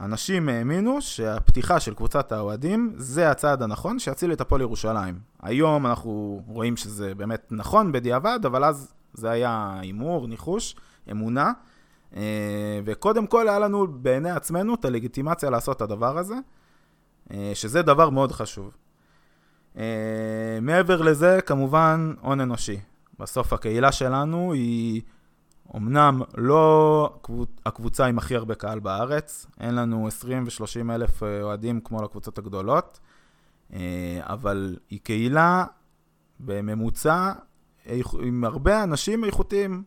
אנשים 0.00 0.48
האמינו 0.48 1.02
שהפתיחה 1.02 1.80
של 1.80 1.94
קבוצת 1.94 2.32
האוהדים 2.32 2.94
זה 2.96 3.30
הצעד 3.30 3.62
הנכון 3.62 3.98
שיציל 3.98 4.32
את 4.32 4.40
הפועל 4.40 4.60
ירושלים. 4.60 5.18
היום 5.42 5.86
אנחנו 5.86 6.42
רואים 6.46 6.76
שזה 6.76 7.14
באמת 7.14 7.46
נכון 7.50 7.92
בדיעבד, 7.92 8.40
אבל 8.46 8.64
אז 8.64 8.94
זה 9.14 9.30
היה 9.30 9.76
הימור, 9.80 10.28
ניחוש, 10.28 10.76
אמונה. 11.10 11.52
אה, 12.16 12.80
וקודם 12.84 13.26
כל 13.26 13.48
היה 13.48 13.58
לנו 13.58 13.86
בעיני 13.86 14.30
עצמנו 14.30 14.74
את 14.74 14.84
הלגיטימציה 14.84 15.50
לעשות 15.50 15.76
את 15.76 15.82
הדבר 15.82 16.18
הזה, 16.18 16.34
שזה 17.54 17.82
דבר 17.82 18.10
מאוד 18.10 18.32
חשוב. 18.32 18.76
אה, 19.78 19.82
מעבר 20.62 21.02
לזה, 21.02 21.38
כמובן, 21.46 22.14
הון 22.20 22.40
אנושי. 22.40 22.80
בסוף 23.18 23.52
הקהילה 23.52 23.92
שלנו 23.92 24.52
היא 24.52 25.02
אמנם 25.76 26.22
לא 26.36 27.10
הקבוצ- 27.22 27.60
הקבוצה 27.66 28.06
עם 28.06 28.18
הכי 28.18 28.36
הרבה 28.36 28.54
קהל 28.54 28.78
בארץ, 28.78 29.46
אין 29.60 29.74
לנו 29.74 30.06
20 30.06 30.44
ו-30 30.44 30.90
אלף 30.94 31.22
אה, 31.22 31.42
אוהדים 31.42 31.80
כמו 31.80 32.02
לקבוצות 32.02 32.38
הגדולות, 32.38 33.00
אה, 33.72 33.78
אבל 34.22 34.76
היא 34.90 35.00
קהילה 35.02 35.64
בממוצע 36.40 37.32
עם 38.22 38.44
הרבה 38.44 38.82
אנשים 38.82 39.24
איכותיים, 39.24 39.82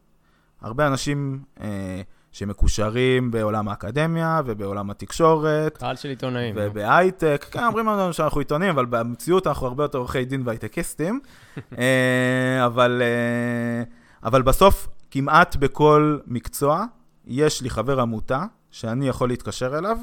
הרבה 0.62 0.88
אנשים 0.88 1.44
אה, 1.62 2.02
שמקושרים 2.32 3.32
בעולם 3.32 3.70
האקדמיה 3.70 4.42
ובעולם 4.46 4.90
התקשורת. 4.90 5.78
קהל 5.78 5.96
של 5.96 6.10
עיתונאים. 6.10 6.56
ובהייטק, 6.58 7.46
כן, 7.52 7.64
אומרים 7.64 7.86
לנו 7.86 8.14
שאנחנו 8.14 8.40
עיתונים, 8.40 8.70
אבל 8.70 8.86
במציאות 8.86 9.48
אנחנו 9.48 9.68
הרבה 9.68 9.84
יותר 9.84 9.98
עורכי 9.98 10.26
דין 10.26 10.42
והייטקיסטים. 10.46 11.20
אה, 11.78 12.66
אבל, 12.66 13.02
אה, 13.02 13.84
אבל 14.24 14.42
בסוף, 14.42 14.88
כמעט 15.12 15.56
בכל 15.56 16.18
מקצוע, 16.28 16.86
יש 17.26 17.62
לי 17.62 17.70
חבר 17.70 18.00
עמותה 18.00 18.46
שאני 18.72 19.08
יכול 19.08 19.30
להתקשר 19.30 19.78
אליו 19.78 19.98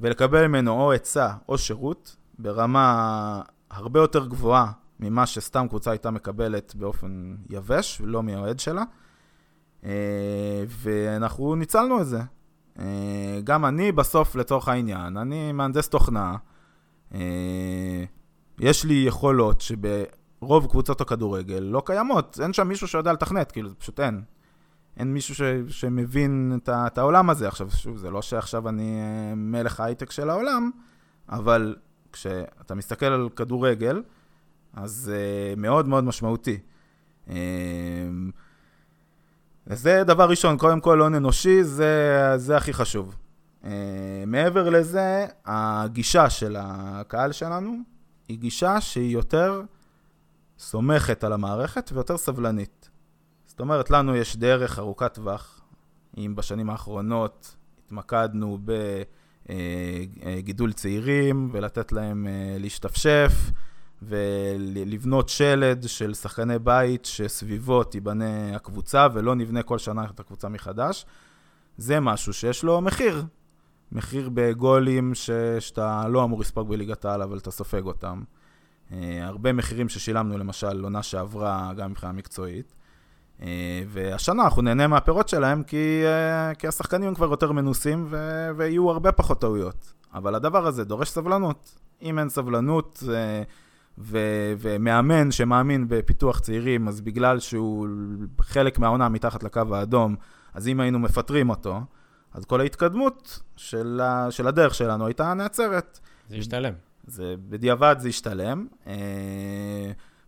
ולקבל 0.00 0.46
ממנו 0.46 0.72
או 0.72 0.92
עצה 0.92 1.28
או 1.48 1.58
שירות 1.58 2.16
ברמה 2.38 3.42
הרבה 3.70 4.00
יותר 4.00 4.26
גבוהה 4.26 4.72
ממה 5.00 5.26
שסתם 5.26 5.66
קבוצה 5.68 5.90
הייתה 5.90 6.10
מקבלת 6.10 6.74
באופן 6.74 7.34
יבש, 7.50 8.00
ולא 8.00 8.22
מהאוהד 8.22 8.60
שלה. 8.60 8.82
אה, 9.84 10.64
ואנחנו 10.68 11.54
ניצלנו 11.54 12.00
את 12.00 12.06
זה. 12.06 12.20
אה, 12.78 13.40
גם 13.44 13.64
אני 13.64 13.92
בסוף, 13.92 14.36
לצורך 14.36 14.68
העניין, 14.68 15.16
אני 15.16 15.52
מהנדס 15.52 15.88
תוכנה, 15.88 16.36
אה, 17.14 18.04
יש 18.58 18.84
לי 18.84 19.04
יכולות 19.06 19.60
שברוב 19.60 20.66
קבוצות 20.66 21.00
הכדורגל 21.00 21.58
לא 21.58 21.82
קיימות, 21.86 22.38
אין 22.42 22.52
שם 22.52 22.68
מישהו 22.68 22.88
שיודע 22.88 23.12
לתכנת, 23.12 23.52
כאילו, 23.52 23.68
זה 23.68 23.74
פשוט 23.74 24.00
אין. 24.00 24.22
אין 24.96 25.14
מישהו 25.14 25.34
ש, 25.34 25.42
שמבין 25.68 26.58
את, 26.62 26.68
ה, 26.68 26.86
את 26.86 26.98
העולם 26.98 27.30
הזה. 27.30 27.48
עכשיו, 27.48 27.70
שוב, 27.70 27.96
זה 27.96 28.10
לא 28.10 28.22
שעכשיו 28.22 28.68
אני 28.68 29.00
מלך 29.36 29.80
ההייטק 29.80 30.10
של 30.10 30.30
העולם, 30.30 30.70
אבל 31.28 31.76
כשאתה 32.12 32.74
מסתכל 32.74 33.06
על 33.06 33.28
כדורגל, 33.36 34.02
אז 34.72 34.90
זה 34.90 35.54
מאוד 35.56 35.88
מאוד 35.88 36.04
משמעותי. 36.04 36.58
אה, 39.70 39.76
זה 39.76 40.04
דבר 40.04 40.28
ראשון, 40.28 40.58
קודם 40.58 40.80
כל 40.80 41.00
הון 41.00 41.14
אנושי, 41.14 41.64
זה, 41.64 42.32
זה 42.36 42.56
הכי 42.56 42.72
חשוב. 42.72 43.16
Uh, 43.62 43.66
מעבר 44.26 44.70
לזה, 44.70 45.26
הגישה 45.46 46.30
של 46.30 46.56
הקהל 46.58 47.32
שלנו 47.32 47.76
היא 48.28 48.38
גישה 48.38 48.80
שהיא 48.80 49.14
יותר 49.14 49.62
סומכת 50.58 51.24
על 51.24 51.32
המערכת 51.32 51.90
ויותר 51.94 52.16
סבלנית. 52.16 52.90
זאת 53.46 53.60
אומרת, 53.60 53.90
לנו 53.90 54.16
יש 54.16 54.36
דרך 54.36 54.78
ארוכת 54.78 55.14
טווח, 55.14 55.60
אם 56.18 56.34
בשנים 56.36 56.70
האחרונות 56.70 57.56
התמקדנו 57.84 58.58
בגידול 59.46 60.72
צעירים 60.72 61.50
ולתת 61.52 61.92
להם 61.92 62.26
uh, 62.26 62.62
להשתפשף 62.62 63.32
ולבנות 64.08 65.28
שלד 65.28 65.84
של 65.88 66.14
שחקני 66.14 66.58
בית 66.58 67.04
שסביבו 67.04 67.84
תיבנה 67.84 68.56
הקבוצה 68.56 69.06
ולא 69.14 69.34
נבנה 69.34 69.62
כל 69.62 69.78
שנה 69.78 70.04
את 70.14 70.20
הקבוצה 70.20 70.48
מחדש. 70.48 71.06
זה 71.78 72.00
משהו 72.00 72.32
שיש 72.32 72.62
לו 72.62 72.80
מחיר. 72.80 73.24
מחיר 73.92 74.30
בגולים 74.34 75.14
ש... 75.14 75.30
שאתה 75.58 76.08
לא 76.08 76.24
אמור 76.24 76.40
לספוג 76.40 76.68
בליגת 76.68 77.04
העל, 77.04 77.22
אבל 77.22 77.38
אתה 77.38 77.50
סופג 77.50 77.84
אותם. 77.84 78.22
Uh, 78.88 78.92
הרבה 79.22 79.52
מחירים 79.52 79.88
ששילמנו, 79.88 80.38
למשל, 80.38 80.84
עונה 80.84 81.02
שעברה 81.02 81.72
גם 81.76 81.90
מבחינה 81.90 82.12
מקצועית. 82.12 82.74
Uh, 83.40 83.42
והשנה 83.88 84.44
אנחנו 84.44 84.62
נהנה 84.62 84.86
מהפירות 84.86 85.28
שלהם, 85.28 85.62
כי, 85.62 86.02
uh, 86.04 86.54
כי 86.54 86.68
השחקנים 86.68 87.08
הם 87.08 87.14
כבר 87.14 87.30
יותר 87.30 87.52
מנוסים 87.52 88.06
ו... 88.10 88.48
ויהיו 88.56 88.90
הרבה 88.90 89.12
פחות 89.12 89.40
טעויות. 89.40 89.92
אבל 90.14 90.34
הדבר 90.34 90.66
הזה 90.66 90.84
דורש 90.84 91.08
סבלנות. 91.10 91.78
אם 92.02 92.18
אין 92.18 92.28
סבלנות, 92.28 93.02
ו- 93.98 94.52
ומאמן 94.58 95.30
שמאמין 95.30 95.88
בפיתוח 95.88 96.38
צעירים, 96.38 96.88
אז 96.88 97.00
בגלל 97.00 97.38
שהוא 97.38 97.88
חלק 98.40 98.78
מהעונה 98.78 99.08
מתחת 99.08 99.42
לקו 99.42 99.62
האדום, 99.72 100.16
אז 100.54 100.68
אם 100.68 100.80
היינו 100.80 100.98
מפטרים 100.98 101.50
אותו, 101.50 101.80
אז 102.32 102.44
כל 102.44 102.60
ההתקדמות 102.60 103.40
של, 103.56 104.00
ה- 104.02 104.30
של 104.30 104.46
הדרך 104.46 104.74
שלנו 104.74 105.06
הייתה 105.06 105.34
נעצרת. 105.34 106.00
זה 106.28 106.36
ישתלם. 106.36 106.72
זה, 107.06 107.34
בדיעבד 107.48 107.96
זה 107.98 108.08
ישתלם. 108.08 108.66
אה, 108.86 108.92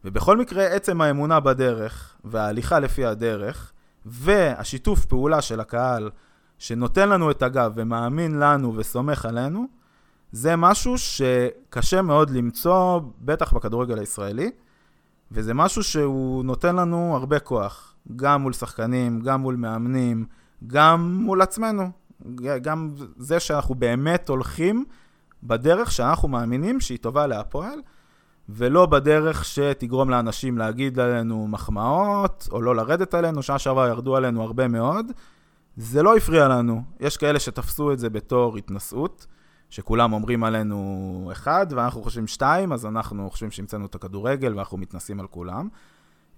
ובכל 0.05 0.37
מקרה, 0.37 0.67
עצם 0.67 1.01
האמונה 1.01 1.41
בדרך, 1.41 2.17
וההליכה 2.25 2.79
לפי 2.79 3.05
הדרך, 3.05 3.73
והשיתוף 4.07 5.05
פעולה 5.05 5.43
של 5.43 5.61
הקהל, 5.61 6.11
שנותן 6.59 7.09
לנו 7.09 7.31
את 7.31 7.43
הגב 7.43 7.73
ומאמין 7.77 8.39
לנו 8.39 8.77
וסומך 8.77 9.27
עלינו, 9.27 9.67
זה 10.33 10.57
משהו 10.57 10.95
שקשה 10.99 12.03
מאוד 12.03 12.31
למצוא, 12.31 13.01
בטח 13.21 13.53
בכדורגל 13.53 13.99
הישראלי, 13.99 14.51
וזה 15.33 15.55
משהו 15.55 15.83
שהוא 15.83 16.45
נותן 16.45 16.77
לנו 16.77 17.17
הרבה 17.17 17.39
כוח, 17.39 17.95
גם 18.17 18.43
מול 18.43 18.53
שחקנים, 18.53 19.21
גם 19.21 19.41
מול 19.41 19.57
מאמנים, 19.57 20.27
גם 20.67 21.21
מול 21.23 21.43
עצמנו. 21.43 21.91
גם 22.63 22.91
זה 23.17 23.41
שאנחנו 23.41 23.75
באמת 23.75 24.29
הולכים 24.29 24.85
בדרך 25.43 25.93
שאנחנו 25.93 26.29
מאמינים 26.29 26.81
שהיא 26.81 26.99
טובה 26.99 27.27
להפועל, 27.27 27.79
ולא 28.49 28.87
בדרך 28.87 29.45
שתגרום 29.45 30.11
לאנשים 30.11 30.59
להגיד 30.59 30.99
עלינו 30.99 31.49
מחמאות, 31.49 32.49
או 32.53 32.63
לא 32.63 32.77
לרדת 32.77 33.15
עלינו, 33.15 33.43
שנה 33.43 33.59
שעברה 33.59 33.89
ירדו 33.89 34.17
עלינו 34.17 34.43
הרבה 34.43 34.69
מאוד. 34.69 35.07
זה 35.77 36.03
לא 36.03 36.17
הפריע 36.17 36.49
לנו. 36.49 36.83
יש 37.01 37.17
כאלה 37.17 37.41
שתפסו 37.41 37.93
את 37.93 37.99
זה 37.99 38.11
בתור 38.11 38.57
התנשאות. 38.57 39.27
שכולם 39.77 40.13
אומרים 40.13 40.45
עלינו 40.45 41.29
אחד, 41.33 41.67
ואנחנו 41.71 42.03
חושבים 42.03 42.27
שתיים, 42.27 42.73
אז 42.73 42.87
אנחנו 42.87 43.31
חושבים 43.31 43.51
שהמצאנו 43.51 43.87
את 43.87 43.95
הכדורגל 43.95 44.55
ואנחנו 44.55 44.79
מתנסים 44.79 45.21
על 45.21 45.27
כולם. 45.27 45.69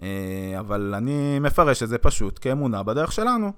אה, 0.02 0.56
אבל 0.58 0.94
אני 0.94 1.38
מפרש 1.38 1.82
את 1.82 1.88
זה 1.88 1.98
פשוט 1.98 2.38
כאמונה 2.42 2.82
בדרך 2.82 3.12
שלנו. 3.12 3.52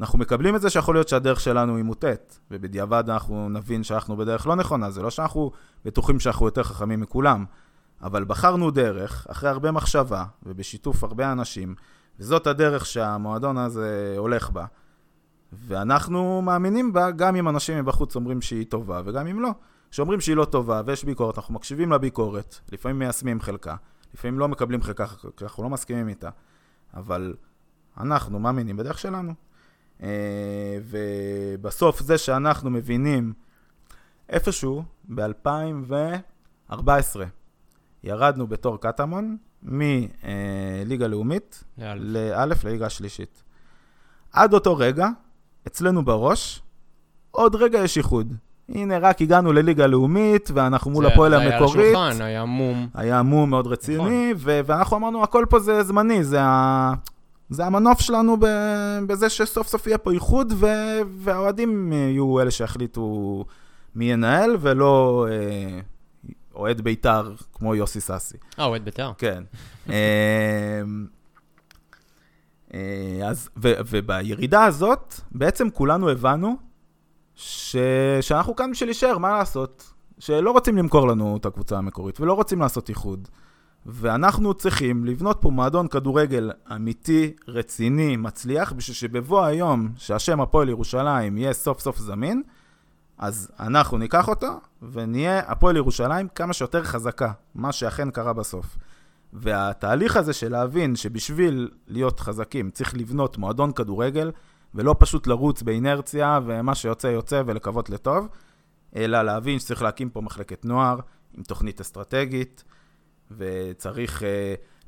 אנחנו 0.00 0.18
מקבלים 0.18 0.56
את 0.56 0.60
זה 0.60 0.70
שיכול 0.70 0.94
להיות 0.94 1.08
שהדרך 1.08 1.40
שלנו 1.40 1.76
היא 1.76 1.84
מוטית, 1.84 2.40
ובדיעבד 2.50 3.10
אנחנו 3.10 3.48
נבין 3.48 3.82
שאנחנו 3.82 4.16
בדרך 4.16 4.46
לא 4.46 4.54
נכונה, 4.54 4.90
זה 4.90 5.02
לא 5.02 5.10
שאנחנו 5.10 5.50
בטוחים 5.84 6.20
שאנחנו 6.20 6.46
יותר 6.46 6.62
חכמים 6.62 7.00
מכולם, 7.00 7.44
אבל 8.02 8.24
בחרנו 8.24 8.70
דרך, 8.70 9.26
אחרי 9.30 9.50
הרבה 9.50 9.70
מחשבה, 9.70 10.24
ובשיתוף 10.42 11.04
הרבה 11.04 11.32
אנשים, 11.32 11.74
וזאת 12.20 12.46
הדרך 12.46 12.86
שהמועדון 12.86 13.58
הזה 13.58 14.14
הולך 14.18 14.50
בה. 14.50 14.64
ואנחנו 15.52 16.42
מאמינים 16.42 16.92
בה, 16.92 17.10
גם 17.10 17.36
אם 17.36 17.48
אנשים 17.48 17.78
מבחוץ 17.78 18.16
אומרים 18.16 18.42
שהיא 18.42 18.66
טובה, 18.68 19.02
וגם 19.04 19.26
אם 19.26 19.40
לא. 19.40 19.50
שאומרים 19.90 20.20
שהיא 20.20 20.36
לא 20.36 20.44
טובה 20.44 20.82
ויש 20.86 21.04
ביקורת, 21.04 21.38
אנחנו 21.38 21.54
מקשיבים 21.54 21.92
לביקורת, 21.92 22.60
לפעמים 22.72 22.98
מיישמים 22.98 23.40
חלקה, 23.40 23.76
לפעמים 24.14 24.38
לא 24.38 24.48
מקבלים 24.48 24.82
חלקה, 24.82 25.06
כי 25.36 25.44
אנחנו 25.44 25.62
לא 25.62 25.70
מסכימים 25.70 26.08
איתה, 26.08 26.30
אבל 26.94 27.34
אנחנו 28.00 28.38
מאמינים 28.38 28.76
בדרך 28.76 28.98
שלנו. 28.98 29.32
אה, 30.02 30.78
ובסוף 30.88 32.00
זה 32.00 32.18
שאנחנו 32.18 32.70
מבינים 32.70 33.32
איפשהו 34.28 34.82
ב-2014 35.14 36.72
ירדנו 38.04 38.46
בתור 38.46 38.80
קטמון 38.80 39.36
מליגה 39.62 41.06
לאומית 41.06 41.64
לאלף. 41.78 42.02
לאלף 42.02 42.64
לליגה 42.64 42.86
השלישית. 42.86 43.42
עד 44.32 44.54
אותו 44.54 44.76
רגע, 44.76 45.08
אצלנו 45.66 46.04
בראש, 46.04 46.62
עוד 47.30 47.54
רגע 47.56 47.78
יש 47.78 47.96
איחוד. 47.98 48.32
הנה, 48.68 48.98
רק 48.98 49.22
הגענו 49.22 49.52
לליגה 49.52 49.86
לאומית, 49.86 50.50
ואנחנו 50.54 50.90
מול 50.90 51.06
הפועל 51.06 51.30
זה 51.30 51.38
היה 51.38 51.46
על 51.46 51.62
המקורית. 51.62 51.96
השולחן, 51.96 52.22
היה 52.22 52.44
מום. 52.44 52.88
היה 52.94 53.22
מום 53.22 53.50
מאוד 53.50 53.66
רציני, 53.66 54.34
ו- 54.36 54.60
ואנחנו 54.66 54.96
אמרנו, 54.96 55.22
הכל 55.22 55.44
פה 55.48 55.58
זה 55.58 55.82
זמני, 55.82 56.24
זה, 56.24 56.42
ה... 56.42 56.92
זה 57.50 57.66
המנוף 57.66 58.00
שלנו 58.00 58.36
בזה 59.06 59.28
שסוף 59.28 59.68
סוף 59.68 59.86
יהיה 59.86 59.98
פה 59.98 60.12
איחוד, 60.12 60.52
ו- 60.56 60.66
והאוהדים 61.18 61.92
יהיו 61.92 62.40
אלה 62.40 62.50
שיחליטו 62.50 63.44
מי 63.94 64.04
ינהל, 64.12 64.56
ולא 64.60 65.26
אה, 65.30 65.80
אוהד 66.54 66.80
בית"ר 66.80 67.32
כמו 67.52 67.74
יוסי 67.74 68.00
סאסי. 68.00 68.36
אה, 68.58 68.64
אוהד 68.64 68.84
בית"ר. 68.84 69.12
כן. 69.18 69.42
אה, 72.74 73.20
אז, 73.24 73.48
ו, 73.56 73.72
ובירידה 73.90 74.64
הזאת, 74.64 75.14
בעצם 75.32 75.70
כולנו 75.70 76.08
הבנו 76.08 76.56
ש, 77.34 77.76
שאנחנו 78.20 78.56
כאן 78.56 78.70
בשביל 78.70 78.88
להישאר, 78.88 79.18
מה 79.18 79.38
לעשות? 79.38 79.92
שלא 80.18 80.50
רוצים 80.50 80.76
למכור 80.76 81.08
לנו 81.08 81.36
את 81.36 81.46
הקבוצה 81.46 81.78
המקורית, 81.78 82.20
ולא 82.20 82.32
רוצים 82.32 82.60
לעשות 82.60 82.88
איחוד. 82.88 83.28
ואנחנו 83.86 84.54
צריכים 84.54 85.04
לבנות 85.04 85.38
פה 85.40 85.50
מועדון 85.50 85.88
כדורגל 85.88 86.50
אמיתי, 86.76 87.32
רציני, 87.48 88.16
מצליח, 88.16 88.72
בשביל 88.72 88.94
שבבוא 88.94 89.44
היום, 89.44 89.88
שהשם 89.96 90.40
הפועל 90.40 90.68
ירושלים 90.68 91.38
יהיה 91.38 91.52
סוף 91.52 91.80
סוף 91.80 91.98
זמין, 91.98 92.42
אז 93.18 93.50
אנחנו 93.60 93.98
ניקח 93.98 94.28
אותו, 94.28 94.60
ונהיה 94.92 95.38
הפועל 95.38 95.76
ירושלים 95.76 96.28
כמה 96.28 96.52
שיותר 96.52 96.84
חזקה, 96.84 97.32
מה 97.54 97.72
שאכן 97.72 98.10
קרה 98.10 98.32
בסוף. 98.32 98.76
והתהליך 99.32 100.16
הזה 100.16 100.32
של 100.32 100.52
להבין 100.52 100.96
שבשביל 100.96 101.70
להיות 101.86 102.20
חזקים 102.20 102.70
צריך 102.70 102.94
לבנות 102.94 103.38
מועדון 103.38 103.72
כדורגל, 103.72 104.30
ולא 104.74 104.94
פשוט 104.98 105.26
לרוץ 105.26 105.62
באינרציה, 105.62 106.40
ומה 106.46 106.74
שיוצא 106.74 107.06
יוצא 107.06 107.42
ולקוות 107.46 107.90
לטוב, 107.90 108.28
אלא 108.96 109.22
להבין 109.22 109.58
שצריך 109.58 109.82
להקים 109.82 110.10
פה 110.10 110.20
מחלקת 110.20 110.64
נוער 110.64 110.98
עם 111.34 111.42
תוכנית 111.42 111.80
אסטרטגית, 111.80 112.64
וצריך 113.30 114.22
uh, 114.22 114.24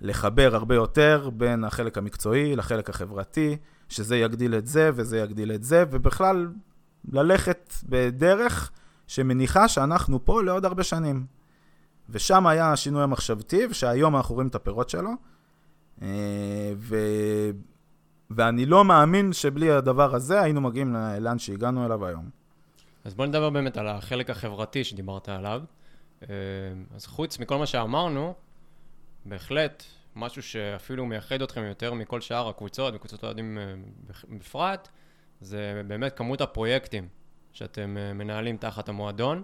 לחבר 0.00 0.54
הרבה 0.54 0.74
יותר 0.74 1.30
בין 1.36 1.64
החלק 1.64 1.98
המקצועי 1.98 2.56
לחלק 2.56 2.90
החברתי, 2.90 3.56
שזה 3.88 4.16
יגדיל 4.16 4.54
את 4.54 4.66
זה 4.66 4.90
וזה 4.94 5.18
יגדיל 5.18 5.52
את 5.52 5.62
זה, 5.64 5.84
ובכלל 5.90 6.48
ללכת 7.12 7.72
בדרך 7.88 8.70
שמניחה 9.06 9.68
שאנחנו 9.68 10.24
פה 10.24 10.42
לעוד 10.42 10.64
הרבה 10.64 10.82
שנים. 10.82 11.37
ושם 12.08 12.46
היה 12.46 12.72
השינוי 12.72 13.02
המחשבתי, 13.02 13.66
ושהיום 13.70 14.16
אנחנו 14.16 14.34
רואים 14.34 14.48
את 14.48 14.54
הפירות 14.54 14.90
שלו. 14.90 15.10
אה, 16.02 16.72
ו... 16.76 16.96
ואני 18.30 18.66
לא 18.66 18.84
מאמין 18.84 19.32
שבלי 19.32 19.70
הדבר 19.70 20.14
הזה 20.14 20.40
היינו 20.40 20.60
מגיעים 20.60 20.96
לאן 21.20 21.38
שהגענו 21.38 21.86
אליו 21.86 22.06
היום. 22.06 22.30
אז 23.04 23.14
בוא 23.14 23.26
נדבר 23.26 23.50
באמת 23.50 23.76
על 23.76 23.88
החלק 23.88 24.30
החברתי 24.30 24.84
שדיברת 24.84 25.28
עליו. 25.28 25.62
אה, 26.22 26.28
אז 26.94 27.06
חוץ 27.06 27.38
מכל 27.38 27.58
מה 27.58 27.66
שאמרנו, 27.66 28.34
בהחלט, 29.24 29.84
משהו 30.16 30.42
שאפילו 30.42 31.06
מייחד 31.06 31.42
אתכם 31.42 31.62
יותר 31.64 31.94
מכל 31.94 32.20
שאר 32.20 32.48
הקבוצות, 32.48 32.94
וקבוצות 32.94 33.24
אוהדים 33.24 33.58
אה, 33.58 33.74
בפרט, 34.28 34.88
זה 35.40 35.82
באמת 35.86 36.16
כמות 36.16 36.40
הפרויקטים 36.40 37.08
שאתם 37.52 37.96
מנהלים 38.14 38.56
תחת 38.56 38.88
המועדון. 38.88 39.42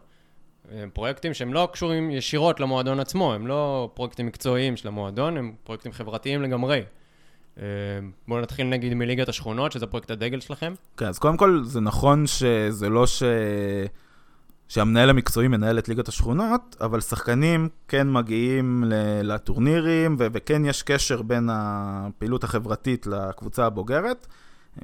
פרויקטים 0.93 1.35
שהם 1.35 1.53
לא 1.53 1.69
קשורים 1.73 2.11
ישירות 2.11 2.61
למועדון 2.61 3.01
עצמו, 3.01 3.35
הם 3.35 3.47
לא 3.47 3.91
פרויקטים 3.95 4.27
מקצועיים 4.27 4.77
של 4.77 4.89
המועדון, 4.89 5.37
הם 5.37 5.53
פרויקטים 5.65 5.93
חברתיים 5.93 6.43
לגמרי. 6.43 6.83
אה, 7.59 7.65
בואו 8.29 8.41
נתחיל 8.41 8.67
נגיד 8.67 8.95
מליגת 8.95 9.29
השכונות, 9.29 9.73
שזה 9.73 9.87
פרויקט 9.87 10.11
הדגל 10.11 10.41
שלכם. 10.41 10.75
כן, 10.97 11.07
אז 11.07 11.19
קודם 11.19 11.37
כל, 11.37 11.61
זה 11.65 11.81
נכון 11.81 12.27
שזה 12.27 12.89
לא 12.89 13.07
ש... 13.07 13.23
שהמנהל 14.69 15.11
המקצועי 15.11 15.49
מנהל 15.49 15.79
את 15.79 15.89
ליגת 15.89 16.09
השכונות, 16.09 16.77
אבל 16.81 17.01
שחקנים 17.01 17.69
כן 17.89 18.11
מגיעים 18.11 18.85
לטורנירים, 19.23 20.17
ו- 20.19 20.27
וכן 20.33 20.65
יש 20.65 20.83
קשר 20.83 21.23
בין 21.23 21.49
הפעילות 21.53 22.45
החברתית 22.45 23.07
לקבוצה 23.07 23.67
הבוגרת. 23.67 24.27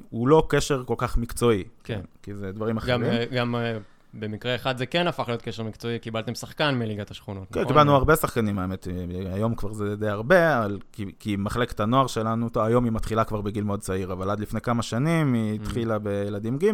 הוא 0.09 0.27
לא 0.27 0.45
קשר 0.49 0.83
כל 0.85 0.95
כך 0.97 1.17
מקצועי. 1.17 1.63
כן. 1.83 1.99
כי 2.23 2.35
זה 2.35 2.51
דברים 2.51 2.77
אחרים. 2.77 3.01
גם, 3.01 3.05
אה, 3.05 3.25
גם 3.25 3.55
אה, 3.55 3.77
במקרה 4.13 4.55
אחד 4.55 4.77
זה 4.77 4.85
כן 4.85 5.07
הפך 5.07 5.27
להיות 5.27 5.41
קשר 5.41 5.63
מקצועי, 5.63 5.99
קיבלתם 5.99 6.35
שחקן 6.35 6.75
מליגת 6.75 7.11
השכונות. 7.11 7.47
כן, 7.53 7.59
נכון? 7.59 7.73
קיבלנו 7.73 7.95
הרבה 7.95 8.15
שחקנים, 8.15 8.59
האמת, 8.59 8.87
היום 9.33 9.55
כבר 9.55 9.73
זה 9.73 9.95
די 9.95 10.07
הרבה, 10.07 10.59
אבל, 10.59 10.79
כי, 10.91 11.05
כי 11.19 11.35
מחלקת 11.39 11.79
הנוער 11.79 12.07
שלנו, 12.07 12.49
טוב, 12.49 12.63
היום 12.63 12.83
היא 12.83 12.91
מתחילה 12.91 13.23
כבר 13.23 13.41
בגיל 13.41 13.63
מאוד 13.63 13.79
צעיר, 13.79 14.13
אבל 14.13 14.29
עד 14.29 14.39
לפני 14.39 14.61
כמה 14.61 14.81
שנים 14.83 15.33
היא 15.33 15.59
Mm. 15.59 15.61
התחילה 15.63 15.99
בילדים 15.99 16.57
ג', 16.57 16.71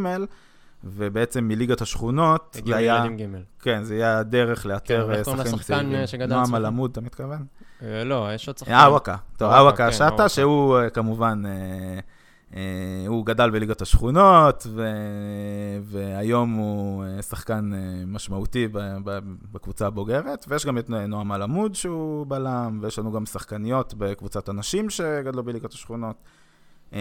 ובעצם 0.83 1.47
מליגת 1.47 1.81
השכונות, 1.81 2.49
זה 2.53 2.59
הגיעו 2.59 2.77
היה, 2.77 2.95
ילדים 2.95 3.17
ג'. 3.17 3.39
כן, 3.61 3.83
זה 3.83 3.93
היה 3.93 4.19
הדרך 4.19 4.63
כן, 4.63 4.69
לאתר 4.69 5.11
אה, 5.13 5.23
קוראים 5.23 5.43
שחקנים 5.45 5.59
צעירים. 5.59 5.95
אה, 6.21 6.27
נועם? 6.27 6.55
אלעמוד, 6.55 6.91
אתה 6.91 7.01
מתכוון? 7.01 7.45
אה, 7.83 8.03
לא, 8.03 8.29
יש 8.33 8.47
עוד 8.47 8.57
שחקן. 8.57 8.73
אווקה, 8.85 9.15
טוב, 9.38 9.51
אווקה, 9.53 9.91
כן, 9.91 10.03
אווקה. 10.03 10.29
שהוא 10.29 10.77
אה, 10.77 10.89
כמובן, 10.89 11.43
אה, 11.45 11.51
אה, 11.51 11.99
הוא 13.07 13.25
גדל 13.25 13.49
בליגת 13.49 13.81
השכונות, 13.81 14.67
ו... 14.69 14.89
והיום 15.83 16.53
הוא 16.53 17.03
אה, 17.03 17.21
שחקן 17.21 17.73
אה, 17.73 18.03
משמעותי. 18.05 18.67
בקבוצה 19.51 19.87
הבוגרת, 19.87 20.45
ויש 20.47 20.65
גם 20.65 20.77
את 20.77 20.89
נועם 20.89 21.31
אלעמוד 21.31 21.75
שהוא 21.75 22.25
בלם, 22.27 22.79
ויש 22.81 22.99
לנו 22.99 23.11
גם 23.11 23.25
שחקניות 23.25 23.93
בקבוצת 23.93 24.49
הנשים 24.49 24.89
שגדלו 24.89 25.43
בליגת 25.43 25.73
השכונות. 25.73 26.15
אה, 26.93 26.99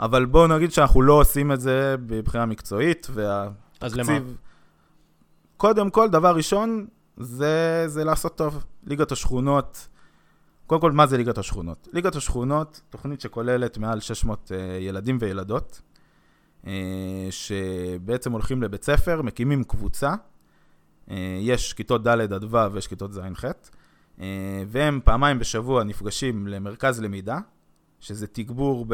אבל 0.00 0.26
בואו 0.26 0.46
נגיד 0.46 0.72
שאנחנו 0.72 1.02
לא 1.02 1.12
עושים 1.12 1.52
את 1.52 1.60
זה 1.60 1.96
מבחינה 2.10 2.46
מקצועית, 2.46 3.06
וה... 3.10 3.48
אז 3.80 3.96
למה? 3.96 4.12
קודם 5.56 5.90
כל, 5.90 6.08
דבר 6.08 6.36
ראשון, 6.36 6.86
זה, 7.16 7.84
זה 7.86 8.04
לעשות 8.04 8.36
טוב. 8.36 8.64
ליגת 8.86 9.12
השכונות, 9.12 9.88
קודם 10.68 10.80
כל, 10.80 10.92
מה 10.92 11.06
זה 11.06 11.16
ליגת 11.16 11.38
השכונות? 11.38 11.88
ליגת 11.92 12.16
השכונות, 12.16 12.80
תוכנית 12.90 13.20
שכוללת 13.20 13.78
מעל 13.78 14.00
600 14.00 14.50
uh, 14.50 14.54
ילדים 14.82 15.18
וילדות, 15.20 15.80
uh, 16.64 16.68
שבעצם 17.30 18.32
הולכים 18.32 18.62
לבית 18.62 18.84
ספר, 18.84 19.22
מקימים 19.22 19.64
קבוצה, 19.64 20.14
uh, 20.14 21.12
יש 21.40 21.72
כיתות 21.72 22.02
ד' 22.02 22.32
עד 22.32 22.44
ו' 22.44 22.72
ויש 22.72 22.86
כיתות 22.86 23.12
ז'-ח', 23.12 23.44
והם 24.66 25.00
פעמיים 25.04 25.38
בשבוע 25.38 25.84
נפגשים 25.84 26.46
למרכז 26.46 27.00
למידה, 27.00 27.38
שזה 28.00 28.26
תגבור 28.26 28.86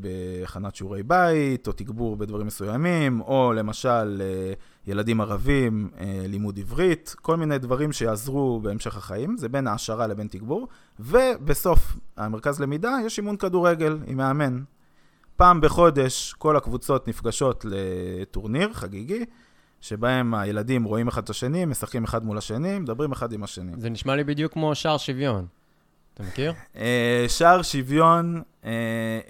בהכנת 0.00 0.76
שיעורי 0.76 1.02
בית, 1.02 1.66
או 1.66 1.72
תגבור 1.72 2.16
בדברים 2.16 2.46
מסוימים, 2.46 3.20
או 3.20 3.52
למשל 3.52 4.22
אה, 4.22 4.52
ילדים 4.86 5.20
ערבים, 5.20 5.90
אה, 5.98 6.24
לימוד 6.28 6.58
עברית, 6.58 7.14
כל 7.22 7.36
מיני 7.36 7.58
דברים 7.58 7.92
שיעזרו 7.92 8.60
בהמשך 8.60 8.96
החיים, 8.96 9.36
זה 9.36 9.48
בין 9.48 9.66
העשרה 9.66 10.06
לבין 10.06 10.28
תגבור, 10.28 10.68
ובסוף 11.00 11.96
המרכז 12.16 12.60
למידה 12.60 12.96
יש 13.06 13.18
אימון 13.18 13.36
כדורגל 13.36 13.98
עם 14.06 14.16
מאמן. 14.16 14.62
פעם 15.36 15.60
בחודש 15.60 16.34
כל 16.38 16.56
הקבוצות 16.56 17.08
נפגשות 17.08 17.64
לטורניר 17.68 18.72
חגיגי, 18.72 19.24
שבהם 19.80 20.34
הילדים 20.34 20.84
רואים 20.84 21.08
אחד 21.08 21.22
את 21.22 21.30
השני, 21.30 21.64
משחקים 21.64 22.04
אחד 22.04 22.24
מול 22.24 22.38
השני, 22.38 22.78
מדברים 22.78 23.12
אחד 23.12 23.32
עם 23.32 23.44
השני. 23.44 23.72
זה 23.78 23.90
נשמע 23.90 24.16
לי 24.16 24.24
בדיוק 24.24 24.52
כמו 24.52 24.74
שער 24.74 24.96
שוויון. 24.96 25.46
אתה 26.16 26.24
מכיר? 26.24 26.52
אה, 26.76 27.24
שער 27.28 27.62
שוויון 27.62 28.42
אה, 28.64 28.70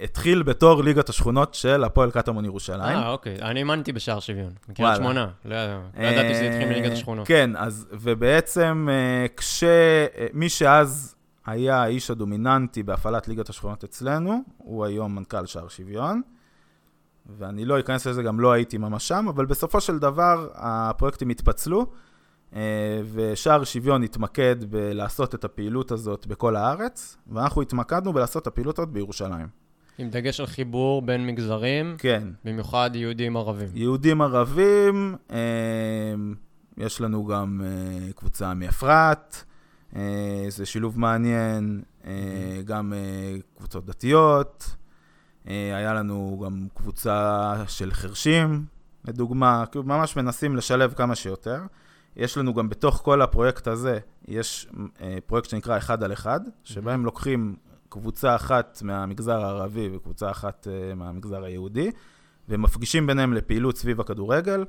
התחיל 0.05 0.43
בתור 0.43 0.85
ליגת 0.85 1.09
השכונות 1.09 1.55
של 1.55 1.85
הפועל 1.85 2.11
קטמון 2.11 2.45
ירושלים. 2.45 2.99
אה, 2.99 3.11
אוקיי. 3.11 3.43
אני 3.43 3.61
האמנתי 3.61 3.93
בשער 3.93 4.21
שוויון. 4.21 4.53
מקריית. 4.69 4.97
שמונה. 4.97 5.29
לא 5.45 5.55
ידעתי 5.55 6.35
שזה 6.35 6.49
התחיל 6.49 6.63
אה, 6.63 6.69
מליגת 6.69 6.93
השכונות. 6.93 7.27
כן, 7.27 7.51
אז, 7.57 7.87
ובעצם 7.93 8.89
אה, 8.91 9.27
כשמי 9.37 10.49
שאז 10.49 11.15
היה 11.47 11.83
האיש 11.83 12.11
הדומיננטי 12.11 12.83
בהפעלת 12.83 13.29
ליגת 13.29 13.49
השכונות 13.49 13.85
אצלנו, 13.85 14.43
הוא 14.59 14.85
היום 14.85 15.15
מנכ"ל 15.15 15.47
שער 15.47 15.69
שוויון, 15.69 16.23
ואני 17.39 17.65
לא 17.65 17.81
אכנס 17.81 18.07
לזה, 18.07 18.23
גם 18.23 18.41
לא 18.41 18.53
הייתי 18.53 18.79
ממש 18.79 19.09
שם, 19.09 19.27
אבל 19.29 19.47
בסופו 19.47 19.81
של 19.81 19.99
דבר 19.99 20.49
הפרויקטים 20.55 21.29
התפצלו, 21.29 21.87
ושער 23.13 23.65
שוויון 23.65 24.03
התמקד 24.03 24.57
בלעשות 24.65 25.35
את 25.35 25.45
הפעילות 25.45 25.91
הזאת 25.91 26.27
בכל 26.27 26.57
הארץ, 26.57 27.17
ואנחנו 27.33 27.63
התמקדנו 27.63 28.13
בלעשות 28.13 28.43
את 28.43 28.47
הפעילות 28.47 28.79
הזאת 28.79 28.91
בירושלים. 28.91 29.49
עם 29.99 30.11
דגש 30.11 30.41
על 30.41 30.47
חיבור 30.47 31.03
בין 31.03 31.27
מגזרים, 31.27 31.95
כן, 31.99 32.29
במיוחד 32.45 32.91
יהודים 32.95 33.37
ערבים. 33.37 33.69
יהודים 33.75 34.23
ערבים, 34.23 35.17
אה, 35.31 35.37
יש 36.77 37.01
לנו 37.01 37.25
גם 37.25 37.61
uh, 37.61 38.13
קבוצה 38.13 38.55
מאפרת, 38.55 39.45
זה 40.49 40.67
שילוב 40.67 41.01
מעניין, 41.01 41.83
גם 42.65 42.93
קבוצות 43.57 43.87
דתיות, 43.87 44.77
היה 45.45 45.95
לנו 45.95 46.43
גם 46.45 46.67
קבוצה 46.75 47.53
של 47.69 47.93
חרשים, 47.93 48.65
לדוגמה, 49.05 49.65
כאילו 49.71 49.85
ממש 49.85 50.17
מנסים 50.17 50.57
לשלב 50.57 50.93
כמה 50.93 51.15
שיותר. 51.15 51.61
יש 52.17 52.39
לנו 52.39 52.55
גם 52.55 52.69
בתוך 52.69 53.01
כל 53.05 53.23
הפרויקט 53.23 53.69
הזה, 53.69 53.99
יש 54.29 54.69
uh, 54.73 55.03
פרויקט 55.27 55.51
שנקרא 55.51 55.79
אחד 55.79 56.03
על 56.03 56.13
אחד, 56.13 56.41
שבהם 56.65 57.05
לוקחים 57.05 57.57
קבוצה 57.89 58.37
אחת 58.37 58.79
מהמגזר 58.83 59.45
הערבי 59.45 59.91
וקבוצה 59.93 60.31
אחת 60.31 60.67
uh, 60.67 60.95
מהמגזר 60.95 61.45
היהודי, 61.45 61.91
ומפגישים 62.49 63.07
ביניהם 63.07 63.33
לפעילות 63.33 63.77
סביב 63.77 64.01
הכדורגל. 64.01 64.65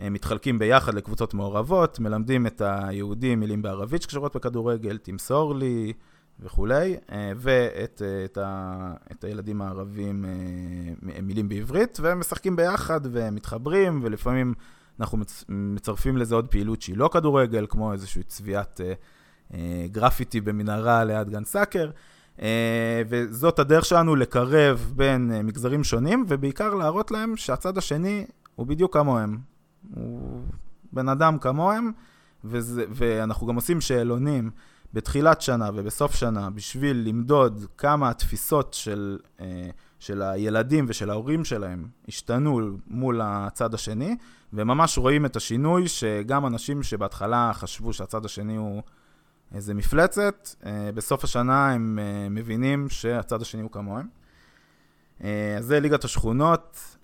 הם 0.00 0.12
מתחלקים 0.12 0.58
ביחד 0.58 0.94
לקבוצות 0.94 1.34
מעורבות, 1.34 2.00
מלמדים 2.00 2.46
את 2.46 2.62
היהודים 2.64 3.40
מילים 3.40 3.62
בערבית 3.62 4.02
שקשורות 4.02 4.36
בכדורגל, 4.36 4.98
תמסור 4.98 5.54
לי 5.54 5.92
וכולי, 6.40 6.96
אה, 7.12 7.32
ואת 7.36 8.02
אה, 8.04 8.24
את 8.24 8.38
ה, 8.38 8.94
את 9.12 9.24
הילדים 9.24 9.62
הערבים 9.62 10.24
אה, 10.24 11.22
מילים 11.22 11.48
בעברית, 11.48 11.98
והם 12.00 12.20
משחקים 12.20 12.56
ביחד 12.56 13.00
ומתחברים, 13.04 14.00
ולפעמים 14.02 14.54
אנחנו 15.02 15.18
מצרפים 15.48 16.16
לזה 16.16 16.34
עוד 16.34 16.48
פעילות 16.48 16.82
שהיא 16.82 16.96
לא 16.96 17.10
כדורגל, 17.12 17.66
כמו 17.68 17.92
איזושהי 17.92 18.22
צביעת 18.22 18.80
גרפיטי 19.86 20.40
במנהרה 20.40 21.04
ליד 21.04 21.30
גן 21.30 21.44
סאקר. 21.44 21.90
וזאת 23.08 23.58
הדרך 23.58 23.84
שלנו 23.84 24.16
לקרב 24.16 24.92
בין 24.96 25.46
מגזרים 25.46 25.84
שונים, 25.84 26.24
ובעיקר 26.28 26.74
להראות 26.74 27.10
להם 27.10 27.36
שהצד 27.36 27.78
השני 27.78 28.26
הוא 28.54 28.66
בדיוק 28.66 28.94
כמוהם. 28.94 29.38
הוא 29.94 30.42
בן 30.92 31.08
אדם 31.08 31.38
כמוהם, 31.38 31.92
וזה, 32.44 32.84
ואנחנו 32.90 33.46
גם 33.46 33.54
עושים 33.54 33.80
שאלונים 33.80 34.50
בתחילת 34.92 35.40
שנה 35.40 35.70
ובסוף 35.74 36.14
שנה 36.14 36.50
בשביל 36.50 36.96
למדוד 37.08 37.66
כמה 37.78 38.10
התפיסות 38.10 38.74
של, 38.74 39.18
אה, 39.40 39.70
של 39.98 40.22
הילדים 40.22 40.84
ושל 40.88 41.10
ההורים 41.10 41.44
שלהם 41.44 41.88
השתנו 42.08 42.60
מול 42.86 43.20
הצד 43.24 43.74
השני, 43.74 44.16
וממש 44.52 44.98
רואים 44.98 45.26
את 45.26 45.36
השינוי 45.36 45.88
שגם 45.88 46.46
אנשים 46.46 46.82
שבהתחלה 46.82 47.50
חשבו 47.54 47.92
שהצד 47.92 48.24
השני 48.24 48.56
הוא 48.56 48.82
איזה 49.54 49.74
מפלצת, 49.74 50.48
אה, 50.66 50.90
בסוף 50.94 51.24
השנה 51.24 51.72
הם 51.72 51.98
אה, 52.02 52.28
מבינים 52.28 52.88
שהצד 52.88 53.42
השני 53.42 53.62
הוא 53.62 53.70
כמוהם. 53.70 54.06
אז 55.58 55.64
זה 55.64 55.80
ליגת 55.80 56.04
השכונות. 56.04 56.96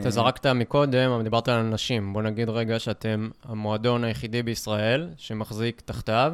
אתה 0.00 0.10
זרקת 0.10 0.46
מקודם, 0.46 1.10
אבל 1.10 1.22
דיברת 1.22 1.48
על 1.48 1.58
אנשים. 1.58 2.12
בוא 2.12 2.22
נגיד 2.22 2.48
רגע 2.48 2.78
שאתם 2.78 3.28
המועדון 3.44 4.04
היחידי 4.04 4.42
בישראל 4.42 5.10
שמחזיק 5.16 5.80
תחתיו 5.80 6.32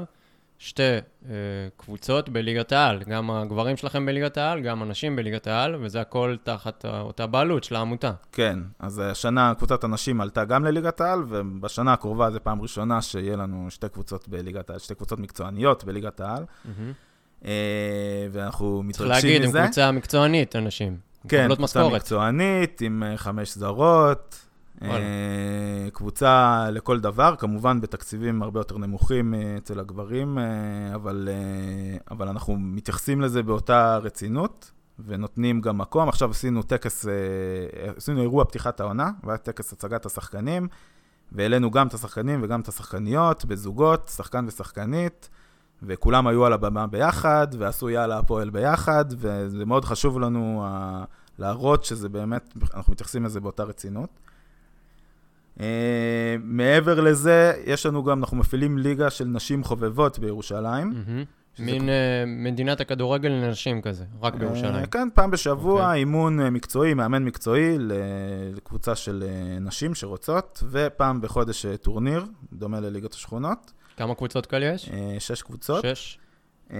שתי 0.58 0.82
אה, 0.82 1.34
קבוצות 1.76 2.28
בליגת 2.28 2.72
העל. 2.72 3.02
גם 3.02 3.30
הגברים 3.30 3.76
שלכם 3.76 4.06
בליגת 4.06 4.36
העל, 4.36 4.60
גם 4.60 4.82
הנשים 4.82 5.16
בליגת 5.16 5.46
העל, 5.46 5.76
וזה 5.80 6.00
הכל 6.00 6.36
תחת 6.42 6.84
אותה 6.84 7.26
בעלות 7.26 7.64
של 7.64 7.74
העמותה. 7.76 8.12
כן, 8.32 8.58
אז 8.78 8.98
השנה 8.98 9.52
קבוצת 9.58 9.84
הנשים 9.84 10.20
עלתה 10.20 10.44
גם 10.44 10.64
לליגת 10.64 11.00
העל, 11.00 11.24
ובשנה 11.28 11.92
הקרובה 11.92 12.30
זו 12.30 12.38
פעם 12.42 12.62
ראשונה 12.62 13.02
שיהיה 13.02 13.36
לנו 13.36 13.66
שתי 13.70 13.88
קבוצות 13.88 14.28
בליגת 14.28 14.70
העל, 14.70 14.78
שתי 14.78 14.94
קבוצות 14.94 15.18
מקצועניות 15.18 15.84
בליגת 15.84 16.20
העל. 16.20 16.42
Mm-hmm. 16.42 16.68
אה, 17.44 17.50
ואנחנו 18.32 18.82
מתרגשים 18.82 19.08
מזה. 19.08 19.24
צריך 19.24 19.44
להגיד, 19.44 19.56
עם 19.56 19.64
קבוצה 19.64 19.92
מקצוענית, 19.92 20.56
אנשים. 20.56 20.96
כן, 21.28 21.48
קבוצה 21.54 21.88
מקצוענית, 21.88 22.80
עם 22.80 23.02
אה, 23.02 23.16
חמש 23.16 23.54
זרות. 23.54 24.47
אה, 24.82 25.88
קבוצה 25.92 26.64
לכל 26.70 27.00
דבר, 27.00 27.34
כמובן 27.38 27.80
בתקציבים 27.80 28.42
הרבה 28.42 28.60
יותר 28.60 28.78
נמוכים 28.78 29.34
אה, 29.34 29.56
אצל 29.58 29.80
הגברים, 29.80 30.38
אבל, 30.94 31.28
אבל 32.10 32.28
אנחנו 32.28 32.56
מתייחסים 32.58 33.20
לזה 33.20 33.42
באותה 33.42 33.96
רצינות, 33.96 34.70
ונותנים 35.06 35.60
גם 35.60 35.78
מקום. 35.78 36.08
עכשיו 36.08 36.30
עשינו 36.30 36.62
טקס, 36.62 37.06
עשינו 37.96 38.22
אירוע 38.22 38.44
פתיחת 38.44 38.80
העונה, 38.80 39.10
והיה 39.24 39.38
טקס 39.38 39.72
הצגת 39.72 40.06
השחקנים, 40.06 40.68
והעלינו 41.32 41.70
גם 41.70 41.86
את 41.86 41.94
השחקנים 41.94 42.40
וגם 42.42 42.60
את 42.60 42.68
השחקניות 42.68 43.44
בזוגות, 43.44 44.10
שחקן 44.16 44.44
ושחקנית. 44.48 45.28
וכולם 45.82 46.26
היו 46.26 46.46
על 46.46 46.52
הבמה 46.52 46.86
ביחד, 46.86 47.46
ועשו 47.58 47.90
יאללה 47.90 48.18
הפועל 48.18 48.50
ביחד, 48.50 49.04
וזה 49.18 49.64
מאוד 49.64 49.84
חשוב 49.84 50.20
לנו 50.20 50.66
להראות 51.38 51.84
שזה 51.84 52.08
באמת, 52.08 52.54
אנחנו 52.74 52.92
מתייחסים 52.92 53.24
לזה 53.24 53.40
באותה 53.40 53.62
רצינות. 53.62 54.10
Uh, 55.58 55.60
מעבר 56.42 57.00
לזה, 57.00 57.52
יש 57.64 57.86
לנו 57.86 58.04
גם, 58.04 58.18
אנחנו 58.18 58.36
מפעילים 58.36 58.78
ליגה 58.78 59.10
של 59.10 59.24
נשים 59.24 59.64
חובבות 59.64 60.18
בירושלים. 60.18 60.92
Mm-hmm. 60.92 61.62
מין 61.62 61.88
uh, 61.88 61.92
מדינת 62.26 62.80
הכדורגל 62.80 63.28
לנשים 63.28 63.82
כזה, 63.82 64.04
רק 64.22 64.34
בירושלים. 64.34 64.84
Uh, 64.84 64.86
כן, 64.86 65.08
פעם 65.14 65.30
בשבוע, 65.30 65.80
אוקיי. 65.80 65.84
אוקיי. 65.84 65.98
אימון 65.98 66.40
אה, 66.40 66.50
מקצועי, 66.50 66.94
מאמן 66.94 67.24
מקצועי 67.24 67.76
לקבוצה 68.54 68.94
של 68.94 69.24
אה, 69.26 69.60
נשים 69.60 69.94
שרוצות, 69.94 70.62
ופעם 70.70 71.20
בחודש 71.20 71.66
אה, 71.66 71.76
טורניר, 71.76 72.24
דומה 72.52 72.80
לליגת 72.80 73.12
השכונות. 73.12 73.72
כמה 73.96 74.14
קבוצות 74.14 74.46
כאלה 74.46 74.66
יש? 74.66 74.90
אה, 74.92 75.16
שש 75.18 75.42
קבוצות. 75.42 75.84
שש. 75.94 76.18
אה, 76.72 76.78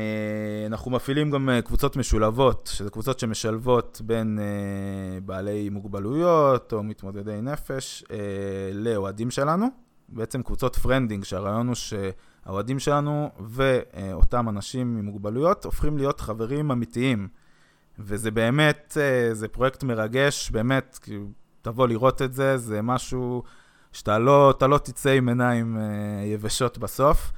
אנחנו 0.66 0.90
מפעילים 0.90 1.30
גם 1.30 1.50
אה, 1.50 1.62
קבוצות 1.62 1.96
משולבות, 1.96 2.70
שזה 2.74 2.90
קבוצות 2.90 3.18
שמשלבות 3.18 4.00
בין 4.04 4.38
בעלי 5.24 5.68
מוגבלויות 5.68 6.72
או 6.72 6.82
מתמודדי 6.82 7.40
נפש 7.42 8.04
לאוהדים 8.72 9.30
שלנו. 9.30 9.66
בעצם 10.08 10.42
קבוצות 10.42 10.76
friending, 10.76 11.24
שהרעיון 11.24 11.66
הוא 11.66 11.74
שהאוהדים 11.74 12.78
שלנו 12.78 13.30
ואותם 13.40 14.48
אנשים 14.48 14.96
עם 14.98 15.04
מוגבלויות 15.04 15.64
הופכים 15.64 15.98
להיות 15.98 16.20
חברים 16.20 16.70
אמיתיים. 16.70 17.28
וזה 17.98 18.30
באמת, 18.30 18.96
זה 19.32 19.48
פרויקט 19.48 19.82
מרגש, 19.82 20.50
באמת, 20.50 20.98
תבוא 21.62 21.88
לראות 21.88 22.22
את 22.22 22.32
זה, 22.32 22.56
זה 22.56 22.82
משהו 22.82 23.42
שאתה 23.92 24.18
לא, 24.18 24.54
לא 24.68 24.78
תצא 24.78 25.10
עם 25.10 25.28
עיניים 25.28 25.78
אה, 25.78 26.24
יבשות 26.24 26.78
בסוף, 26.78 27.32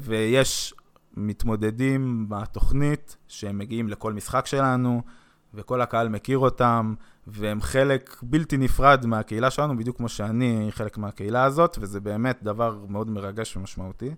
ויש 0.00 0.74
מתמודדים 1.16 2.26
בתוכנית 2.28 3.16
שהם 3.28 3.58
מגיעים 3.58 3.88
לכל 3.88 4.12
משחק 4.12 4.46
שלנו, 4.46 5.02
וכל 5.54 5.80
הקהל 5.80 6.08
מכיר 6.08 6.38
אותם, 6.38 6.94
והם 7.26 7.60
חלק 7.60 8.16
בלתי 8.22 8.56
נפרד 8.56 9.06
מהקהילה 9.06 9.50
שלנו, 9.50 9.76
בדיוק 9.76 9.96
כמו 9.96 10.08
שאני 10.08 10.66
חלק 10.70 10.98
מהקהילה 10.98 11.44
הזאת, 11.44 11.78
וזה 11.80 12.00
באמת 12.00 12.42
דבר 12.42 12.84
מאוד 12.88 13.10
מרגש 13.10 13.56
ומשמעותי. 13.56 14.14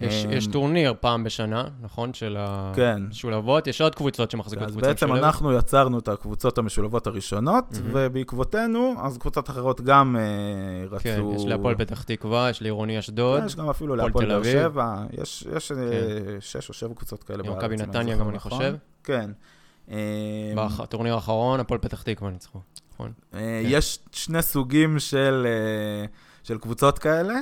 יש, 0.00 0.26
יש 0.30 0.46
אמ, 0.46 0.52
טורניר 0.52 0.94
פעם 1.00 1.24
בשנה, 1.24 1.64
נכון? 1.80 2.14
של 2.14 2.36
כן. 2.74 3.02
המשולבות. 3.06 3.66
יש 3.66 3.80
עוד 3.80 3.94
קבוצות 3.94 4.30
שמחזיקות 4.30 4.68
קבוצה 4.68 4.92
משולבת. 4.92 5.02
אז 5.02 5.10
בעצם 5.10 5.24
אנחנו 5.24 5.52
יצרנו 5.52 5.98
את 5.98 6.08
הקבוצות 6.08 6.58
המשולבות 6.58 7.06
הראשונות, 7.06 7.64
mm-hmm. 7.72 7.76
ובעקבותינו, 7.92 8.94
אז 9.02 9.18
קבוצות 9.18 9.50
אחרות 9.50 9.80
גם 9.80 10.16
uh, 10.16 10.92
רצו... 10.94 11.02
כן, 11.02 11.22
יש 11.36 11.44
להפועל 11.44 11.74
פתח 11.74 12.02
תקווה, 12.02 12.50
יש 12.50 12.62
לעירוני 12.62 12.98
אשדוד. 12.98 13.42
יש 13.46 13.56
גם 13.56 13.70
אפילו 13.70 13.96
להפועל 13.96 14.26
באר 14.26 14.42
שבע. 14.42 14.96
יש, 15.22 15.46
יש 15.56 15.72
אה, 15.72 15.76
כן. 15.76 16.36
שש 16.40 16.68
או 16.68 16.74
שבע 16.74 16.94
קבוצות 16.94 17.24
כאלה 17.24 17.42
בארץ. 17.42 17.56
מכבי 17.56 17.76
נתניה 17.76 18.16
גם, 18.16 18.28
אני 18.28 18.36
נכון. 18.36 18.52
חושב. 18.52 18.74
כן. 19.04 19.30
בטורניר 20.56 21.14
האחרון, 21.14 21.60
הפועל 21.60 21.80
פתח 21.80 22.02
תקווה 22.02 22.30
ניצחו, 22.30 22.58
נכון? 22.94 23.12
כן. 23.32 23.38
יש 23.64 23.98
שני 24.12 24.42
סוגים 24.42 24.98
של, 24.98 25.46
של 26.42 26.58
קבוצות 26.58 26.98
כאלה. 26.98 27.34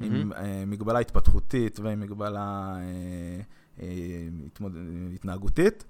עם 0.00 0.32
אה, 0.32 0.64
מגבלה 0.66 0.98
התפתחותית 0.98 1.80
ועם 1.80 2.00
מגבלה 2.00 2.74
אה, 2.76 3.40
אה, 3.82 3.86
התנהגותית. 5.14 5.84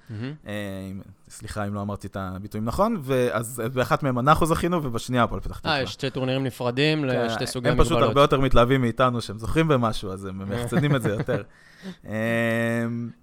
סליחה 1.29 1.67
אם 1.67 1.75
לא 1.75 1.83
אמרתי 1.83 2.07
את 2.07 2.17
הביטויים 2.21 2.65
נכון, 2.65 2.97
ואז 3.03 3.63
באחת 3.75 4.03
מהם 4.03 4.19
אנחנו 4.19 4.47
זכינו, 4.47 4.83
ובשנייה 4.83 5.23
הפועל 5.23 5.41
פתח 5.41 5.59
תקווה. 5.59 5.77
אה, 5.77 5.83
יש 5.83 5.93
שתי 5.93 6.11
טורנירים 6.11 6.45
נפרדים 6.45 7.01
כן, 7.01 7.27
לשתי 7.27 7.47
סוגי 7.47 7.71
מגבלות. 7.71 7.87
הם 7.87 7.97
פשוט 7.97 8.03
הרבה 8.09 8.21
יותר 8.21 8.41
מתלהבים 8.41 8.81
מאיתנו 8.81 9.21
שהם 9.21 9.39
זוכים 9.39 9.69
במשהו, 9.69 10.13
אז 10.13 10.25
הם 10.27 10.51
מחצנים 10.51 10.97
את 10.97 11.03
זה 11.03 11.09
יותר. 11.09 11.43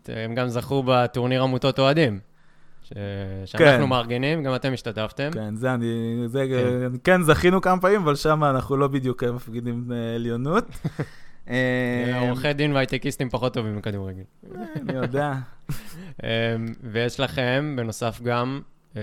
הם 0.07 0.35
גם 0.35 0.47
זכו 0.47 0.83
בטורניר 0.87 1.43
עמותות 1.43 1.79
אוהדים. 1.79 2.19
ש... 2.87 2.93
שאנחנו 3.45 3.83
כן. 3.83 3.89
מארגנים, 3.89 4.43
גם 4.43 4.55
אתם 4.55 4.73
השתתפתם. 4.73 5.29
כן, 5.31 5.55
זה 5.55 5.73
אני, 5.73 5.85
זה, 6.25 6.45
כן. 6.49 6.97
כן 7.03 7.23
זכינו 7.23 7.61
כמה 7.61 7.81
פעמים, 7.81 8.01
אבל 8.01 8.15
שם 8.15 8.43
אנחנו 8.43 8.77
לא 8.77 8.87
בדיוק 8.87 9.23
מפגינים 9.23 9.91
אה, 9.91 10.15
עליונות. 10.15 10.65
אה, 11.49 12.19
עורכי 12.19 12.53
דין 12.53 12.73
והייטקיסטים 12.73 13.29
פחות 13.29 13.53
טובים 13.53 13.75
מכדורגל. 13.75 14.23
אני 14.75 14.93
יודע. 14.93 15.33
ויש 16.91 17.19
לכם, 17.19 17.73
בנוסף 17.77 18.21
גם, 18.23 18.61
אה, 18.97 19.01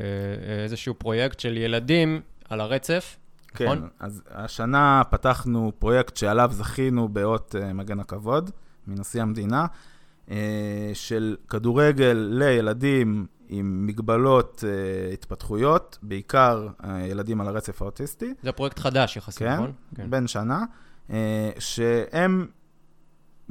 איזשהו 0.62 0.95
פרויקט 0.95 1.41
של 1.41 1.57
ילדים 1.57 2.20
על 2.49 2.61
הרצף, 2.61 3.16
כן, 3.55 3.64
נכון? 3.64 3.89
אז 4.01 4.22
השנה 4.30 5.03
פתחנו 5.11 5.72
פרויקט 5.78 6.16
שעליו 6.16 6.51
זכינו 6.53 7.09
באות 7.09 7.55
מגן 7.74 8.01
הכבוד, 8.01 8.51
מנשיא 8.87 9.22
המדינה, 9.22 9.66
של 10.95 11.37
כדורגל 11.49 12.28
לילדים 12.30 13.26
עם 13.59 13.87
מגבלות 13.87 14.65
uh, 14.65 15.13
התפתחויות, 15.15 15.99
בעיקר 16.03 16.69
uh, 16.83 16.87
ילדים 17.11 17.41
על 17.41 17.49
הרצף 17.49 17.83
האוטיסטי. 17.83 18.35
זה 18.43 18.53
פרויקט 18.53 18.79
חדש 18.79 19.17
יחסית, 19.17 19.39
כן, 19.39 19.55
נכון? 19.55 19.73
כן, 19.95 20.11
בן 20.11 20.27
שנה. 20.27 20.65
אה, 21.11 21.51
שהם 21.59 22.47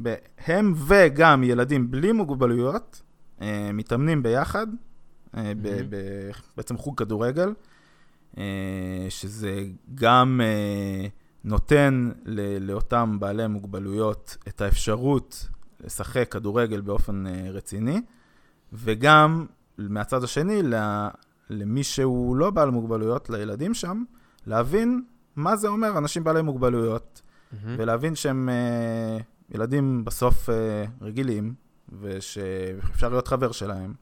ב- 0.01 0.16
הם 0.47 0.74
וגם 0.88 1.43
ילדים 1.43 1.91
בלי 1.91 2.12
מוגבלויות 2.12 3.01
אה, 3.41 3.70
מתאמנים 3.74 4.24
ביחד, 4.24 4.68
אה, 5.38 5.51
ב- 5.62 5.68
מהמם. 5.68 5.89
ב- 5.89 6.32
בעצם 6.58 6.78
חוג 6.78 6.97
כדורגל, 6.97 7.54
אה, 8.38 8.43
שזה 9.10 9.64
גם 9.95 10.41
אה, 10.43 11.08
נותן 11.43 12.12
ל- 12.26 12.72
לאותם 12.72 13.18
בעלי 13.20 13.47
מוגבלויות 13.47 14.38
את 14.47 14.62
האפשרות 14.62 15.49
לשחק 15.84 16.32
כדורגל 16.32 16.82
באופן 16.82 17.28
אה, 17.28 17.45
רציני, 17.51 18.01
וגם 18.74 19.45
מהצד 19.78 20.24
השני, 20.24 20.61
למי 21.49 21.84
שהוא 21.84 22.36
לא 22.36 22.49
בעל 22.49 22.69
מוגבלויות, 22.69 23.30
לילדים 23.30 23.74
שם, 23.74 24.03
להבין 24.47 25.03
מה 25.36 25.55
זה 25.55 25.67
אומר 25.67 25.97
אנשים 25.97 26.24
בעלי 26.24 26.41
מוגבלויות, 26.41 27.21
מהמם. 27.51 27.76
ולהבין 27.80 28.15
שהם 28.15 28.49
אה, 28.49 29.17
ילדים 29.55 30.05
בסוף 30.05 30.49
אה, 30.49 30.86
רגילים, 31.01 31.53
ושאפשר 32.01 33.09
להיות 33.09 33.28
חבר 33.28 33.51
שלהם. 33.51 33.93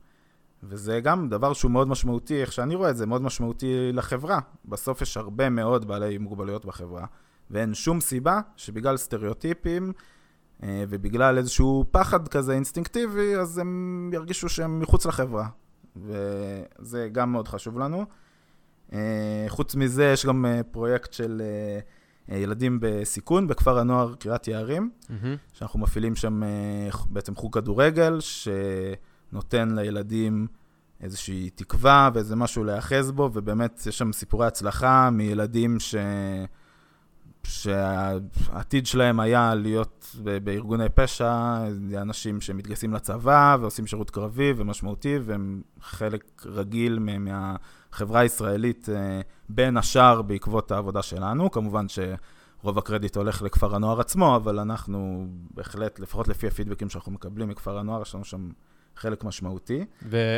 וזה 0.63 0.99
גם 0.99 1.30
דבר 1.30 1.53
שהוא 1.53 1.72
מאוד 1.72 1.88
משמעותי, 1.88 2.41
איך 2.41 2.51
שאני 2.51 2.76
רואה 2.76 2.89
את 2.89 2.97
זה, 2.97 3.05
מאוד 3.05 3.22
משמעותי 3.22 3.91
לחברה. 3.93 4.39
בסוף 4.65 5.01
יש 5.01 5.17
הרבה 5.17 5.49
מאוד 5.49 5.88
בעלי 5.88 6.17
מוגבלויות 6.17 6.65
בחברה, 6.65 7.05
ואין 7.51 7.74
שום 7.74 7.99
סיבה 7.99 8.39
שבגלל 8.57 8.97
סטריאוטיפים 8.97 9.93
ובגלל 10.64 11.38
איזשהו 11.38 11.86
פחד 11.91 12.28
כזה 12.28 12.53
אינסטינקטיבי, 12.53 13.36
אז 13.36 13.57
הם 13.57 14.09
ירגישו 14.14 14.49
שהם 14.49 14.80
מחוץ 14.80 15.05
לחברה. 15.05 15.47
וזה 15.95 17.09
גם 17.12 17.32
מאוד 17.32 17.47
חשוב 17.47 17.80
לנו. 17.80 18.05
אה, 18.93 19.45
חוץ 19.47 19.76
מזה, 19.76 20.03
יש 20.14 20.26
גם 20.26 20.45
אה, 20.45 20.64
פרויקט 20.64 21.14
של 21.14 21.41
אה, 21.41 21.80
אה, 22.36 22.39
ילדים 22.39 22.78
בסיכון 22.82 23.47
בכפר 23.47 23.80
הנוער 23.80 24.16
קריית 24.16 24.47
יערים, 24.47 24.89
מהמם. 25.09 25.36
שאנחנו 25.53 25.80
מפעילים 25.80 26.16
שם 26.16 26.43
אה, 26.43 26.89
בעצם 27.09 27.36
חוג 27.36 27.53
כדורגל, 27.53 28.20
שנותן 28.20 29.76
לילדים 29.76 30.47
איזושהי 31.01 31.49
תקווה 31.49 32.09
ואיזה 32.14 32.36
משהו 32.36 32.64
להיאחז 32.64 33.12
בו, 33.12 33.30
ובאמת 33.34 33.84
יש 33.86 33.97
שם 33.97 34.14
סיפורי 34.14 34.47
הצלחה 34.47 35.09
מילדים 35.09 35.80
ש... 35.80 35.95
שהעתיד 37.44 38.86
שלהם 38.86 39.20
היה 39.20 39.56
להיות 39.56 40.16
בארגוני 40.44 40.89
פשע, 40.96 41.58
אנשים 42.02 42.42
שמתגייסים 42.42 42.94
לצבא 42.94 43.58
ועושים 43.62 43.88
שירות 43.88 44.10
קרבי 44.10 44.54
ומשמעותי, 44.58 45.20
והם 45.24 45.62
חלק 45.82 46.46
רגיל 46.46 47.00
מהחברה 47.00 48.20
הישראלית, 48.20 48.89
אה, 48.89 49.22
בין 49.50 49.78
השאר 49.78 50.22
בעקבות 50.22 50.72
העבודה 50.72 51.02
שלנו. 51.02 51.52
כמובן 51.52 51.86
שרוב 51.88 52.78
הקרדיט 52.78 53.18
הולך 53.18 53.42
לכפר 53.42 53.76
הנוער 53.76 54.00
עצמו, 54.00 54.36
אבל 54.36 54.60
אנחנו 54.60 55.28
בהחלט, 55.54 56.00
לפחות 56.00 56.28
לפי 56.28 56.48
הפידבקים 56.48 56.89
שאנחנו 56.89 57.12
מקבלים 57.12 57.50
מכפר 57.50 57.78
הנוער, 57.78 58.02
יש 58.02 58.16
לנו 58.16 58.26
שם 58.26 58.50
חלק 58.96 59.24
משמעותי. 59.24 59.86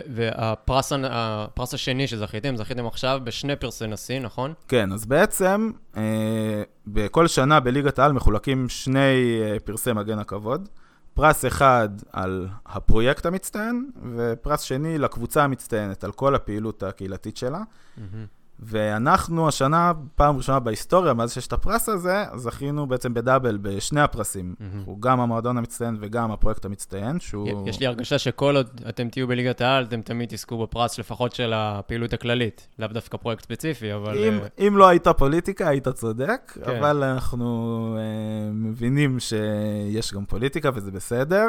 והפרס 0.07 0.91
הפרס 1.03 1.73
השני 1.73 2.07
שזכיתם, 2.07 2.57
זכיתם 2.57 2.85
עכשיו 2.85 3.21
בשני 3.23 3.55
פרסי 3.55 3.87
נשיא, 3.87 4.19
נכון? 4.19 4.53
כן, 4.67 4.91
אז 4.91 5.05
בעצם 5.05 5.71
אה, 5.97 6.63
בכל 6.87 7.27
שנה 7.27 7.59
בליגת 7.59 7.99
העל 7.99 8.11
מחולקים 8.11 8.69
שני 8.69 9.39
אה, 9.41 9.59
פרסי 9.59 9.93
מגן 9.93 10.19
הכבוד. 10.19 10.69
פרס 11.13 11.45
אחד 11.45 11.89
על 12.11 12.47
הפרויקט 12.65 13.25
המצטיין, 13.25 13.89
ופרס 14.15 14.61
שני 14.61 14.97
לקבוצה 14.97 15.43
המצטיינת, 15.43 16.03
על 16.03 16.11
כל 16.11 16.35
הפעילות 16.35 16.83
הקהילתית 16.83 17.37
שלה. 17.37 17.61
מהמם. 17.97 18.25
ואנחנו 18.65 19.47
השנה, 19.47 19.91
פעם 20.15 20.37
ראשונה 20.37 20.59
בהיסטוריה, 20.59 21.13
מאז 21.13 21.33
שיש 21.33 21.47
את 21.47 21.53
הפרס 21.53 21.89
הזה, 21.89 22.23
זכינו 22.35 22.87
בעצם 22.87 23.13
בדאבל 23.13 23.57
בשני 23.61 24.01
הפרסים. 24.01 24.55
מהמם. 24.59 24.83
הוא 24.85 25.01
גם 25.01 25.19
המועדון 25.19 25.57
המצטיין 25.57 25.97
וגם 25.99 26.31
הפרויקט 26.31 26.65
המצטיין, 26.65 27.19
שהוא... 27.19 27.69
יש 27.69 27.79
לי 27.79 27.87
הרגשה 27.87 28.19
שכל 28.19 28.55
עוד 28.55 28.81
אתם 28.89 29.09
תהיו 29.09 29.27
בליגת 29.27 29.61
העל, 29.61 29.83
אתם 29.83 30.01
תמיד 30.01 30.29
תזכו 30.29 30.63
בפרס 30.63 30.99
לפחות 30.99 31.35
של 31.35 31.53
הפעילות 31.55 32.13
הכללית. 32.13 32.67
לאו 32.79 32.87
דווקא 32.87 33.17
פרויקט 33.17 33.43
ספציפי, 33.43 33.93
אבל... 33.93 34.17
אם, 34.17 34.39
אה, 34.39 34.67
אם 34.67 34.77
לא 34.77 34.87
הייתה 34.87 35.13
פוליטיקה, 35.13 35.69
היית 35.69 35.87
צודק, 35.87 36.57
כן. 36.65 36.71
אבל 36.71 37.03
אנחנו 37.03 37.97
אה, 37.97 38.51
מבינים 38.51 39.19
שיש 39.19 40.13
גם 40.13 40.25
פוליטיקה 40.25 40.69
וזה 40.73 40.91
בסדר. 40.91 41.47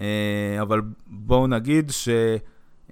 אה, 0.00 0.58
אבל 0.62 0.80
בואו 1.06 1.46
נגיד 1.46 1.90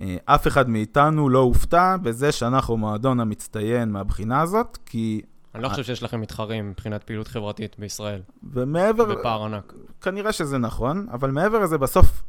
שאף 0.00 0.46
אחד 0.46 0.68
מאיתנו 0.68 1.28
לא 1.28 1.38
הופתע 1.38 1.96
בזה 2.02 2.32
שאנחנו 2.32 2.76
מועדון 2.76 3.20
המצטיין 3.20 3.92
מהבחינה 3.92 4.40
הזאת, 4.40 4.78
כי... 4.86 5.22
אני 5.54 5.62
לא 5.62 5.68
חושב 5.68 5.82
שיש 5.82 6.02
לכם 6.02 6.20
מתחרים 6.20 6.70
מבחינת 6.70 7.04
פעילות 7.04 7.28
חברתית 7.28 7.76
בישראל, 7.78 8.22
ומעבר... 8.52 9.04
בפער 9.04 9.44
ענק. 9.44 9.72
כנראה 10.00 10.32
שזה 10.32 10.58
נכון, 10.58 11.06
אבל 11.12 11.30
מעבר 11.30 11.58
לזה, 11.58 11.78
בסוף, 11.78 12.22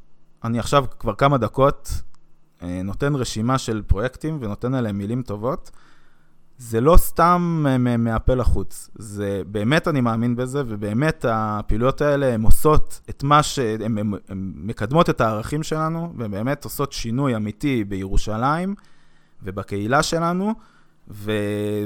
אני 0.44 0.60
עכשיו 0.60 0.86
כבר 1.00 1.16
כמה 1.16 1.38
דקות 1.38 1.90
אה, 2.62 2.82
נותן 2.84 3.16
רשימה 3.16 3.58
של 3.58 3.82
פרויקטים 3.82 4.38
ונותן 4.42 4.74
עליהם 4.74 4.98
מילים 4.98 5.22
טובות. 5.22 5.72
זה 6.62 6.82
לא 6.82 6.98
סתם 6.98 7.66
אה, 7.68 7.78
מהפה 7.98 8.34
לחוץ, 8.34 8.90
זה 8.96 9.42
באמת 9.48 9.88
אני 9.88 10.02
מאמין 10.02 10.36
בזה, 10.36 10.64
ובאמת 10.68 11.26
הפעילויות 11.30 12.02
האלה 12.02 12.34
הן 12.34 12.42
עושות 12.42 13.02
את 13.10 13.24
מה 13.24 13.44
ש... 13.44 13.60
הן 13.60 13.98
הן- 13.98 14.14
הן 14.30 14.52
מקדמות 14.56 15.10
את 15.10 15.22
הערכים 15.22 15.64
שלנו, 15.64 16.14
והן 16.18 16.32
באמת 16.32 16.64
עושות 16.64 16.94
שינוי 16.94 17.36
אמיתי 17.36 17.84
בירושלים 17.84 18.76
ובקהילה 19.44 20.04
שלנו, 20.04 20.54
ו... 21.10 21.32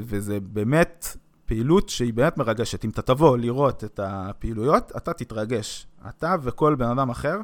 וזה 0.04 0.40
באמת 0.40 1.18
פעילות 1.46 1.90
שהיא 1.90 2.14
באמת 2.14 2.38
מרגשת. 2.38 2.86
אם 2.86 2.90
אתה 2.90 3.02
תבוא 3.02 3.38
לראות 3.38 3.84
את 3.84 4.00
הפעילויות, 4.04 4.92
אתה 4.98 5.14
תתרגש. 5.14 5.88
אתה 6.10 6.36
וכל 6.44 6.76
בן 6.76 6.90
אדם 6.90 7.10
אחר, 7.10 7.38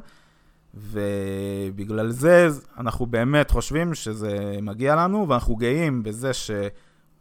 ובגלל 0.74 2.10
זה 2.10 2.48
אנחנו 2.78 3.06
באמת 3.06 3.50
חושבים 3.50 3.94
שזה 3.94 4.56
מגיע 4.62 4.96
לנו, 4.96 5.28
ואנחנו 5.28 5.56
גאים 5.56 6.02
בזה 6.02 6.32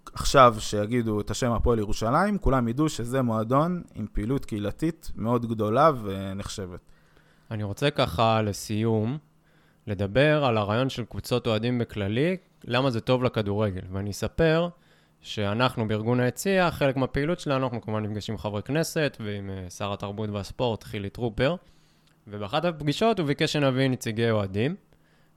שעכשיו, 0.10 0.56
שיגידו 0.60 1.22
את 1.22 1.32
השם 1.32 1.52
הפועל 1.52 1.80
ירושלים, 1.80 2.38
כולם 2.38 2.68
ידעו 2.68 2.90
שזה 2.90 3.22
מועדון 3.22 3.82
עם 3.96 4.06
פעילות 4.14 4.46
קהילתית 4.46 5.12
מאוד 5.16 5.46
גדולה 5.46 5.92
ונחשבת. 6.04 6.80
אני 7.52 7.64
רוצה 7.64 7.92
ככה, 7.92 8.42
לסיום, 8.42 9.18
לדבר 9.88 10.46
על 10.46 10.58
הרעיון 10.58 10.90
של 10.90 11.06
קבוצות 11.06 11.48
אוהדים 11.48 11.80
בכללי, 11.80 12.38
למה 12.64 12.90
זה 12.90 13.02
טוב 13.02 13.24
לכדורגל. 13.24 13.82
ואני 13.92 14.12
אספר 14.12 14.70
שאנחנו 15.22 15.88
בארגון 15.88 16.20
היציע, 16.20 16.72
חלק 16.72 16.98
מהפעילות 16.98 17.40
שלנו, 17.40 17.64
אנחנו 17.64 17.82
כמובן 17.82 18.04
נפגשים 18.04 18.34
עם 18.34 18.40
חברי 18.40 18.64
כנסת 18.64 19.18
ועם 19.20 19.50
אה, 19.50 19.70
שר 19.70 19.94
התרבות 19.94 20.30
והספורט, 20.30 20.84
חילי 20.84 21.10
טרופר, 21.10 21.56
ובאחת 22.28 22.66
הפגישות 22.66 23.20
הוא 23.20 23.28
ביקש 23.28 23.54
שנביא 23.54 23.88
נציגי 23.88 24.32
אוהדים, 24.32 24.76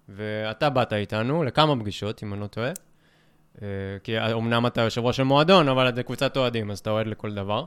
ואתה 0.09 0.71
באת 0.71 0.93
איתנו 0.93 1.45
לכמה 1.45 1.81
פגישות, 1.81 2.23
אם 2.23 2.33
אני 2.33 2.41
לא 2.41 2.47
טועה. 2.47 2.73
אה, 3.63 3.67
כי 4.05 4.21
אמנם 4.21 4.67
אתה 4.67 4.81
יושב 4.81 5.05
ראש 5.05 5.17
של 5.17 5.23
מועדון, 5.23 5.69
אבל 5.69 5.95
זה 5.95 6.03
קבוצת 6.03 6.37
אוהדים, 6.37 6.71
אז 6.71 6.79
אתה 6.79 6.91
אוהד 6.91 7.07
לכל 7.07 7.35
דבר. 7.35 7.65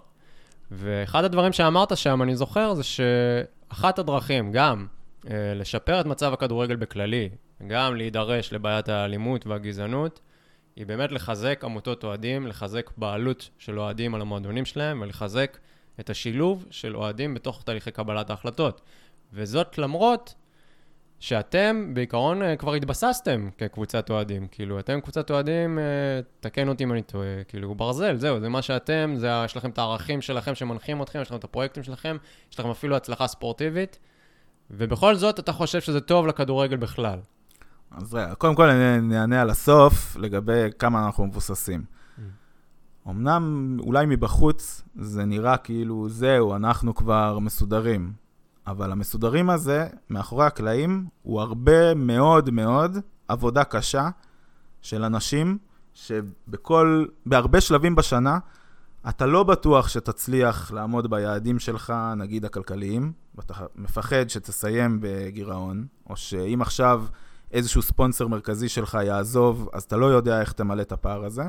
ואחד 0.72 1.24
הדברים 1.24 1.54
שאמרת 1.54 1.98
שם, 1.98 2.22
אני 2.22 2.36
זוכר, 2.36 2.74
זה 2.74 2.84
שאחת 2.84 4.00
הדרכים, 4.00 4.52
גם 4.52 4.88
אה, 5.30 5.54
לשפר 5.56 6.02
את 6.02 6.06
מצב 6.06 6.34
הכדורגל 6.34 6.76
בכללי, 6.76 7.30
גם 7.68 7.96
להידרש 7.96 8.54
לבעיית 8.54 8.90
האלימות 8.90 9.48
והגזענות, 9.48 10.20
היא 10.76 10.86
באמת 10.86 11.12
לחזק 11.12 11.62
עמותות 11.64 12.04
אוהדים, 12.04 12.48
לחזק 12.48 12.90
בעלות 12.98 13.50
של 13.58 13.80
אוהדים 13.80 14.16
על 14.16 14.22
המועדונים 14.22 14.66
שלהם, 14.66 15.02
ולחזק 15.02 15.58
את 16.00 16.10
השילוב 16.10 16.66
של 16.70 16.96
אוהדים 16.96 17.34
בתוך 17.34 17.64
תהליכי 17.64 17.92
קבלת 17.92 18.30
ההחלטות. 18.30 18.82
וזאת 19.34 19.78
למרות 19.78 20.34
שאתם 21.20 21.92
בעיקרון 21.94 22.42
אה, 22.42 22.56
כבר 22.56 22.74
התבססתם 22.74 23.50
כקבוצת 23.58 24.10
אוהדים. 24.10 24.48
כאילו, 24.52 24.80
אתם 24.80 25.02
קבוצת 25.02 25.32
אוהדים, 25.32 25.80
אה, 25.80 25.84
תקן 26.40 26.68
אותי 26.68 26.84
אם 26.84 26.92
אני 26.92 27.02
טועה, 27.02 27.44
כאילו, 27.48 27.76
ברזל, 27.76 28.16
זהו, 28.16 28.40
זה 28.40 28.50
מה 28.50 28.62
שאתם, 28.62 29.14
זה, 29.18 29.30
יש 29.46 29.58
לכם 29.58 29.70
את 29.70 29.78
הערכים 29.78 30.22
שלכם 30.22 30.56
שמנחים 30.56 31.02
אתכם, 31.02 31.22
יש 31.22 31.28
לכם 31.28 31.36
את 31.36 31.44
הפרויקטים 31.44 31.84
שלכם, 31.84 32.18
יש 32.52 32.60
לכם 32.60 32.70
אפילו 32.70 32.96
הצלחה 32.96 33.28
ספורטיבית, 33.28 34.00
ובכל 34.72 35.16
זאת 35.16 35.40
אתה 35.40 35.52
חושב 35.52 35.82
שזה 35.82 36.02
טוב 36.02 36.28
לכדורגל 36.28 36.78
בכלל. 36.78 37.20
אז 37.92 38.14
רגע, 38.14 38.36
קודם 38.36 38.56
כל 38.56 38.70
אני 38.70 39.02
נענה 39.02 39.42
על 39.42 39.50
הסוף 39.50 40.16
לגבי 40.16 40.68
כמה 40.80 41.06
אנחנו 41.06 41.26
מבוססים. 41.26 41.84
אמנם 43.10 43.78
אולי 43.80 44.06
מבחוץ 44.06 44.82
זה 44.96 45.26
נראה 45.26 45.58
כאילו 45.58 46.10
זהו, 46.10 46.56
אנחנו 46.56 46.96
כבר 46.96 47.40
מסודרים. 47.40 48.25
אבל 48.68 48.92
המסודרים 48.92 49.50
הזה, 49.50 49.88
מאחורי 50.10 50.46
הקלעים, 50.46 51.08
הוא 51.22 51.42
הרבה 51.42 51.94
מאוד 51.94 52.50
מאוד 52.50 52.98
עבודה 53.28 53.64
קשה 53.64 54.10
של 54.82 55.04
אנשים 55.04 55.58
שבכל, 55.94 57.06
בהרבה 57.26 57.62
שלבים 57.62 57.96
בשנה, 57.96 58.40
אתה 59.10 59.26
לא 59.26 59.44
בטוח 59.44 59.88
שתצליח 59.88 60.72
לעמוד 60.72 61.10
ביעדים 61.10 61.60
שלך, 61.60 61.94
נגיד 62.18 62.46
הכלכליים, 62.46 63.12
ואתה 63.36 63.54
מפחד 63.76 64.30
שתסיים 64.30 65.00
בגירעון, 65.02 65.86
או 66.10 66.16
שאם 66.16 66.62
עכשיו 66.62 67.06
איזשהו 67.52 67.82
ספונסר 67.82 68.28
מרכזי 68.28 68.70
שלך 68.70 68.98
יעזוב, 69.04 69.70
אז 69.74 69.84
אתה 69.84 69.98
לא 69.98 70.06
יודע 70.06 70.42
איך 70.42 70.52
תמלא 70.52 70.82
את 70.82 70.92
הפער 70.92 71.26
הזה, 71.26 71.44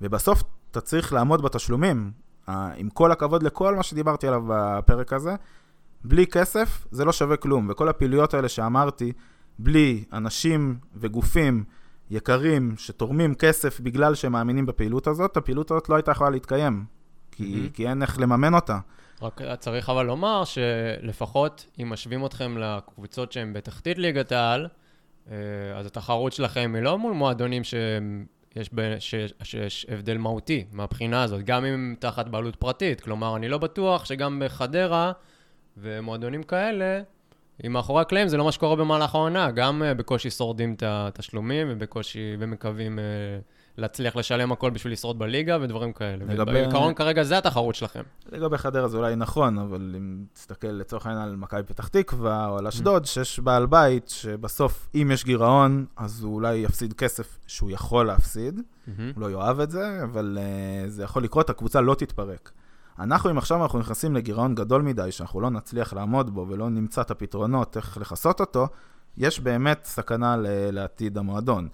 ובסוף 0.00 0.42
אתה 0.70 0.80
צריך 0.80 1.12
לעמוד 1.12 1.42
בתשלומים. 1.42 2.12
עם 2.48 2.90
כל 2.90 3.12
הכבוד 3.12 3.42
לכל 3.42 3.74
מה 3.74 3.82
שדיברתי 3.82 4.26
עליו 4.28 4.42
בפרק 4.46 5.12
הזה, 5.12 5.34
בלי 6.04 6.26
כסף 6.26 6.86
זה 6.90 7.04
לא 7.04 7.12
שווה 7.12 7.36
כלום, 7.36 7.68
וכל 7.70 7.88
הפעילויות 7.88 8.34
האלה 8.34 8.48
שאמרתי, 8.48 9.12
בלי 9.58 10.04
אנשים 10.12 10.78
וגופים 10.96 11.64
יקרים 12.10 12.74
שתורמים 12.78 13.34
כסף 13.34 13.80
בגלל 13.80 14.14
שהם 14.14 14.32
מאמינים 14.32 14.66
בפעילות 14.66 15.06
הזאת, 15.06 15.36
הפעילות 15.36 15.70
הזאת 15.70 15.88
לא 15.88 15.94
הייתה 15.94 16.10
יכולה 16.10 16.30
להתקיים, 16.30 16.84
כי, 17.30 17.42
mm-hmm. 17.42 17.76
כי 17.76 17.88
אין 17.88 18.02
איך 18.02 18.20
לממן 18.20 18.54
אותה. 18.54 18.78
רק 19.22 19.40
צריך 19.58 19.90
אבל 19.90 20.06
לומר 20.06 20.42
שלפחות 20.44 21.66
אם 21.82 21.90
משווים 21.90 22.26
אתכם 22.26 22.58
לקבוצות 22.58 23.32
שהן 23.32 23.52
בתחתית 23.52 23.98
ליגת 23.98 24.32
העל, 24.32 24.68
אה, 25.30 25.36
אז 25.74 25.86
התחרות 25.86 26.32
שלכם 26.32 26.72
היא 26.74 26.82
לא 26.82 26.98
מול 26.98 27.12
מועדונים 27.12 27.64
שיש, 27.64 28.70
ב... 28.74 28.98
שיש, 28.98 29.34
שיש 29.42 29.86
הבדל 29.88 30.18
מהותי 30.18 30.64
מהבחינה 30.72 31.22
הזאת, 31.22 31.42
גם 31.42 31.64
אם 31.64 31.94
תחת 31.98 32.28
בעלות 32.28 32.56
פרטית. 32.56 33.00
כלומר, 33.00 33.36
אני 33.36 33.48
לא 33.48 33.58
בטוח 33.58 34.04
שגם 34.04 34.42
בחדרה 34.44 35.12
ומועדונים 35.76 36.42
כאלה, 36.42 37.02
אם 37.66 37.72
מאחורי 37.72 38.00
הקלעים 38.00 38.28
זה 38.28 38.36
לא 38.36 38.44
מה 38.44 38.52
שקורה 38.52 38.76
במהלך 38.76 39.14
העונה, 39.14 39.50
גם 39.50 39.82
uh, 39.82 39.98
בקושי 39.98 40.30
שורדים 40.30 40.74
את 40.74 40.82
התשלומים 40.86 41.66
ובקושי, 41.70 42.36
ומקווים 42.38 42.98
uh, 42.98 43.02
להצליח 43.78 44.16
לשלם 44.16 44.52
הכל 44.52 44.70
בשביל 44.70 44.92
לשרוד 44.92 45.18
בליגה 45.18 45.58
ודברים 45.60 45.92
כאלה. 45.92 46.24
לגבי... 46.24 46.52
בעיקרון 46.52 46.94
כרגע 46.94 47.22
זה 47.22 47.38
התחרות 47.38 47.74
שלכם. 47.74 48.02
לגבי 48.32 48.58
חדרה 48.58 48.88
זה 48.88 48.96
אולי 48.96 49.16
נכון, 49.16 49.58
אבל 49.58 49.94
אם 49.96 50.24
תסתכל 50.32 50.68
לצורך 50.68 51.06
העניין 51.06 51.28
על 51.28 51.36
מכבי 51.36 51.62
פתח 51.62 51.88
תקווה 51.88 52.48
או 52.48 52.58
על 52.58 52.66
אשדוד, 52.66 53.04
mm. 53.04 53.06
שיש 53.06 53.40
בעל 53.40 53.66
בית 53.66 54.08
שבסוף, 54.08 54.88
אם 54.94 55.10
יש 55.12 55.24
גירעון, 55.24 55.86
אז 55.96 56.22
הוא 56.22 56.34
אולי 56.34 56.56
יפסיד 56.56 56.92
כסף 56.92 57.38
שהוא 57.46 57.70
יכול 57.70 58.06
להפסיד. 58.06 58.60
הוא 58.86 59.04
לא 59.16 59.30
יאהב 59.30 59.60
את 59.60 59.70
זה, 59.70 60.02
אבל 60.02 60.38
uh, 60.40 60.88
זה 60.88 61.02
יכול 61.02 61.24
לקרות, 61.24 61.50
הקבוצה 61.50 61.80
לא 61.80 61.94
תתפרק. 61.94 62.50
אנחנו, 62.98 63.30
אם 63.30 63.38
עכשיו 63.38 63.62
אנחנו 63.62 63.78
נכנסים 63.78 64.16
לגירעון 64.16 64.54
גדול 64.54 64.82
מדי, 64.82 65.12
שאנחנו 65.12 65.40
לא 65.40 65.50
נצליח 65.50 65.92
לעמוד 65.92 66.34
בו 66.34 66.46
ולא 66.48 66.70
נמצא 66.70 67.00
את 67.00 67.10
הפתרונות 67.10 67.76
איך 67.76 67.98
לכסות 67.98 68.40
אותו, 68.40 68.68
יש 69.16 69.40
באמת 69.40 69.80
סכנה 69.84 70.36
לעתיד 70.72 71.18
המועדון. 71.18 71.68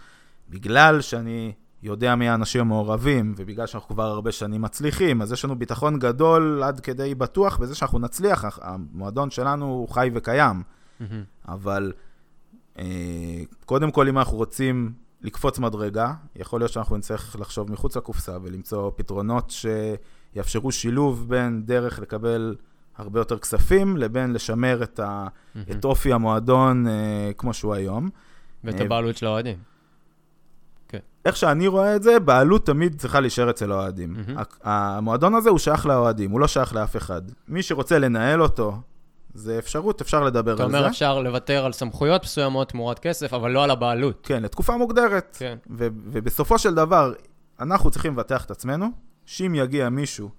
בגלל 0.48 1.00
שאני 1.00 1.52
יודע 1.82 2.14
מי 2.14 2.28
האנשים 2.28 2.60
המעורבים, 2.60 3.34
ובגלל 3.36 3.66
שאנחנו 3.66 3.94
כבר 3.94 4.04
הרבה 4.04 4.32
שנים 4.32 4.62
מצליחים, 4.62 5.22
אז 5.22 5.32
יש 5.32 5.44
לנו 5.44 5.58
ביטחון 5.58 5.98
גדול 5.98 6.62
עד 6.62 6.80
כדי 6.80 7.14
בטוח 7.14 7.56
בזה 7.56 7.74
שאנחנו 7.74 7.98
נצליח. 7.98 8.58
המועדון 8.62 9.30
שלנו 9.30 9.66
הוא 9.66 9.88
חי 9.88 10.10
וקיים. 10.14 10.62
Mm-hmm. 10.62 11.04
אבל 11.48 11.92
אה, 12.78 12.84
קודם 13.64 13.90
כל, 13.90 14.08
אם 14.08 14.18
אנחנו 14.18 14.36
רוצים 14.36 14.92
לקפוץ 15.22 15.58
מדרגה, 15.58 16.12
יכול 16.36 16.60
להיות 16.60 16.72
שאנחנו 16.72 16.96
נצטרך 16.96 17.36
לחשוב 17.40 17.72
מחוץ 17.72 17.96
לקופסה 17.96 18.36
ולמצוא 18.42 18.90
פתרונות 18.96 19.50
ש... 19.50 19.66
יאפשרו 20.34 20.72
שילוב 20.72 21.28
בין 21.28 21.62
דרך 21.66 21.98
לקבל 21.98 22.56
הרבה 22.96 23.20
יותר 23.20 23.38
כספים, 23.38 23.96
לבין 23.96 24.32
לשמר 24.32 24.82
את, 24.82 25.00
ה, 25.00 25.26
mm-hmm. 25.26 25.58
את 25.70 25.84
אופי 25.84 26.12
המועדון 26.12 26.86
אה, 26.86 27.30
כמו 27.36 27.54
שהוא 27.54 27.74
היום. 27.74 28.08
ואת 28.64 28.80
הבעלות 28.80 29.16
של 29.16 29.26
האוהדים. 29.26 29.56
כן. 30.88 30.98
איך 31.24 31.36
שאני 31.36 31.66
רואה 31.66 31.96
את 31.96 32.02
זה, 32.02 32.20
בעלות 32.20 32.66
תמיד 32.66 33.00
צריכה 33.00 33.20
להישאר 33.20 33.50
אצל 33.50 33.72
האוהדים. 33.72 34.16
Mm-hmm. 34.16 34.40
המועדון 34.62 35.34
הזה 35.34 35.50
הוא 35.50 35.58
שייך 35.58 35.86
לאוהדים, 35.86 36.30
הוא 36.30 36.40
לא 36.40 36.48
שייך 36.48 36.74
לאף 36.74 36.96
אחד. 36.96 37.22
מי 37.48 37.62
שרוצה 37.62 37.98
לנהל 37.98 38.42
אותו, 38.42 38.76
זה 39.34 39.58
אפשרות, 39.58 40.00
אפשר 40.00 40.24
לדבר 40.24 40.50
על 40.50 40.56
זה. 40.56 40.64
אתה 40.64 40.76
אומר 40.76 40.88
אפשר 40.88 41.20
לוותר 41.20 41.64
על 41.64 41.72
סמכויות 41.72 42.22
מסוימות 42.22 42.68
תמורת 42.68 42.98
כסף, 42.98 43.34
אבל 43.34 43.50
לא 43.50 43.64
על 43.64 43.70
הבעלות. 43.70 44.20
כן, 44.22 44.42
לתקופה 44.42 44.76
מוגדרת. 44.76 45.36
כן. 45.40 45.58
ובסופו 45.70 46.58
של 46.58 46.74
דבר, 46.74 47.12
אנחנו 47.60 47.90
צריכים 47.90 48.12
לבטח 48.12 48.44
את 48.44 48.50
עצמנו, 48.50 48.86
שאם 49.30 49.54
יגיע 49.54 49.88
מישהו 49.88 50.30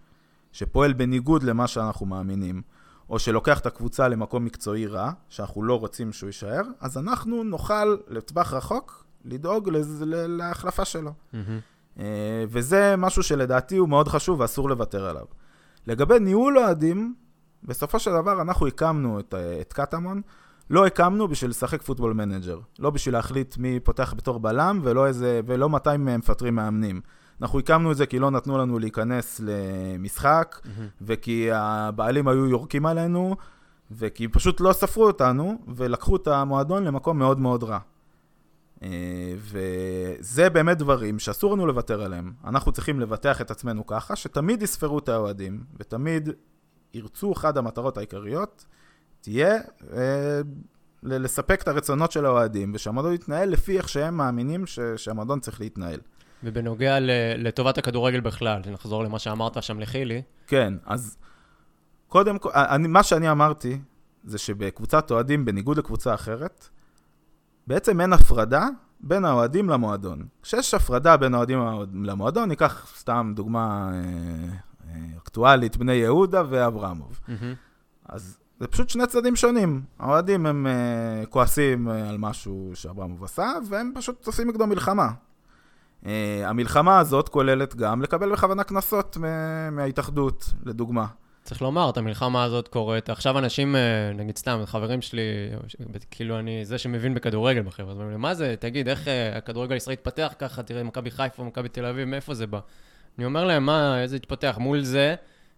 שפועל 0.51 0.93
בניגוד 0.93 1.43
למה 1.43 1.67
שאנחנו 1.67 2.05
מאמינים, 2.05 2.61
או 3.09 3.19
שלוקח 3.19 3.59
את 3.59 3.65
הקבוצה 3.65 4.07
למקום 4.07 4.45
מקצועי 4.45 4.87
רע, 4.87 5.11
שאנחנו 5.29 5.63
לא 5.63 5.79
רוצים 5.79 6.13
שהוא 6.13 6.27
יישאר, 6.27 6.61
אז 6.79 6.97
אנחנו 6.97 7.43
נוכל 7.43 7.95
לטווח 8.07 8.53
רחוק 8.53 9.05
לדאוג 9.25 9.69
לז... 9.69 10.03
להחלפה 10.07 10.85
שלו. 10.85 11.11
Mm-hmm. 11.33 11.97
וזה 12.47 12.95
משהו 12.97 13.23
שלדעתי 13.23 13.77
הוא 13.77 13.89
מאוד 13.89 14.07
חשוב 14.07 14.39
ואסור 14.39 14.69
לוותר 14.69 15.05
עליו. 15.05 15.25
לגבי 15.87 16.19
ניהול 16.19 16.57
אוהדים, 16.57 17.15
בסופו 17.63 17.99
של 17.99 18.11
דבר 18.11 18.41
אנחנו 18.41 18.67
הקמנו 18.67 19.19
את, 19.19 19.33
את 19.61 19.73
קטמון, 19.73 20.21
לא 20.69 20.85
הקמנו 20.85 21.27
בשביל 21.27 21.49
לשחק 21.49 21.81
Football 21.81 22.13
Manager. 22.13 22.59
לא 22.79 22.89
בשביל 22.89 23.15
להחליט 23.15 23.57
מי 23.57 23.79
פותח 23.79 24.13
בתור 24.17 24.39
בלם 24.39 24.79
ולא, 24.83 25.07
איזה, 25.07 25.41
ולא 25.45 25.69
מתי 25.69 25.97
מפטרים 25.99 26.55
מאמנים. 26.55 27.01
אנחנו 27.41 27.59
הקמנו 27.59 27.91
את 27.91 27.97
זה 27.97 28.05
כי 28.05 28.19
לא 28.19 28.31
נתנו 28.31 28.57
לנו 28.57 28.79
להיכנס 28.79 29.41
למשחק, 29.43 30.59
mm-hmm. 30.63 30.67
וכי 31.01 31.49
הבעלים 31.51 32.27
היו 32.27 32.47
יורקים 32.47 32.85
עלינו, 32.85 33.35
וכי 33.91 34.27
פשוט 34.27 34.61
לא 34.61 34.73
ספרו 34.73 35.07
אותנו, 35.07 35.57
ולקחו 35.75 36.15
את 36.15 36.27
המועדון 36.27 36.83
למקום 36.83 37.19
מאוד 37.19 37.39
מאוד 37.39 37.63
רע. 37.63 37.79
אה, 38.83 38.89
וזה 39.37 40.49
באמת 40.49 40.77
דברים 40.77 41.19
שאסור 41.19 41.53
לנו 41.53 41.67
לוותר 41.67 42.01
עליהם. 42.01 42.33
אנחנו 42.45 42.71
צריכים 42.71 42.99
לבטח 42.99 43.41
את 43.41 43.51
עצמנו 43.51 43.85
ככה, 43.85 44.15
שתמיד 44.15 44.61
יספרו 44.61 44.99
את 44.99 45.09
האוהדים, 45.09 45.63
ותמיד 45.79 46.29
ירצו, 46.93 47.31
אחת 47.31 47.57
המטרות 47.57 47.97
העיקריות, 47.97 48.65
תהיה 49.21 49.57
אה, 49.93 50.41
לספק 51.03 51.61
את 51.61 51.67
הרצונות 51.67 52.11
של 52.11 52.25
האוהדים, 52.25 52.71
ושהמועדון 52.75 53.13
יתנהל 53.13 53.49
לפי 53.49 53.77
איך 53.77 53.89
שהם 53.89 54.17
מאמינים 54.17 54.65
שהמועדון 54.95 55.39
צריך 55.39 55.61
להתנהל. 55.61 55.99
ובנוגע 56.43 56.97
לטובת 57.37 57.77
הכדורגל 57.77 58.19
בכלל, 58.19 58.61
נחזור 58.71 59.03
למה 59.03 59.19
שאמרת 59.19 59.63
שם 59.63 59.79
לחילי. 59.79 60.21
כן, 60.47 60.73
אז 60.85 61.17
קודם 62.07 62.39
כל, 62.39 62.49
אני, 62.53 62.87
מה 62.87 63.03
שאני 63.03 63.31
אמרתי, 63.31 63.79
זה 64.23 64.37
שבקבוצת 64.37 65.11
אוהדים, 65.11 65.45
בניגוד 65.45 65.77
לקבוצה 65.77 66.13
אחרת, 66.13 66.67
בעצם 67.67 68.01
אין 68.01 68.13
הפרדה 68.13 68.67
בין 68.99 69.25
האוהדים 69.25 69.69
למועדון. 69.69 70.27
כשיש 70.41 70.73
הפרדה 70.73 71.17
בין 71.17 71.33
האוהדים 71.33 71.59
למועדון, 72.03 72.49
ניקח 72.49 72.93
סתם 72.97 73.33
דוגמה 73.35 73.91
אה, 73.93 73.99
אה, 74.89 75.17
אקטואלית, 75.17 75.77
בני 75.77 75.93
יהודה 75.93 76.43
ואברמוב. 76.49 77.19
Mm-hmm. 77.27 77.31
אז 78.05 78.37
זה 78.59 78.67
פשוט 78.67 78.89
שני 78.89 79.07
צדדים 79.07 79.35
שונים. 79.35 79.81
האוהדים 79.99 80.45
הם 80.45 80.67
אה, 80.67 81.25
כועסים 81.25 81.89
אה, 81.89 82.09
על 82.09 82.17
משהו 82.17 82.71
שאברמוב 82.73 83.23
עשה, 83.23 83.51
והם 83.69 83.91
פשוט 83.95 84.27
עושים 84.27 84.47
נגדו 84.47 84.67
מלחמה. 84.67 85.09
Uh, 86.03 86.07
המלחמה 86.45 86.99
הזאת 86.99 87.29
כוללת 87.29 87.75
גם 87.75 88.01
לקבל 88.01 88.31
בכוונה 88.31 88.63
קנסות 88.63 89.17
מההתאחדות, 89.71 90.53
לדוגמה. 90.65 91.05
צריך 91.43 91.61
לומר, 91.61 91.89
את 91.89 91.97
המלחמה 91.97 92.43
הזאת 92.43 92.67
קורית. 92.67 93.09
עכשיו 93.09 93.37
אנשים, 93.37 93.75
uh, 93.75 94.17
נגיד 94.17 94.37
סתם, 94.37 94.61
חברים 94.65 95.01
שלי, 95.01 95.21
כאילו 96.11 96.39
אני 96.39 96.65
זה 96.65 96.77
שמבין 96.77 97.13
בכדורגל 97.13 97.61
בחברה, 97.61 97.91
אז 97.91 97.97
אומרים 97.97 98.11
לי, 98.11 98.17
מה 98.17 98.33
זה, 98.33 98.55
תגיד, 98.59 98.89
איך 98.89 99.05
uh, 99.05 99.37
הכדורגל 99.37 99.73
הישראלי 99.73 99.93
התפתח 99.93 100.33
ככה, 100.39 100.63
תראה, 100.63 100.83
מכבי 100.83 101.11
חיפה, 101.11 101.43
מכבי 101.43 101.69
תל 101.69 101.85
אביב, 101.85 102.07
מאיפה 102.07 102.33
זה 102.33 102.47
בא? 102.47 102.59
אני 103.17 103.25
אומר 103.25 103.45
להם, 103.45 103.65
מה, 103.65 104.01
איזה 104.01 104.15
התפתח? 104.15 104.55
מול 104.59 104.81
זה, 104.81 105.15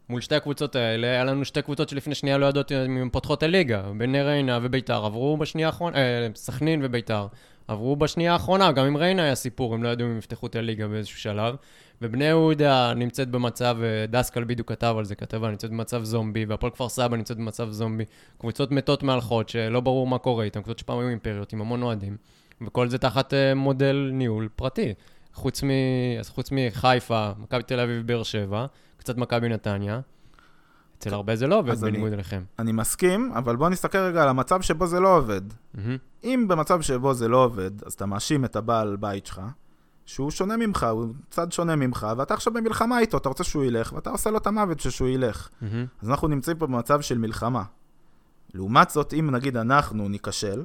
מול 0.09 0.21
שתי 0.21 0.35
הקבוצות 0.35 0.75
האלה, 0.75 1.07
היה 1.07 1.23
לנו 1.23 1.45
שתי 1.45 1.61
קבוצות 1.61 1.89
שלפני 1.89 2.15
שנייה 2.15 2.37
לא 2.37 2.45
יודעות 2.45 2.71
אם 2.71 2.97
הן 2.97 3.09
פותחות 3.09 3.43
הליגה. 3.43 3.81
בני 3.97 4.21
ריינה 4.21 4.59
וביתר 4.61 5.05
עברו 5.05 5.37
בשנייה 5.37 5.67
האחרונה, 5.67 5.97
אה, 5.97 6.27
סכנין 6.35 6.79
וביתר. 6.83 7.27
עברו 7.67 7.95
בשנייה 7.95 8.33
האחרונה, 8.33 8.71
גם 8.71 8.85
עם 8.85 8.97
ריינה 8.97 9.23
היה 9.23 9.35
סיפור, 9.35 9.73
הם 9.73 9.83
לא 9.83 9.89
ידעו 9.89 10.07
אם 10.07 10.17
יפתחו 10.17 10.47
את 10.47 10.55
הליגה 10.55 10.87
באיזשהו 10.87 11.19
שלב. 11.19 11.55
ובני 12.01 12.25
יהודה 12.25 12.93
נמצאת 12.93 13.29
במצב, 13.29 13.77
אה, 13.83 14.05
דסקל 14.07 14.43
בדיוק 14.43 14.69
כתב 14.69 14.95
על 14.97 15.05
זה, 15.05 15.15
כתבה, 15.15 15.49
נמצאת 15.49 15.71
במצב 15.71 16.03
זומבי, 16.03 16.45
והפועל 16.45 16.71
כפר 16.71 16.89
סבא 16.89 17.17
נמצאת 17.17 17.37
במצב 17.37 17.71
זומבי. 17.71 18.03
קבוצות 18.37 18.71
מתות 18.71 19.03
מהלכות, 19.03 19.49
שלא 19.49 19.79
ברור 19.79 20.07
מה 20.07 20.17
קורה 20.17 20.43
איתן, 20.43 20.61
קבוצות 20.61 20.79
שפעם 20.79 20.99
היו 20.99 21.09
אימפריות 21.09 21.53
עם 21.53 21.61
המון 21.61 21.83
אוהדים. 21.83 22.17
וכל 22.61 22.89
זה 22.89 22.97
תחת 22.97 23.33
uh, 23.33 23.55
מודל 23.55 24.09
ניהול 24.13 24.49
פרטי. 24.55 24.93
חוץ, 25.33 25.63
מ... 25.63 25.69
חוץ 26.29 26.49
מחיפה, 26.51 27.31
מכבי 27.37 27.63
תל 27.63 27.79
אביב, 27.79 28.07
באר 28.07 28.23
שבע, 28.23 28.65
קצת 28.97 29.17
מכבי 29.17 29.49
נתניה. 29.49 29.99
אצל 31.07 31.15
הרבה 31.15 31.35
זה 31.35 31.47
לא 31.47 31.59
עובד 31.59 31.77
בניגוד 31.77 32.13
אליכם. 32.13 32.43
אני 32.59 32.71
מסכים, 32.71 33.31
אבל 33.35 33.55
בוא 33.55 33.69
נסתכל 33.69 33.97
רגע 33.97 34.23
על 34.23 34.29
המצב 34.29 34.61
שבו 34.61 34.87
זה 34.87 34.99
לא 34.99 35.17
עובד. 35.17 35.41
Mm-hmm. 35.51 35.79
אם 36.23 36.45
במצב 36.47 36.81
שבו 36.81 37.13
זה 37.13 37.27
לא 37.27 37.43
עובד, 37.43 37.83
אז 37.83 37.93
אתה 37.93 38.05
מאשים 38.05 38.45
את 38.45 38.55
הבעל 38.55 38.95
בית 38.95 39.25
שלך, 39.25 39.41
שהוא 40.05 40.31
שונה 40.31 40.57
ממך, 40.57 40.87
הוא 40.91 41.13
צד 41.29 41.51
שונה 41.51 41.75
ממך, 41.75 42.07
ואתה 42.17 42.33
עכשיו 42.33 42.53
במלחמה 42.53 42.99
איתו, 42.99 43.17
אתה 43.17 43.29
רוצה 43.29 43.43
שהוא 43.43 43.63
ילך, 43.63 43.93
ואתה 43.93 44.09
עושה 44.09 44.31
לו 44.31 44.37
את 44.37 44.47
המוות 44.47 44.79
ששהוא 44.79 45.09
ילך. 45.09 45.47
Mm-hmm. 45.47 45.65
אז 46.01 46.09
אנחנו 46.09 46.27
נמצאים 46.27 46.57
פה 46.57 46.67
במצב 46.67 47.01
של 47.01 47.17
מלחמה. 47.17 47.63
לעומת 48.53 48.89
זאת, 48.89 49.13
אם 49.13 49.29
נגיד 49.31 49.57
אנחנו 49.57 50.09
ניכשל, 50.09 50.63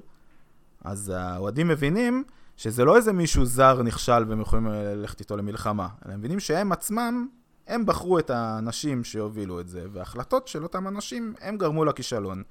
אז 0.84 1.12
האוהדים 1.16 1.68
מבינים 1.68 2.24
שזה 2.56 2.84
לא 2.84 2.96
איזה 2.96 3.12
מישהו 3.12 3.44
זר 3.44 3.82
נכשל 3.82 4.24
והם 4.28 4.40
יכולים 4.40 4.66
ללכת 4.66 5.20
איתו 5.20 5.36
למלחמה, 5.36 5.88
אלא 6.06 6.12
הם 6.12 6.18
מבינים 6.18 6.40
שהם 6.40 6.72
עצמם 6.72 7.26
הם 7.68 7.86
בחרו 7.86 8.18
את 8.18 8.30
האנשים 8.30 9.04
שהובילו 9.04 9.60
את 9.60 9.68
זה, 9.68 9.86
וההחלטות 9.92 10.48
של 10.48 10.62
אותם 10.62 10.88
אנשים, 10.88 11.34
הם 11.40 11.56
גרמו 11.56 11.84
לכישלון. 11.84 12.42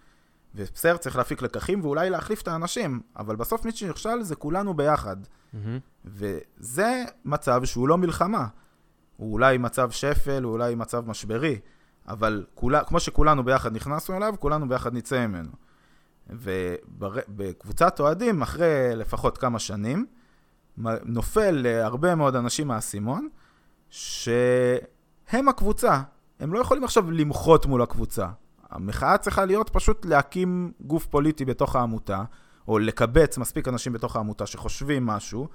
ובסדר, 0.55 0.97
צריך 0.97 1.15
להפיק 1.15 1.41
לקחים 1.41 1.81
ואולי 1.81 2.09
להחליף 2.09 2.41
את 2.41 2.47
האנשים, 2.47 3.01
אבל 3.15 3.35
בסוף 3.35 3.65
מי 3.65 3.71
שנכשל 3.71 4.21
זה 4.21 4.35
כולנו 4.35 4.73
ביחד. 4.73 5.17
Mm-hmm. 5.23 5.57
וזה 6.05 7.03
מצב 7.25 7.65
שהוא 7.65 7.87
לא 7.87 7.97
מלחמה. 7.97 8.47
הוא 9.17 9.33
אולי 9.33 9.57
מצב 9.57 9.91
שפל, 9.91 10.43
הוא 10.43 10.51
אולי 10.51 10.75
מצב 10.75 11.09
משברי, 11.09 11.59
אבל 12.07 12.45
כולה, 12.55 12.83
כמו 12.83 12.99
שכולנו 12.99 13.43
ביחד 13.43 13.75
נכנסנו 13.75 14.17
אליו, 14.17 14.33
כולנו 14.39 14.69
ביחד 14.69 14.93
נצא 14.93 15.27
ממנו. 15.27 15.51
ובקבוצת 16.29 17.99
אוהדים, 17.99 18.41
אחרי 18.41 18.95
לפחות 18.95 19.37
כמה 19.37 19.59
שנים, 19.59 20.05
נופל 21.05 21.51
להרבה 21.51 22.15
מאוד 22.15 22.35
אנשים 22.35 22.67
מהאסימון, 22.67 23.29
שהם 25.31 25.49
הקבוצה. 25.49 26.01
הם 26.39 26.53
לא 26.53 26.59
יכולים 26.59 26.83
עכשיו 26.83 27.11
למחות 27.11 27.65
מול 27.65 27.81
הקבוצה. 27.81 28.27
המחאה 28.69 29.17
צריכה 29.17 29.45
להיות 29.45 29.69
פשוט 29.69 30.05
להקים 30.05 30.71
גוף 30.81 31.05
פוליטי 31.05 31.45
בתוך 31.45 31.75
העמותה, 31.75 32.23
או 32.67 32.79
לקבץ 32.79 33.37
מספיק 33.37 33.67
אנשים 33.67 33.93
בתוך 33.93 34.15
העמותה 34.15 34.45
שחושבים 34.45 35.05
משהו, 35.05 35.47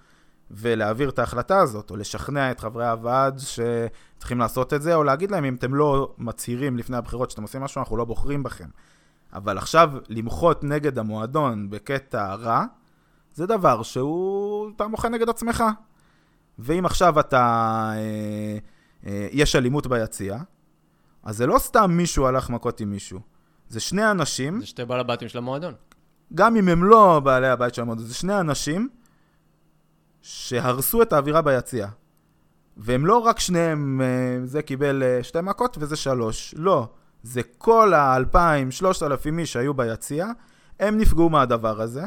ולהעביר 0.50 1.08
את 1.08 1.18
ההחלטה 1.18 1.58
הזאת, 1.58 1.90
או 1.90 1.96
לשכנע 1.96 2.50
את 2.50 2.60
חברי 2.60 2.88
הוועד 2.88 3.38
שצריכים 3.38 4.38
לעשות 4.38 4.74
את 4.74 4.82
זה, 4.82 4.94
או 4.94 5.04
להגיד 5.04 5.30
להם, 5.30 5.44
אם 5.44 5.54
אתם 5.54 5.74
לא 5.74 6.14
מצהירים 6.18 6.76
לפני 6.76 6.96
הבחירות 6.96 7.30
שאתם 7.30 7.42
עושים 7.42 7.60
משהו, 7.60 7.78
אנחנו 7.78 7.96
לא 7.96 8.04
בוחרים 8.04 8.42
בכם. 8.42 8.68
אבל 9.32 9.58
עכשיו, 9.58 9.90
למחות 10.08 10.64
נגד 10.64 10.98
המועדון 10.98 11.70
בקטע 11.70 12.34
רע, 12.34 12.64
זה 13.34 13.46
דבר 13.46 13.82
שהוא, 13.82 14.70
אתה 14.76 14.86
מוחה 14.86 15.08
נגד 15.08 15.28
עצמך. 15.28 15.64
ואם 16.58 16.86
עכשיו 16.86 17.20
אתה, 17.20 17.38
אה, 17.94 18.58
יש 19.32 19.56
אלימות 19.56 19.86
ביציע, 19.86 20.38
אז 21.22 21.36
זה 21.36 21.46
לא 21.46 21.58
סתם 21.58 21.90
מישהו 21.90 22.26
הלך 22.26 22.50
מכות 22.50 22.80
עם 22.80 22.90
מישהו. 22.90 23.20
זה 23.68 23.80
שני 23.80 24.10
אנשים... 24.10 24.60
זה 24.60 24.66
שתי 24.66 24.84
בעל 24.84 25.00
הבתים 25.00 25.28
של 25.28 25.38
המועדון. 25.38 25.74
גם 26.34 26.56
אם 26.56 26.68
הם 26.68 26.84
לא 26.84 27.20
בעלי 27.24 27.48
הבית 27.48 27.74
של 27.74 27.82
המועדון, 27.82 28.04
זה 28.04 28.14
שני 28.14 28.40
אנשים 28.40 28.88
שהרסו 30.22 31.02
את 31.02 31.12
האווירה 31.12 31.42
ביציע. 31.42 31.88
והם 32.76 33.06
לא 33.06 33.18
רק 33.18 33.40
שניהם, 33.40 34.00
אה, 34.00 34.46
זה 34.46 34.62
קיבל 34.62 35.02
אה, 35.02 35.22
שתי 35.22 35.40
מכות 35.40 35.76
וזה 35.80 35.96
שלוש. 35.96 36.54
לא. 36.58 36.88
זה 37.22 37.42
כל 37.58 37.94
האלפיים, 37.94 38.70
שלושת 38.70 39.02
אלפים 39.02 39.38
איש 39.38 39.52
שהיו 39.52 39.74
ביציע, 39.74 40.26
הם 40.80 40.98
נפגעו 40.98 41.30
מהדבר 41.30 41.80
הזה, 41.80 42.04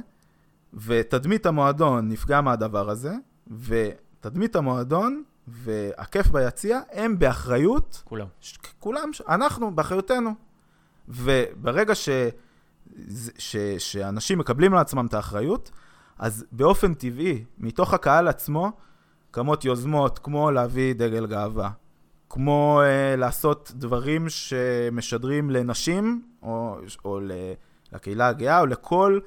ותדמית 0.74 1.46
המועדון 1.46 2.10
נפגע 2.10 2.42
מהדבר 2.42 2.90
הזה, 2.90 3.14
ותדמית 3.60 4.56
המועדון 4.56 5.24
והכיף 5.48 6.28
ביציע 6.28 6.80
הם 6.92 7.20
באחריות... 7.20 8.02
כולם. 8.06 8.28
ש- 8.40 8.58
כולם, 8.80 9.10
אנחנו, 9.30 9.76
באחריותנו. 9.76 10.34
וברגע 11.08 11.96
ש... 11.96 12.10
ש... 13.38 13.58
שאנשים 13.78 14.40
מקבלים 14.40 14.74
לעצמם 14.74 15.06
את 15.06 15.14
האחריות, 15.14 15.72
אז 16.20 16.46
באופן 16.52 16.94
טבעי, 16.94 17.44
מתוך 17.58 17.94
הקהל 17.94 18.28
עצמו, 18.28 18.72
קמות 19.32 19.66
יוזמות 19.66 20.20
כמו 20.20 20.52
להביא 20.52 20.94
דגל 20.94 21.26
גאווה, 21.26 21.70
כמו 22.30 22.82
uh, 22.82 23.18
לעשות 23.20 23.72
דברים 23.76 24.30
שמשדרים 24.30 25.50
לנשים, 25.50 26.22
או, 26.42 26.78
או 27.06 27.20
לקהילה 27.94 28.28
הגאה, 28.28 28.60
או 28.60 28.66
לכל 28.66 29.20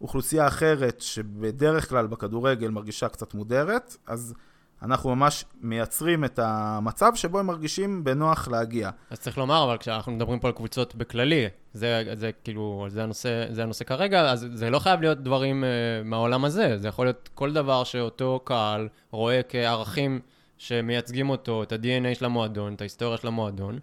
אוכלוסייה 0.00 0.46
אחרת 0.46 1.00
שבדרך 1.00 1.88
כלל 1.88 2.06
בכדורגל 2.06 2.70
מרגישה 2.70 3.08
קצת 3.08 3.34
מודרת, 3.34 3.96
אז 4.06 4.34
אנחנו 4.82 5.16
ממש 5.16 5.44
מייצרים 5.60 6.24
את 6.24 6.38
המצב 6.42 7.12
שבו 7.14 7.38
הם 7.38 7.46
מרגישים 7.46 8.04
בנוח 8.04 8.48
להגיע. 8.48 8.90
אז 9.10 9.20
צריך 9.20 9.38
לומר, 9.38 9.64
אבל 9.64 9.76
כשאנחנו 9.76 10.12
מדברים 10.12 10.38
פה 10.38 10.48
על 10.48 10.54
קבוצות 10.54 10.94
בכללי, 10.94 11.46
זה, 11.72 12.04
זה 12.14 12.30
כאילו, 12.44 12.86
זה 12.88 13.02
הנושא, 13.02 13.46
זה 13.50 13.62
הנושא 13.62 13.84
כרגע, 13.84 14.20
אז 14.20 14.46
זה 14.54 14.70
לא 14.70 14.78
חייב 14.78 15.00
להיות 15.00 15.18
דברים 15.18 15.64
uh, 15.64 16.06
מהעולם 16.06 16.44
הזה, 16.44 16.78
זה 16.78 16.88
יכול 16.88 17.06
להיות 17.06 17.28
כל 17.34 17.52
דבר 17.52 17.84
שאותו 17.84 18.40
קהל 18.44 18.88
רואה 19.10 19.40
כערכים 19.48 20.20
שמייצגים 20.58 21.30
אותו, 21.30 21.62
את 21.62 21.72
ה-DNA 21.72 22.14
של 22.14 22.24
המועדון, 22.24 22.74
את 22.74 22.80
ההיסטוריה 22.80 23.16
של 23.16 23.26
המועדון. 23.26 23.78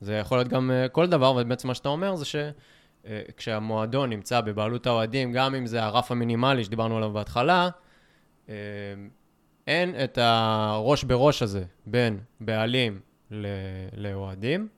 זה 0.00 0.14
יכול 0.14 0.38
להיות 0.38 0.48
גם 0.48 0.70
uh, 0.70 0.88
כל 0.88 1.06
דבר, 1.06 1.34
ובעצם 1.36 1.68
מה 1.68 1.74
שאתה 1.74 1.88
אומר 1.88 2.16
זה 2.16 2.24
שכשהמועדון 2.24 4.08
uh, 4.08 4.14
נמצא 4.14 4.40
בבעלות 4.40 4.86
האוהדים, 4.86 5.32
גם 5.32 5.54
אם 5.54 5.66
זה 5.66 5.84
הרף 5.84 6.10
המינימלי 6.10 6.64
שדיברנו 6.64 6.96
עליו 6.96 7.10
בהתחלה, 7.10 7.68
uh, 8.46 8.50
אין 9.66 9.94
את 10.04 10.18
הראש 10.22 11.04
בראש 11.04 11.42
הזה 11.42 11.64
בין 11.86 12.18
בעלים 12.40 13.00
לאוהדים, 13.96 14.68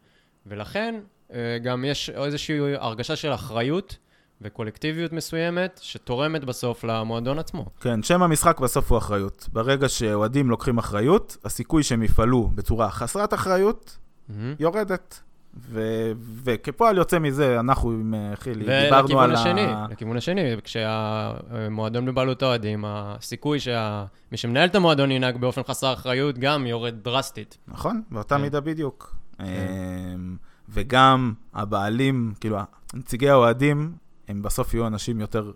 ולכן 0.46 1.00
אה, 1.32 1.58
גם 1.62 1.84
יש 1.84 2.10
איזושהי 2.10 2.58
הרגשה 2.76 3.16
של 3.16 3.34
אחריות 3.34 3.96
וקולקטיביות 4.40 5.12
מסוימת 5.12 5.80
שתורמת 5.82 6.44
בסוף 6.44 6.84
למועדון 6.84 7.38
עצמו. 7.38 7.66
כן, 7.80 8.02
שם 8.02 8.22
המשחק 8.22 8.60
בסוף 8.60 8.90
הוא 8.92 8.98
אחריות. 8.98 9.48
ברגע 9.52 9.88
שאוהדים 9.88 10.50
לוקחים 10.50 10.78
אחריות, 10.78 11.36
הסיכוי 11.44 11.82
שהם 11.82 12.02
יפעלו 12.02 12.50
בצורה 12.54 12.90
חסרת 12.90 13.34
אחריות 13.34 13.98
mm-hmm. 13.98 14.32
יורדת. 14.58 15.20
ו- 15.56 16.12
וכפועל 16.44 16.96
יוצא 16.96 17.18
מזה, 17.18 17.60
אנחנו 17.60 17.90
עם 17.90 18.14
אה, 18.14 18.36
חילי, 18.36 18.64
דיברנו 18.84 19.20
על 19.20 19.34
השני, 19.34 19.60
ה... 19.60 19.86
לכיוון 19.90 20.16
השני, 20.16 20.40
כשהמועדון 20.64 22.06
בבעלות 22.06 22.42
האוהדים, 22.42 22.84
הסיכוי 22.86 23.60
שמי 23.60 23.72
שה... 23.72 24.04
שמנהל 24.36 24.68
את 24.68 24.74
המועדון 24.74 25.10
ינהג 25.10 25.36
באופן 25.36 25.62
חסר 25.62 25.92
אחריות 25.92 26.38
גם 26.38 26.66
יורד 26.66 26.94
דרסטית. 27.02 27.58
נכון, 27.68 28.02
באותה 28.10 28.36
כן. 28.36 28.42
מידה 28.42 28.60
בדיוק. 28.60 29.16
כן. 29.38 30.20
וגם 30.68 31.32
הבעלים, 31.54 32.34
כאילו, 32.40 32.58
נציגי 32.94 33.28
האוהדים, 33.28 33.92
הם 34.28 34.42
בסוף 34.42 34.74
יהיו 34.74 34.86
אנשים 34.86 35.20
יותר 35.20 35.52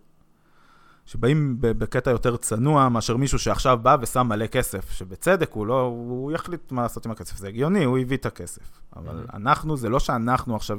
שבאים 1.09 1.57
בקטע 1.61 2.11
יותר 2.11 2.37
צנוע 2.37 2.89
מאשר 2.89 3.17
מישהו 3.17 3.39
שעכשיו 3.39 3.79
בא 3.83 3.97
ושם 4.01 4.27
מלא 4.27 4.47
כסף, 4.47 4.91
שבצדק 4.91 5.53
הוא 5.53 5.67
לא, 5.67 5.81
הוא 5.81 6.33
יחליט 6.33 6.73
מה 6.73 6.83
לעשות 6.83 7.07
עם 7.07 7.13
הכסף, 7.13 7.37
זה 7.37 7.49
הגיוני, 7.49 7.85
הוא 7.85 7.99
הביא 7.99 8.17
את 8.17 8.27
הכסף. 8.27 8.81
אבל 8.97 9.25
mm-hmm. 9.25 9.37
אנחנו, 9.37 9.77
זה 9.77 9.89
לא 9.89 10.01
שאנחנו 10.01 10.57
עכשיו, 10.57 10.79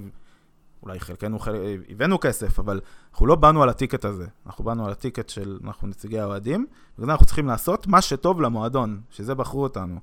אולי 0.84 0.99
חלקנו 0.99 1.39
חל... 1.39 1.55
הבאנו 1.89 2.19
כסף, 2.19 2.59
אבל 2.59 2.82
אנחנו 3.11 3.25
לא 3.25 3.36
באנו 3.36 3.63
על 3.63 3.69
הטיקט 3.69 4.05
הזה, 4.05 4.27
אנחנו 4.45 4.63
באנו 4.63 4.86
על 4.86 4.91
הטיקט 4.91 5.30
של, 5.30 5.59
אנחנו 5.63 5.88
נציגי 5.88 6.19
האוהדים, 6.19 6.67
ובגלל 6.97 7.11
אנחנו 7.11 7.25
צריכים 7.25 7.47
לעשות 7.47 7.88
מה 7.88 8.01
שטוב 8.01 8.41
למועדון, 8.41 9.01
שזה 9.09 9.36
בחרו 9.36 9.63
אותנו. 9.63 9.99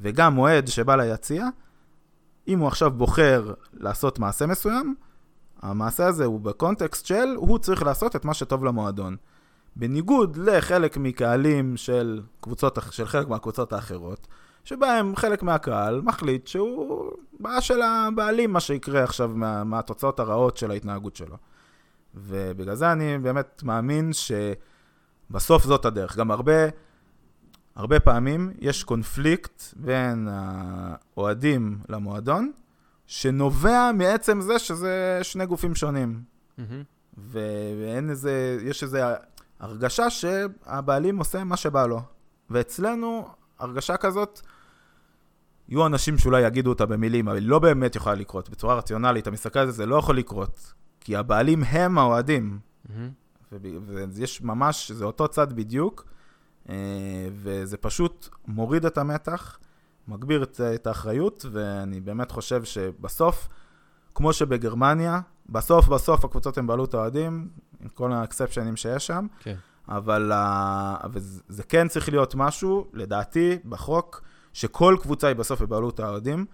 וגם 0.00 0.38
אוהד 0.38 0.68
שבא 0.68 0.96
ליציע, 0.96 1.46
אם 2.48 2.58
הוא 2.58 2.68
עכשיו 2.68 2.90
בוחר 2.90 3.54
לעשות 3.72 4.18
מעשה 4.18 4.46
מסוים, 4.46 4.94
המעשה 5.62 6.06
הזה 6.06 6.24
הוא 6.24 6.40
בקונטקסט 6.40 7.06
של, 7.06 7.34
הוא 7.36 7.58
צריך 7.58 7.82
לעשות 7.82 8.16
את 8.16 8.24
מה 8.24 8.34
שטוב 8.34 8.64
למועדון. 8.64 9.16
בניגוד 9.76 10.36
לחלק 10.36 10.96
מקהלים 10.96 11.76
של 11.76 12.22
קבוצות, 12.40 12.78
של 12.90 13.06
חלק 13.06 13.28
מהקבוצות 13.28 13.72
האחרות, 13.72 14.26
שבהם 14.64 15.16
חלק 15.16 15.42
מהקהל 15.42 16.00
מחליט 16.00 16.46
שהוא 16.46 17.10
בעיה 17.40 17.60
של 17.60 17.82
הבעלים, 17.82 18.52
מה 18.52 18.60
שיקרה 18.60 19.04
עכשיו 19.04 19.30
מה, 19.34 19.64
מהתוצאות 19.64 20.20
הרעות 20.20 20.56
של 20.56 20.70
ההתנהגות 20.70 21.16
שלו. 21.16 21.36
ובגלל 22.14 22.74
זה 22.74 22.92
אני 22.92 23.18
באמת 23.18 23.62
מאמין 23.62 24.10
שבסוף 24.12 25.64
זאת 25.64 25.84
הדרך. 25.84 26.16
גם 26.16 26.30
הרבה, 26.30 26.52
הרבה 27.76 28.00
פעמים 28.00 28.52
יש 28.58 28.84
קונפליקט 28.84 29.62
בין 29.76 30.28
האוהדים 30.30 31.78
למועדון, 31.88 32.52
שנובע 33.06 33.90
מעצם 33.94 34.40
זה 34.40 34.58
שזה 34.58 35.18
שני 35.22 35.46
גופים 35.46 35.74
שונים. 35.74 36.22
Mm-hmm. 36.58 36.62
ואין 37.16 38.10
איזה, 38.10 38.58
יש 38.62 38.82
איזה 38.82 39.02
הרגשה 39.60 40.10
שהבעלים 40.10 41.18
עושה 41.18 41.44
מה 41.44 41.56
שבא 41.56 41.86
לו. 41.86 42.00
ואצלנו, 42.50 43.28
הרגשה 43.58 43.96
כזאת, 43.96 44.40
יהיו 45.68 45.86
אנשים 45.86 46.18
שאולי 46.18 46.42
יגידו 46.42 46.70
אותה 46.70 46.86
במילים, 46.86 47.28
אבל 47.28 47.36
היא 47.36 47.48
לא 47.48 47.58
באמת 47.58 47.96
יכולה 47.96 48.14
לקרות. 48.14 48.48
בצורה 48.48 48.74
רציונלית, 48.74 49.22
אתה 49.22 49.30
מסתכל 49.30 49.58
על 49.58 49.66
זה, 49.66 49.72
זה 49.72 49.86
לא 49.86 49.96
יכול 49.96 50.16
לקרות. 50.16 50.72
כי 51.00 51.16
הבעלים 51.16 51.64
הם 51.64 51.98
האוהדים. 51.98 52.58
Mm-hmm. 52.86 52.90
ויש 54.12 54.42
ממש, 54.42 54.90
זה 54.92 55.04
אותו 55.04 55.28
צד 55.28 55.52
בדיוק, 55.52 56.04
אה, 56.68 56.74
וזה 57.32 57.76
פשוט 57.76 58.28
מוריד 58.46 58.84
את 58.84 58.98
המתח, 58.98 59.58
מגביר 60.08 60.42
את, 60.42 60.60
את 60.74 60.86
האחריות, 60.86 61.46
ואני 61.52 62.00
באמת 62.00 62.30
חושב 62.30 62.64
שבסוף, 62.64 63.48
כמו 64.14 64.32
שבגרמניה, 64.32 65.20
בסוף 65.48 65.88
בסוף 65.88 66.24
הקבוצות 66.24 66.58
הן 66.58 66.66
בעלות 66.66 66.94
האוהדים, 66.94 67.48
עם 67.80 67.88
כל 67.88 68.12
האקספשנים 68.12 68.76
שיש 68.76 69.06
שם, 69.06 69.26
כן. 69.40 69.56
אבל 69.88 70.32
uh, 70.32 71.06
זה 71.48 71.62
כן 71.62 71.88
צריך 71.88 72.08
להיות 72.08 72.34
משהו, 72.34 72.86
לדעתי, 72.92 73.58
בחוק, 73.64 74.22
שכל 74.52 74.96
קבוצה 75.02 75.28
היא 75.28 75.36
בסוף 75.36 75.62
בבעלות 75.62 76.00
האוהדים. 76.00 76.44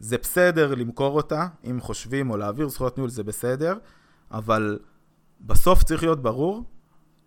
זה 0.00 0.18
בסדר 0.18 0.74
למכור 0.74 1.16
אותה, 1.16 1.46
אם 1.70 1.80
חושבים, 1.80 2.30
או 2.30 2.36
להעביר 2.36 2.68
זכויות 2.68 2.96
ניהול, 2.96 3.10
זה 3.10 3.24
בסדר, 3.24 3.78
אבל 4.30 4.78
בסוף 5.40 5.82
צריך 5.82 6.02
להיות 6.02 6.22
ברור, 6.22 6.64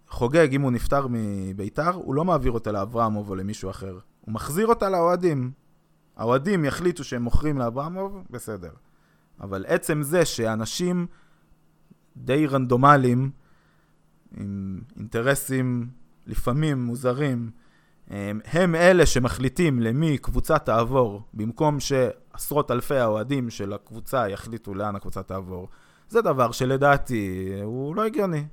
חוגג, 0.09 0.47
אם 0.51 0.61
הוא 0.61 0.71
נפטר 0.71 1.07
מביתר, 1.09 1.91
הוא 1.93 2.15
לא 2.15 2.25
מעביר 2.25 2.51
אותה 2.51 2.71
לאברמוב 2.71 3.29
או 3.29 3.35
למישהו 3.35 3.69
אחר. 3.69 3.99
הוא 4.21 4.33
מחזיר 4.33 4.67
אותה 4.67 4.89
לאוהדים. 4.89 5.51
האוהדים 6.17 6.65
יחליטו 6.65 7.03
שהם 7.03 7.21
מוכרים 7.21 7.57
לאברמוב, 7.57 8.23
בסדר. 8.29 8.71
אבל 9.41 9.65
עצם 9.67 10.01
זה 10.01 10.25
שאנשים 10.25 11.07
די 12.17 12.47
רנדומליים, 12.47 13.31
עם 14.37 14.81
אינטרסים 14.97 15.87
לפעמים 16.27 16.85
מוזרים, 16.85 17.49
הם, 18.07 18.75
אלה 18.75 19.05
שמחליטים 19.05 19.79
למי 19.79 20.17
קבוצה 20.17 20.59
תעבור, 20.59 21.21
במקום 21.33 21.79
שעשרות 21.79 22.71
אלפי 22.71 22.95
האוהדים 22.95 23.49
של 23.49 23.73
הקבוצה 23.73 24.29
יחליטו 24.29 24.73
לאן 24.73 24.95
הקבוצה 24.95 25.23
תעבור. 25.23 25.69
זה 26.09 26.21
דבר 26.21 26.51
שלדעתי 26.51 27.51
הוא 27.63 27.95
לא 27.95 28.05
הגיוני. 28.05 28.45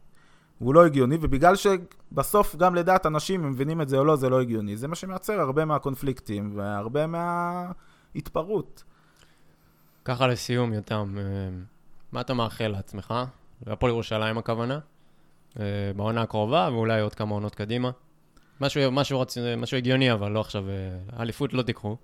הוא 0.59 0.75
לא 0.75 0.87
הגיוני, 0.87 1.19
ובגלל 1.21 1.55
שבסוף 1.57 2.57
גם 2.57 2.75
לדעת 2.75 3.07
אנשים, 3.07 3.45
הם 3.45 3.51
מבינים 3.51 3.81
את 3.81 3.89
זה 3.89 3.99
או 3.99 4.05
לא, 4.05 4.17
זה 4.17 4.29
לא 4.29 4.41
הגיוני. 4.41 4.77
זה 4.77 4.89
מה 4.89 4.95
שמייצר 4.95 5.41
הרבה 5.41 5.65
מהקונפליקטים 5.65 6.53
והרבה 6.55 7.07
מההתפרעות. 7.07 8.85
ככה 10.05 10.27
לסיום, 10.27 10.73
יותם, 10.73 11.15
אה, 11.19 11.23
מה 12.13 12.21
אתה 12.21 12.35
מאחל 12.35 12.69
לעצמך? 12.69 13.15
להפועל 13.67 13.93
ירושלים 13.93 14.39
הכוונה? 14.39 14.79
אה, 15.61 15.65
בעונה 15.97 16.23
הקרובה, 16.23 16.69
ואולי 16.73 17.01
עוד 17.01 17.15
כמה 17.15 17.35
עונות 17.35 17.55
קדימה. 17.55 17.91
משהו, 18.61 18.93
משהו, 18.93 19.21
רצ... 19.21 19.39
משהו 19.57 19.77
הגיוני, 19.77 20.13
אבל 20.13 20.31
לא 20.31 20.41
עכשיו, 20.41 20.65
אה, 20.69 21.23
אליפות 21.23 21.53
לא 21.53 21.63
תיקחו. 21.63 21.97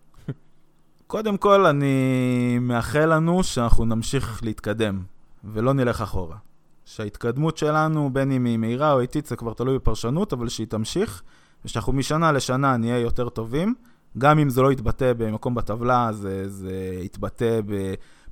קודם 1.07 1.36
כל, 1.36 1.66
אני 1.66 2.59
מאחל 2.61 3.14
לנו 3.14 3.44
שאנחנו 3.44 3.84
נמשיך 3.84 4.40
להתקדם, 4.44 5.03
ולא 5.44 5.72
נלך 5.72 6.01
אחורה. 6.01 6.36
שההתקדמות 6.84 7.57
שלנו, 7.57 8.11
בין 8.12 8.32
אם 8.32 8.44
היא 8.44 8.57
מהירה 8.57 8.92
או 8.92 9.01
איטית, 9.01 9.26
זה 9.26 9.36
כבר 9.36 9.53
תלוי 9.53 9.78
בפרשנות, 9.78 10.32
אבל 10.32 10.49
שהיא 10.49 10.66
תמשיך, 10.66 11.22
ושאנחנו 11.64 11.92
משנה 11.92 12.32
לשנה 12.32 12.76
נהיה 12.76 12.99
יותר 12.99 13.28
טובים. 13.28 13.74
גם 14.18 14.38
אם 14.38 14.51
זה 14.51 14.62
לא 14.62 14.72
יתבטא 14.72 15.12
במקום 15.12 15.55
בטבלה, 15.55 16.09
זה, 16.12 16.49
זה 16.49 16.99
יתבטא 17.03 17.61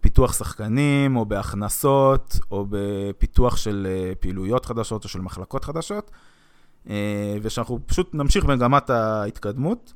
בפיתוח 0.07 0.33
שחקנים, 0.33 1.17
או 1.17 1.25
בהכנסות, 1.27 2.39
או 2.51 2.67
בפיתוח 2.71 3.57
של 3.57 3.87
אה, 3.91 4.15
פעילויות 4.21 4.67
חדשות, 4.67 5.05
או 5.05 5.09
של 5.09 5.21
מחלקות 5.21 5.65
חדשות, 5.65 6.11
אה, 6.91 7.37
ושאנחנו 7.43 7.79
פשוט 7.87 8.15
נמשיך 8.15 8.45
במגמת 8.45 8.91
ההתקדמות. 8.91 9.93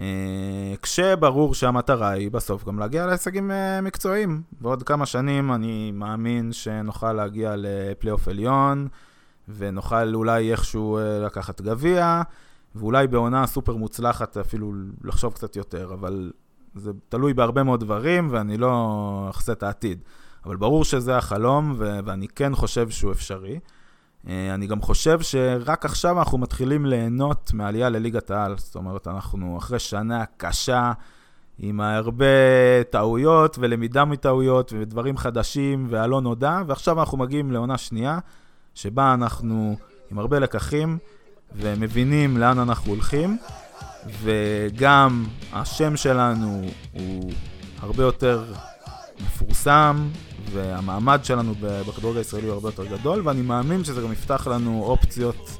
אה, 0.00 0.74
כשברור 0.82 1.54
שהמטרה 1.54 2.10
היא 2.10 2.30
בסוף 2.30 2.64
גם 2.64 2.78
להגיע 2.78 3.06
להישגים 3.06 3.50
מקצועיים. 3.82 4.42
בעוד 4.60 4.82
כמה 4.82 5.06
שנים 5.06 5.52
אני 5.52 5.92
מאמין 5.92 6.52
שנוכל 6.52 7.12
להגיע 7.12 7.54
לפלייאוף 7.56 8.28
עליון, 8.28 8.88
ונוכל 9.48 10.14
אולי 10.14 10.52
איכשהו 10.52 10.98
לקחת 11.24 11.60
גביע. 11.60 12.22
ואולי 12.74 13.06
בעונה 13.06 13.46
סופר 13.46 13.76
מוצלחת 13.76 14.36
אפילו 14.36 14.72
לחשוב 15.04 15.32
קצת 15.32 15.56
יותר, 15.56 15.94
אבל 15.94 16.30
זה 16.74 16.90
תלוי 17.08 17.34
בהרבה 17.34 17.62
מאוד 17.62 17.80
דברים, 17.80 18.28
ואני 18.30 18.56
לא 18.56 19.26
אחסה 19.30 19.52
את 19.52 19.62
העתיד. 19.62 19.98
אבל 20.44 20.56
ברור 20.56 20.84
שזה 20.84 21.16
החלום, 21.16 21.74
ו- 21.78 21.98
ואני 22.04 22.28
כן 22.28 22.54
חושב 22.54 22.90
שהוא 22.90 23.12
אפשרי. 23.12 23.58
אה, 24.28 24.54
אני 24.54 24.66
גם 24.66 24.80
חושב 24.80 25.20
שרק 25.20 25.84
עכשיו 25.84 26.18
אנחנו 26.18 26.38
מתחילים 26.38 26.86
ליהנות 26.86 27.50
מעלייה 27.54 27.88
לליגת 27.88 28.30
העל. 28.30 28.54
זאת 28.58 28.74
אומרת, 28.74 29.08
אנחנו 29.08 29.58
אחרי 29.58 29.78
שנה 29.78 30.24
קשה, 30.36 30.92
עם 31.62 31.80
הרבה 31.80 32.24
טעויות 32.90 33.56
ולמידה 33.60 34.04
מטעויות 34.04 34.72
ודברים 34.78 35.16
חדשים 35.16 35.86
והלא 35.90 36.20
נודע, 36.20 36.62
ועכשיו 36.66 37.00
אנחנו 37.00 37.18
מגיעים 37.18 37.52
לעונה 37.52 37.78
שנייה, 37.78 38.18
שבה 38.74 39.14
אנחנו 39.14 39.76
עם 40.10 40.18
הרבה 40.18 40.38
לקחים. 40.38 40.98
ומבינים 41.54 42.36
לאן 42.36 42.58
אנחנו 42.58 42.92
הולכים, 42.92 43.38
וגם 44.22 45.26
השם 45.52 45.96
שלנו 45.96 46.70
הוא 46.92 47.32
הרבה 47.80 48.02
יותר 48.02 48.44
מפורסם, 49.20 50.08
והמעמד 50.52 51.20
שלנו 51.24 51.54
בכדורגל 51.60 52.18
הישראלי 52.18 52.46
הוא 52.46 52.54
הרבה 52.54 52.68
יותר 52.68 52.86
גדול, 52.86 53.22
ואני 53.24 53.42
מאמין 53.42 53.84
שזה 53.84 54.00
גם 54.00 54.12
יפתח 54.12 54.46
לנו 54.46 54.82
אופציות 54.84 55.50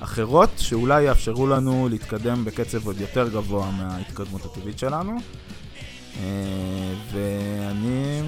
אחרות, 0.00 0.50
שאולי 0.56 1.02
יאפשרו 1.02 1.46
לנו 1.46 1.88
להתקדם 1.90 2.44
בקצב 2.44 2.86
עוד 2.86 3.00
יותר 3.00 3.28
גבוה 3.28 3.70
מההתקדמות 3.70 4.44
הטבעית 4.44 4.78
שלנו. 4.78 5.18
אה, 6.16 6.94
ואני 7.12 8.22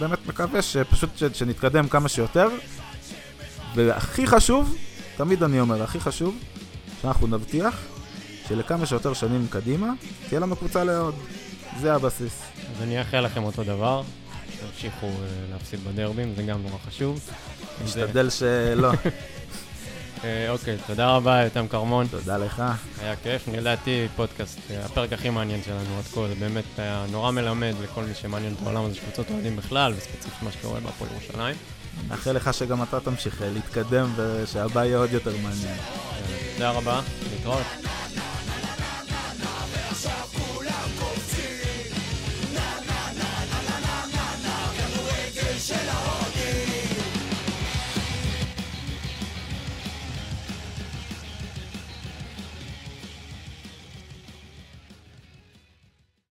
באמת 0.00 0.26
מקווה 0.26 0.62
שפשוט 0.62 1.10
שנתקדם 1.34 1.88
כמה 1.88 2.08
שיותר. 2.08 2.48
והכי 3.74 4.26
חשוב, 4.26 4.76
תמיד 5.16 5.42
אני 5.42 5.60
אומר, 5.60 5.82
הכי 5.82 6.00
חשוב, 6.00 6.38
שאנחנו 7.02 7.26
נבטיח 7.26 7.74
שלכמה 8.48 8.86
שיותר 8.86 9.12
שנים 9.12 9.46
קדימה, 9.50 9.92
תהיה 10.28 10.40
לנו 10.40 10.56
קבוצה 10.56 10.84
לעוד. 10.84 11.14
זה 11.80 11.94
הבסיס. 11.94 12.42
אז 12.76 12.82
אני 12.82 12.98
אאחל 12.98 13.20
לכם 13.20 13.44
אותו 13.44 13.64
דבר, 13.64 14.02
תמשיכו 14.60 15.06
אה, 15.06 15.12
להפסיד 15.52 15.80
בדרבים, 15.84 16.34
זה 16.36 16.42
גם 16.42 16.62
נורא 16.62 16.78
חשוב. 16.86 17.30
נשתדל 17.84 18.30
שלא. 18.30 18.90
אה, 20.24 20.50
אוקיי, 20.50 20.76
תודה 20.86 21.16
רבה, 21.16 21.44
יותם 21.44 21.68
כרמון. 21.68 22.06
תודה 22.06 22.38
לך. 22.38 22.62
היה 23.00 23.16
כיף, 23.16 23.48
לדעתי 23.48 24.06
פודקאסט, 24.16 24.58
אה, 24.70 24.84
הפרק 24.84 25.12
הכי 25.12 25.30
מעניין 25.30 25.62
שלנו 25.62 25.98
עד 25.98 26.04
כה, 26.04 26.28
זה 26.28 26.34
באמת 26.34 26.64
היה 26.76 27.04
נורא 27.10 27.30
מלמד 27.30 27.74
לכל 27.82 28.02
מי 28.04 28.14
שמעניין 28.14 28.52
את 28.52 28.66
העולם 28.66 28.84
הזה 28.84 28.94
של 28.94 29.00
קבוצות 29.00 29.30
אוהדים 29.30 29.56
בכלל, 29.56 29.92
וספציפית 29.96 30.42
מה 30.42 30.52
שקורה 30.52 30.80
בהפועל 30.80 31.10
ירושלים. 31.12 31.56
מאחל 32.08 32.32
לך 32.32 32.54
שגם 32.54 32.82
אתה 32.82 33.00
תמשיך 33.00 33.42
להתקדם 33.54 34.12
ושהבא 34.16 34.84
יהיה 34.84 34.98
עוד 34.98 35.12
יותר 35.12 35.32
מעניין. 35.42 35.76
תודה 36.54 36.70
רבה, 36.70 37.00
להתראות. 37.32 37.66